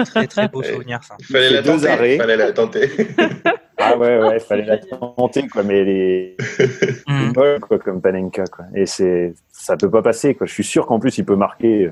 très 0.03 0.25
très 0.25 0.47
beau 0.47 0.63
souvenir 0.63 1.03
ça. 1.03 1.15
Il 1.19 1.25
fallait 1.27 1.51
la 1.51 1.61
tenter. 1.61 1.87
Arrêts. 1.87 2.17
Fallait 2.17 2.35
la 2.35 2.51
tenter. 2.51 2.89
ah 3.77 3.95
ouais 3.95 4.19
ouais, 4.19 4.37
il 4.37 4.39
fallait 4.39 4.65
la 4.65 4.79
tenter 4.79 5.47
quoi, 5.47 5.61
mais 5.61 5.77
elle 5.77 5.89
est, 5.89 6.35
mm. 7.07 7.59
quoi 7.61 7.77
comme 7.77 8.01
Panenka 8.01 8.45
quoi. 8.47 8.65
Et 8.75 8.87
c'est 8.87 9.35
ça 9.51 9.77
peut 9.77 9.91
pas 9.91 10.01
passer 10.01 10.33
quoi. 10.33 10.47
Je 10.47 10.53
suis 10.53 10.63
sûr 10.63 10.87
qu'en 10.87 10.99
plus 10.99 11.17
il 11.19 11.25
peut 11.25 11.35
marquer 11.35 11.91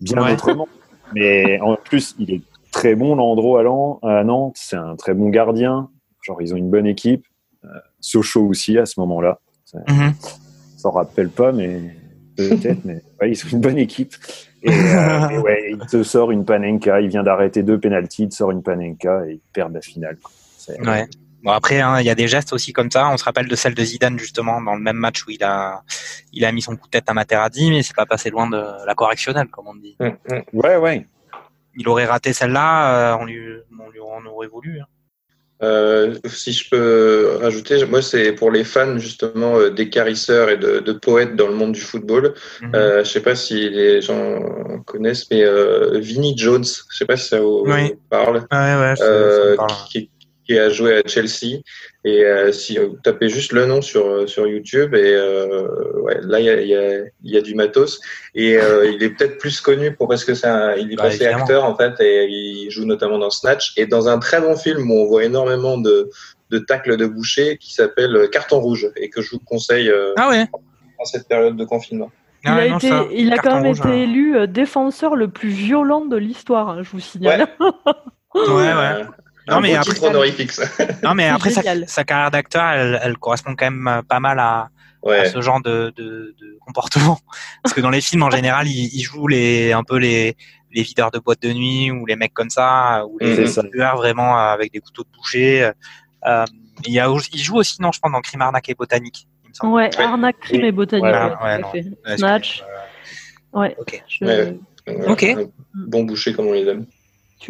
bien 0.00 0.32
autrement. 0.32 0.68
Mais 1.14 1.60
en 1.60 1.76
plus 1.76 2.14
il 2.18 2.32
est 2.32 2.42
très 2.70 2.94
bon 2.94 3.14
Landreau 3.16 3.56
à 4.02 4.24
Nantes, 4.24 4.56
c'est 4.58 4.76
un 4.76 4.96
très 4.96 5.14
bon 5.14 5.28
gardien. 5.28 5.88
Genre 6.22 6.40
ils 6.42 6.54
ont 6.54 6.56
une 6.56 6.70
bonne 6.70 6.86
équipe. 6.86 7.24
Euh, 7.64 7.68
Sochaux 8.00 8.46
aussi 8.46 8.78
à 8.78 8.86
ce 8.86 9.00
moment-là. 9.00 9.40
Ça 9.64 9.78
mhm. 9.88 10.12
s'en 10.76 10.90
rappelle 10.90 11.28
pas, 11.28 11.52
mais 11.52 11.80
peut-être, 12.36 12.84
mais 12.84 13.02
ils 13.26 13.36
sont 13.36 13.48
une 13.48 13.60
bonne 13.60 13.78
équipe. 13.78 14.14
Et, 14.62 14.70
euh, 14.70 15.40
ouais, 15.42 15.72
il 15.72 15.86
te 15.86 16.02
sort 16.02 16.30
une 16.30 16.44
Panenka, 16.44 17.00
il 17.00 17.08
vient 17.08 17.22
d'arrêter 17.22 17.62
deux 17.62 17.78
pénalties, 17.78 18.24
il 18.24 18.28
te 18.28 18.34
sort 18.34 18.50
une 18.50 18.62
Panenka 18.62 19.26
et 19.26 19.34
il 19.34 19.40
perd 19.52 19.72
la 19.72 19.80
finale. 19.80 20.18
Ouais. 20.84 21.06
Bon 21.42 21.52
après, 21.52 21.80
hein, 21.80 22.00
il 22.00 22.06
y 22.06 22.10
a 22.10 22.14
des 22.14 22.28
gestes 22.28 22.52
aussi 22.52 22.72
comme 22.72 22.90
ça. 22.90 23.08
On 23.08 23.16
se 23.16 23.24
rappelle 23.24 23.46
de 23.46 23.54
celle 23.54 23.74
de 23.74 23.84
Zidane 23.84 24.18
justement 24.18 24.60
dans 24.60 24.74
le 24.74 24.80
même 24.80 24.96
match 24.96 25.24
où 25.26 25.30
il 25.30 25.42
a, 25.44 25.82
il 26.32 26.44
a 26.44 26.52
mis 26.52 26.62
son 26.62 26.76
coup 26.76 26.86
de 26.86 26.90
tête 26.90 27.08
à 27.08 27.14
Materazzi, 27.14 27.70
mais 27.70 27.82
c'est 27.82 27.94
pas 27.96 28.06
passé 28.06 28.30
loin 28.30 28.48
de 28.48 28.60
la 28.86 28.94
correctionnelle, 28.94 29.48
comme 29.48 29.68
on 29.68 29.74
dit. 29.74 29.96
Mm, 30.00 30.06
mm. 30.06 30.42
Ouais, 30.52 30.76
ouais. 30.76 31.06
Il 31.76 31.88
aurait 31.88 32.06
raté 32.06 32.32
celle-là, 32.32 33.12
euh, 33.12 33.16
on 33.20 33.24
lui, 33.24 33.40
on 33.78 33.90
lui 33.90 34.00
on 34.00 34.26
aurait 34.26 34.48
voulu. 34.48 34.80
Hein. 34.80 34.86
Euh, 35.60 36.14
si 36.26 36.52
je 36.52 36.70
peux 36.70 37.38
rajouter, 37.40 37.84
moi 37.86 38.00
c'est 38.00 38.32
pour 38.32 38.52
les 38.52 38.62
fans 38.62 38.96
justement 38.98 39.58
euh, 39.58 39.70
des 39.70 39.90
carisseurs 39.90 40.50
et 40.50 40.56
de, 40.56 40.78
de, 40.78 40.92
poètes 40.92 41.34
dans 41.34 41.48
le 41.48 41.54
monde 41.54 41.72
du 41.72 41.80
football. 41.80 42.34
Mhm. 42.62 42.74
Euh, 42.76 43.04
je 43.04 43.10
sais 43.10 43.22
pas 43.22 43.34
si 43.34 43.68
les 43.68 44.00
gens 44.00 44.38
connaissent, 44.86 45.28
mais 45.30 45.42
euh, 45.42 45.98
Vinnie 45.98 46.38
Jones, 46.38 46.64
je 46.64 46.96
sais 46.96 47.06
pas 47.06 47.16
si 47.16 47.28
ça 47.28 47.40
vous, 47.40 47.64
parle, 48.08 48.36
ouais, 48.36 48.46
ouais, 48.52 48.94
euh, 49.00 49.56
qui, 49.90 50.08
qui, 50.17 50.17
a 50.56 50.70
joué 50.70 50.96
à 50.96 51.02
Chelsea 51.06 51.62
et 52.04 52.24
euh, 52.24 52.52
si 52.52 52.78
vous 52.78 52.96
tapez 53.02 53.28
juste 53.28 53.52
le 53.52 53.66
nom 53.66 53.82
sur, 53.82 54.06
euh, 54.06 54.26
sur 54.26 54.46
YouTube, 54.46 54.94
et 54.94 55.12
euh, 55.14 55.68
ouais, 56.00 56.18
là, 56.22 56.38
il 56.38 56.46
y 56.46 56.48
a, 56.48 56.60
y, 56.62 56.74
a, 56.74 57.04
y 57.24 57.36
a, 57.36 57.40
du 57.42 57.54
matos. 57.54 58.00
Et 58.34 58.56
euh, 58.56 58.90
il 58.90 59.02
est 59.02 59.10
peut-être 59.10 59.36
plus 59.38 59.60
connu 59.60 59.94
pour 59.94 60.08
parce 60.08 60.24
que 60.24 60.32
c'est 60.32 60.48
il 60.78 60.92
est 60.92 60.96
bah, 60.96 61.04
passé 61.04 61.26
acteur, 61.26 61.64
en 61.64 61.74
fait, 61.74 62.00
et 62.00 62.26
il 62.28 62.70
joue 62.70 62.86
notamment 62.86 63.18
dans 63.18 63.30
Snatch. 63.30 63.72
Et 63.76 63.86
dans 63.86 64.08
un 64.08 64.18
très 64.20 64.40
bon 64.40 64.56
film 64.56 64.90
où 64.90 64.94
on 64.94 65.06
voit 65.06 65.24
énormément 65.24 65.76
de, 65.76 66.08
de 66.50 66.58
tacles 66.58 66.96
de 66.96 67.06
boucher 67.06 67.58
qui 67.58 67.74
s'appelle 67.74 68.28
Carton 68.30 68.60
Rouge, 68.60 68.90
et 68.96 69.10
que 69.10 69.20
je 69.20 69.32
vous 69.32 69.40
conseille 69.40 69.92
ah 70.16 70.28
ouais. 70.30 70.46
en 70.98 71.04
cette 71.04 71.28
période 71.28 71.56
de 71.56 71.64
confinement. 71.64 72.10
Il 72.44 72.50
a, 72.50 72.66
été, 72.66 72.90
il 73.12 73.32
a 73.32 73.38
quand 73.38 73.60
même 73.60 73.74
été 73.74 73.88
hein. 73.88 73.92
élu 73.92 74.48
défenseur 74.48 75.16
le 75.16 75.26
plus 75.28 75.48
violent 75.48 76.06
de 76.06 76.16
l'histoire, 76.16 76.68
hein, 76.68 76.82
je 76.82 76.90
vous 76.90 77.00
signale. 77.00 77.48
Ouais, 77.60 78.40
ouais. 78.48 78.72
ouais. 78.72 79.04
Non, 79.50 79.60
mais 79.60 79.74
après, 79.74 79.94
non, 81.02 81.14
mais 81.14 81.28
après, 81.28 81.50
sa, 81.50 82.04
carrière 82.04 82.30
d'acteur, 82.30 82.64
elle, 82.64 83.00
elle, 83.02 83.16
correspond 83.16 83.54
quand 83.56 83.70
même 83.70 83.88
euh, 83.88 84.02
pas 84.02 84.20
mal 84.20 84.38
à, 84.38 84.68
à 85.06 85.24
ce 85.24 85.40
genre 85.40 85.60
de, 85.62 85.92
de, 85.96 86.34
de, 86.38 86.58
comportement. 86.66 87.18
Parce 87.62 87.74
que 87.74 87.80
dans 87.80 87.90
les 87.90 88.00
films, 88.00 88.22
en 88.22 88.30
général, 88.30 88.66
il, 88.66 88.90
il 88.92 89.02
joue 89.02 89.26
les, 89.26 89.72
un 89.72 89.84
peu 89.84 89.96
les, 89.96 90.36
les 90.72 90.82
videurs 90.82 91.10
de 91.10 91.18
boîte 91.18 91.42
de 91.42 91.52
nuit 91.52 91.90
ou 91.90 92.04
les 92.06 92.16
mecs 92.16 92.34
comme 92.34 92.50
ça, 92.50 93.04
ou 93.06 93.18
les 93.20 93.44
tueurs 93.72 93.96
vraiment 93.96 94.36
avec 94.36 94.72
des 94.72 94.80
couteaux 94.80 95.04
de 95.04 95.16
boucher. 95.16 95.70
Euh, 96.26 96.44
il, 96.86 96.92
y 96.92 97.00
a, 97.00 97.08
il 97.32 97.40
joue 97.40 97.56
aussi, 97.56 97.80
non, 97.80 97.92
je 97.92 98.00
pense, 98.00 98.12
dans 98.12 98.20
Crime, 98.20 98.42
Arnaque 98.42 98.68
et 98.68 98.74
Botanique. 98.74 99.28
Il 99.44 99.48
me 99.48 99.54
semble. 99.54 99.72
Ouais, 99.74 99.90
Arnaque, 99.98 100.40
Crime 100.40 100.64
et 100.64 100.72
Botanique. 100.72 101.04
Ouais, 101.04 101.62
ouais, 101.72 102.16
Snatch. 102.16 102.64
Ouais. 103.52 103.74
Ok. 103.78 104.02
Je... 104.08 104.54
ok. 105.08 105.36
Bon 105.74 106.04
boucher 106.04 106.34
comme 106.34 106.48
on 106.48 106.52
les 106.52 106.68
aime. 106.68 106.86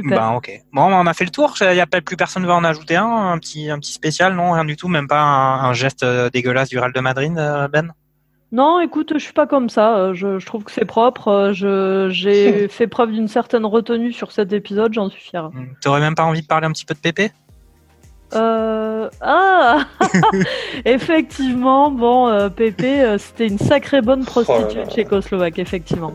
Bah, 0.05 0.35
ok. 0.37 0.51
Bon, 0.73 0.83
on 0.83 1.07
a 1.07 1.15
fait 1.15 1.25
le 1.25 1.31
tour. 1.31 1.55
Il 1.61 1.73
n'y 1.73 1.81
a 1.81 1.87
pas 1.87 2.01
plus 2.01 2.17
personne 2.17 2.47
va 2.47 2.55
en 2.55 2.65
ajouter 2.65 2.97
un, 2.97 3.33
un 3.33 3.39
petit, 3.39 3.71
un 3.71 3.79
petit 3.79 3.93
spécial, 3.93 4.35
non, 4.35 4.53
rien 4.53 4.65
du 4.65 4.77
tout, 4.77 4.89
même 4.89 5.09
pas 5.09 5.21
un, 5.21 5.73
geste 5.73 6.03
euh, 6.03 6.31
dégueulasse 6.31 6.69
du 6.69 6.79
Real 6.79 6.93
de 6.93 7.01
Madrid, 7.01 7.37
euh, 7.37 7.69
Ben? 7.69 7.93
Non, 8.51 8.81
écoute, 8.81 9.13
je 9.15 9.19
suis 9.19 9.33
pas 9.33 9.47
comme 9.47 9.69
ça. 9.69 9.97
Euh, 9.97 10.15
je, 10.15 10.39
je 10.39 10.47
trouve 10.47 10.65
que 10.65 10.73
c'est 10.73 10.87
propre. 10.87 11.53
Je, 11.55 12.09
j'ai 12.11 12.69
fait 12.71 12.87
preuve 12.87 13.13
d'une 13.13 13.29
certaine 13.29 13.67
retenue 13.67 14.13
sur 14.13 14.33
cet 14.33 14.53
épisode. 14.53 14.93
J'en 14.95 15.11
suis 15.11 15.21
fier. 15.21 15.51
Hmm. 15.51 15.67
T'aurais 15.83 16.01
même 16.01 16.15
pas 16.15 16.25
envie 16.25 16.43
de 16.43 16.47
parler 16.47 16.67
un 16.67 16.73
petit 16.73 16.87
peu 16.87 16.95
de 16.95 17.01
Pépé? 17.01 17.31
Euh... 18.35 19.09
Ah 19.21 19.87
Effectivement, 20.85 21.91
bon, 21.91 22.29
euh, 22.29 22.49
Pépé, 22.49 23.17
c'était 23.19 23.47
une 23.47 23.59
sacrée 23.59 24.03
bonne 24.03 24.25
prostituée 24.25 24.83
oh 24.87 24.91
tchécoslovaque, 24.91 25.59
effectivement. 25.59 26.15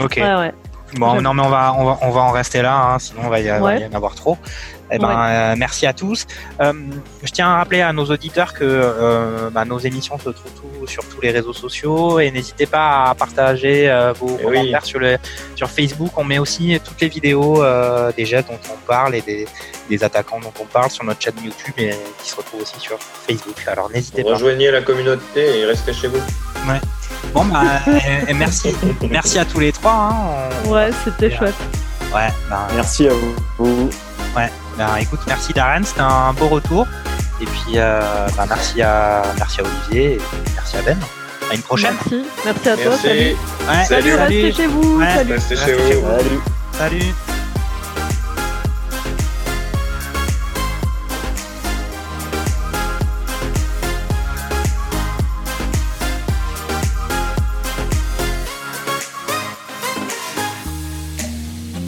ok. 0.00 0.14
Ouais, 0.16 0.34
ouais. 0.34 0.54
Bon, 0.94 1.20
non, 1.20 1.34
mais 1.34 1.42
on 1.42 1.48
va, 1.48 1.74
on 1.78 1.84
va, 1.84 1.98
on 2.02 2.10
va 2.10 2.20
en 2.20 2.30
rester 2.30 2.62
là, 2.62 2.76
hein, 2.76 2.98
sinon 2.98 3.22
on 3.24 3.28
va 3.28 3.40
y, 3.40 3.50
en 3.50 3.94
avoir 3.94 4.14
trop. 4.14 4.36
Eh 4.92 4.98
ben, 4.98 5.10
euh, 5.10 5.54
merci 5.56 5.86
à 5.86 5.92
tous. 5.92 6.26
Euh, 6.60 6.72
je 7.22 7.32
tiens 7.32 7.48
à 7.48 7.56
rappeler 7.56 7.80
à 7.80 7.92
nos 7.92 8.04
auditeurs 8.04 8.52
que 8.52 8.60
euh, 8.62 9.50
bah, 9.50 9.64
nos 9.64 9.78
émissions 9.78 10.18
se 10.18 10.28
trouvent 10.28 10.86
sur 10.86 11.02
tous 11.08 11.20
les 11.22 11.30
réseaux 11.30 11.52
sociaux 11.52 12.20
et 12.20 12.30
n'hésitez 12.30 12.66
pas 12.66 13.04
à 13.04 13.14
partager 13.14 13.88
vos 14.18 14.36
eh 14.38 14.42
commentaires 14.42 14.84
sur, 14.84 14.98
le, 14.98 15.16
sur 15.56 15.70
Facebook. 15.70 16.10
On 16.16 16.24
met 16.24 16.38
aussi 16.38 16.78
toutes 16.84 17.00
les 17.00 17.08
vidéos 17.08 17.64
des 18.16 18.26
jets 18.26 18.42
dont 18.42 18.58
on 18.70 18.86
parle 18.86 19.14
et 19.14 19.22
des, 19.22 19.46
des, 19.88 20.04
attaquants 20.04 20.40
dont 20.40 20.52
on 20.60 20.66
parle 20.66 20.90
sur 20.90 21.04
notre 21.04 21.22
chaîne 21.22 21.34
YouTube 21.42 21.74
et 21.78 21.92
qui 22.22 22.30
se 22.30 22.36
retrouvent 22.36 22.62
aussi 22.62 22.78
sur 22.78 22.98
Facebook. 22.98 23.56
Alors 23.66 23.90
n'hésitez 23.90 24.22
pas. 24.22 24.34
Rejoignez 24.34 24.70
la 24.70 24.82
communauté 24.82 25.60
et 25.60 25.64
restez 25.64 25.92
chez 25.92 26.08
vous. 26.08 26.18
Ouais. 26.68 26.80
Bon, 27.32 27.44
bah, 27.46 27.80
et, 28.28 28.34
merci, 28.34 28.74
merci 29.08 29.38
à 29.38 29.44
tous 29.44 29.60
les 29.60 29.72
trois. 29.72 29.92
Hein. 29.92 30.68
Ouais, 30.68 30.90
c'était 31.04 31.34
chouette. 31.34 31.54
Ouais, 32.14 32.28
bah, 32.50 32.68
merci 32.74 33.08
à 33.08 33.12
vous. 33.12 33.90
Ouais, 34.36 34.50
bah, 34.76 35.00
écoute, 35.00 35.20
merci 35.26 35.52
Darren, 35.52 35.82
c'était 35.84 36.00
un 36.00 36.32
beau 36.32 36.48
retour. 36.48 36.86
Et 37.40 37.44
puis, 37.44 37.76
euh, 37.76 38.26
bah, 38.36 38.44
merci, 38.48 38.82
à, 38.82 39.22
merci 39.38 39.60
à 39.60 39.64
Olivier 39.64 40.14
et 40.14 40.20
merci 40.54 40.76
à 40.76 40.82
Ben. 40.82 40.98
À 41.50 41.54
une 41.54 41.62
prochaine. 41.62 41.94
Merci, 41.94 42.26
merci 42.44 42.68
à 42.68 42.76
toi. 42.76 42.96
Salut. 42.96 43.36
salut. 43.86 44.14
Restez 44.14 44.52
chez 44.52 44.66
vous. 44.66 44.98
Restez 44.98 45.56
chez 45.56 45.74
vous. 45.74 46.06
Salut. 46.06 46.40
Salut. 46.72 47.31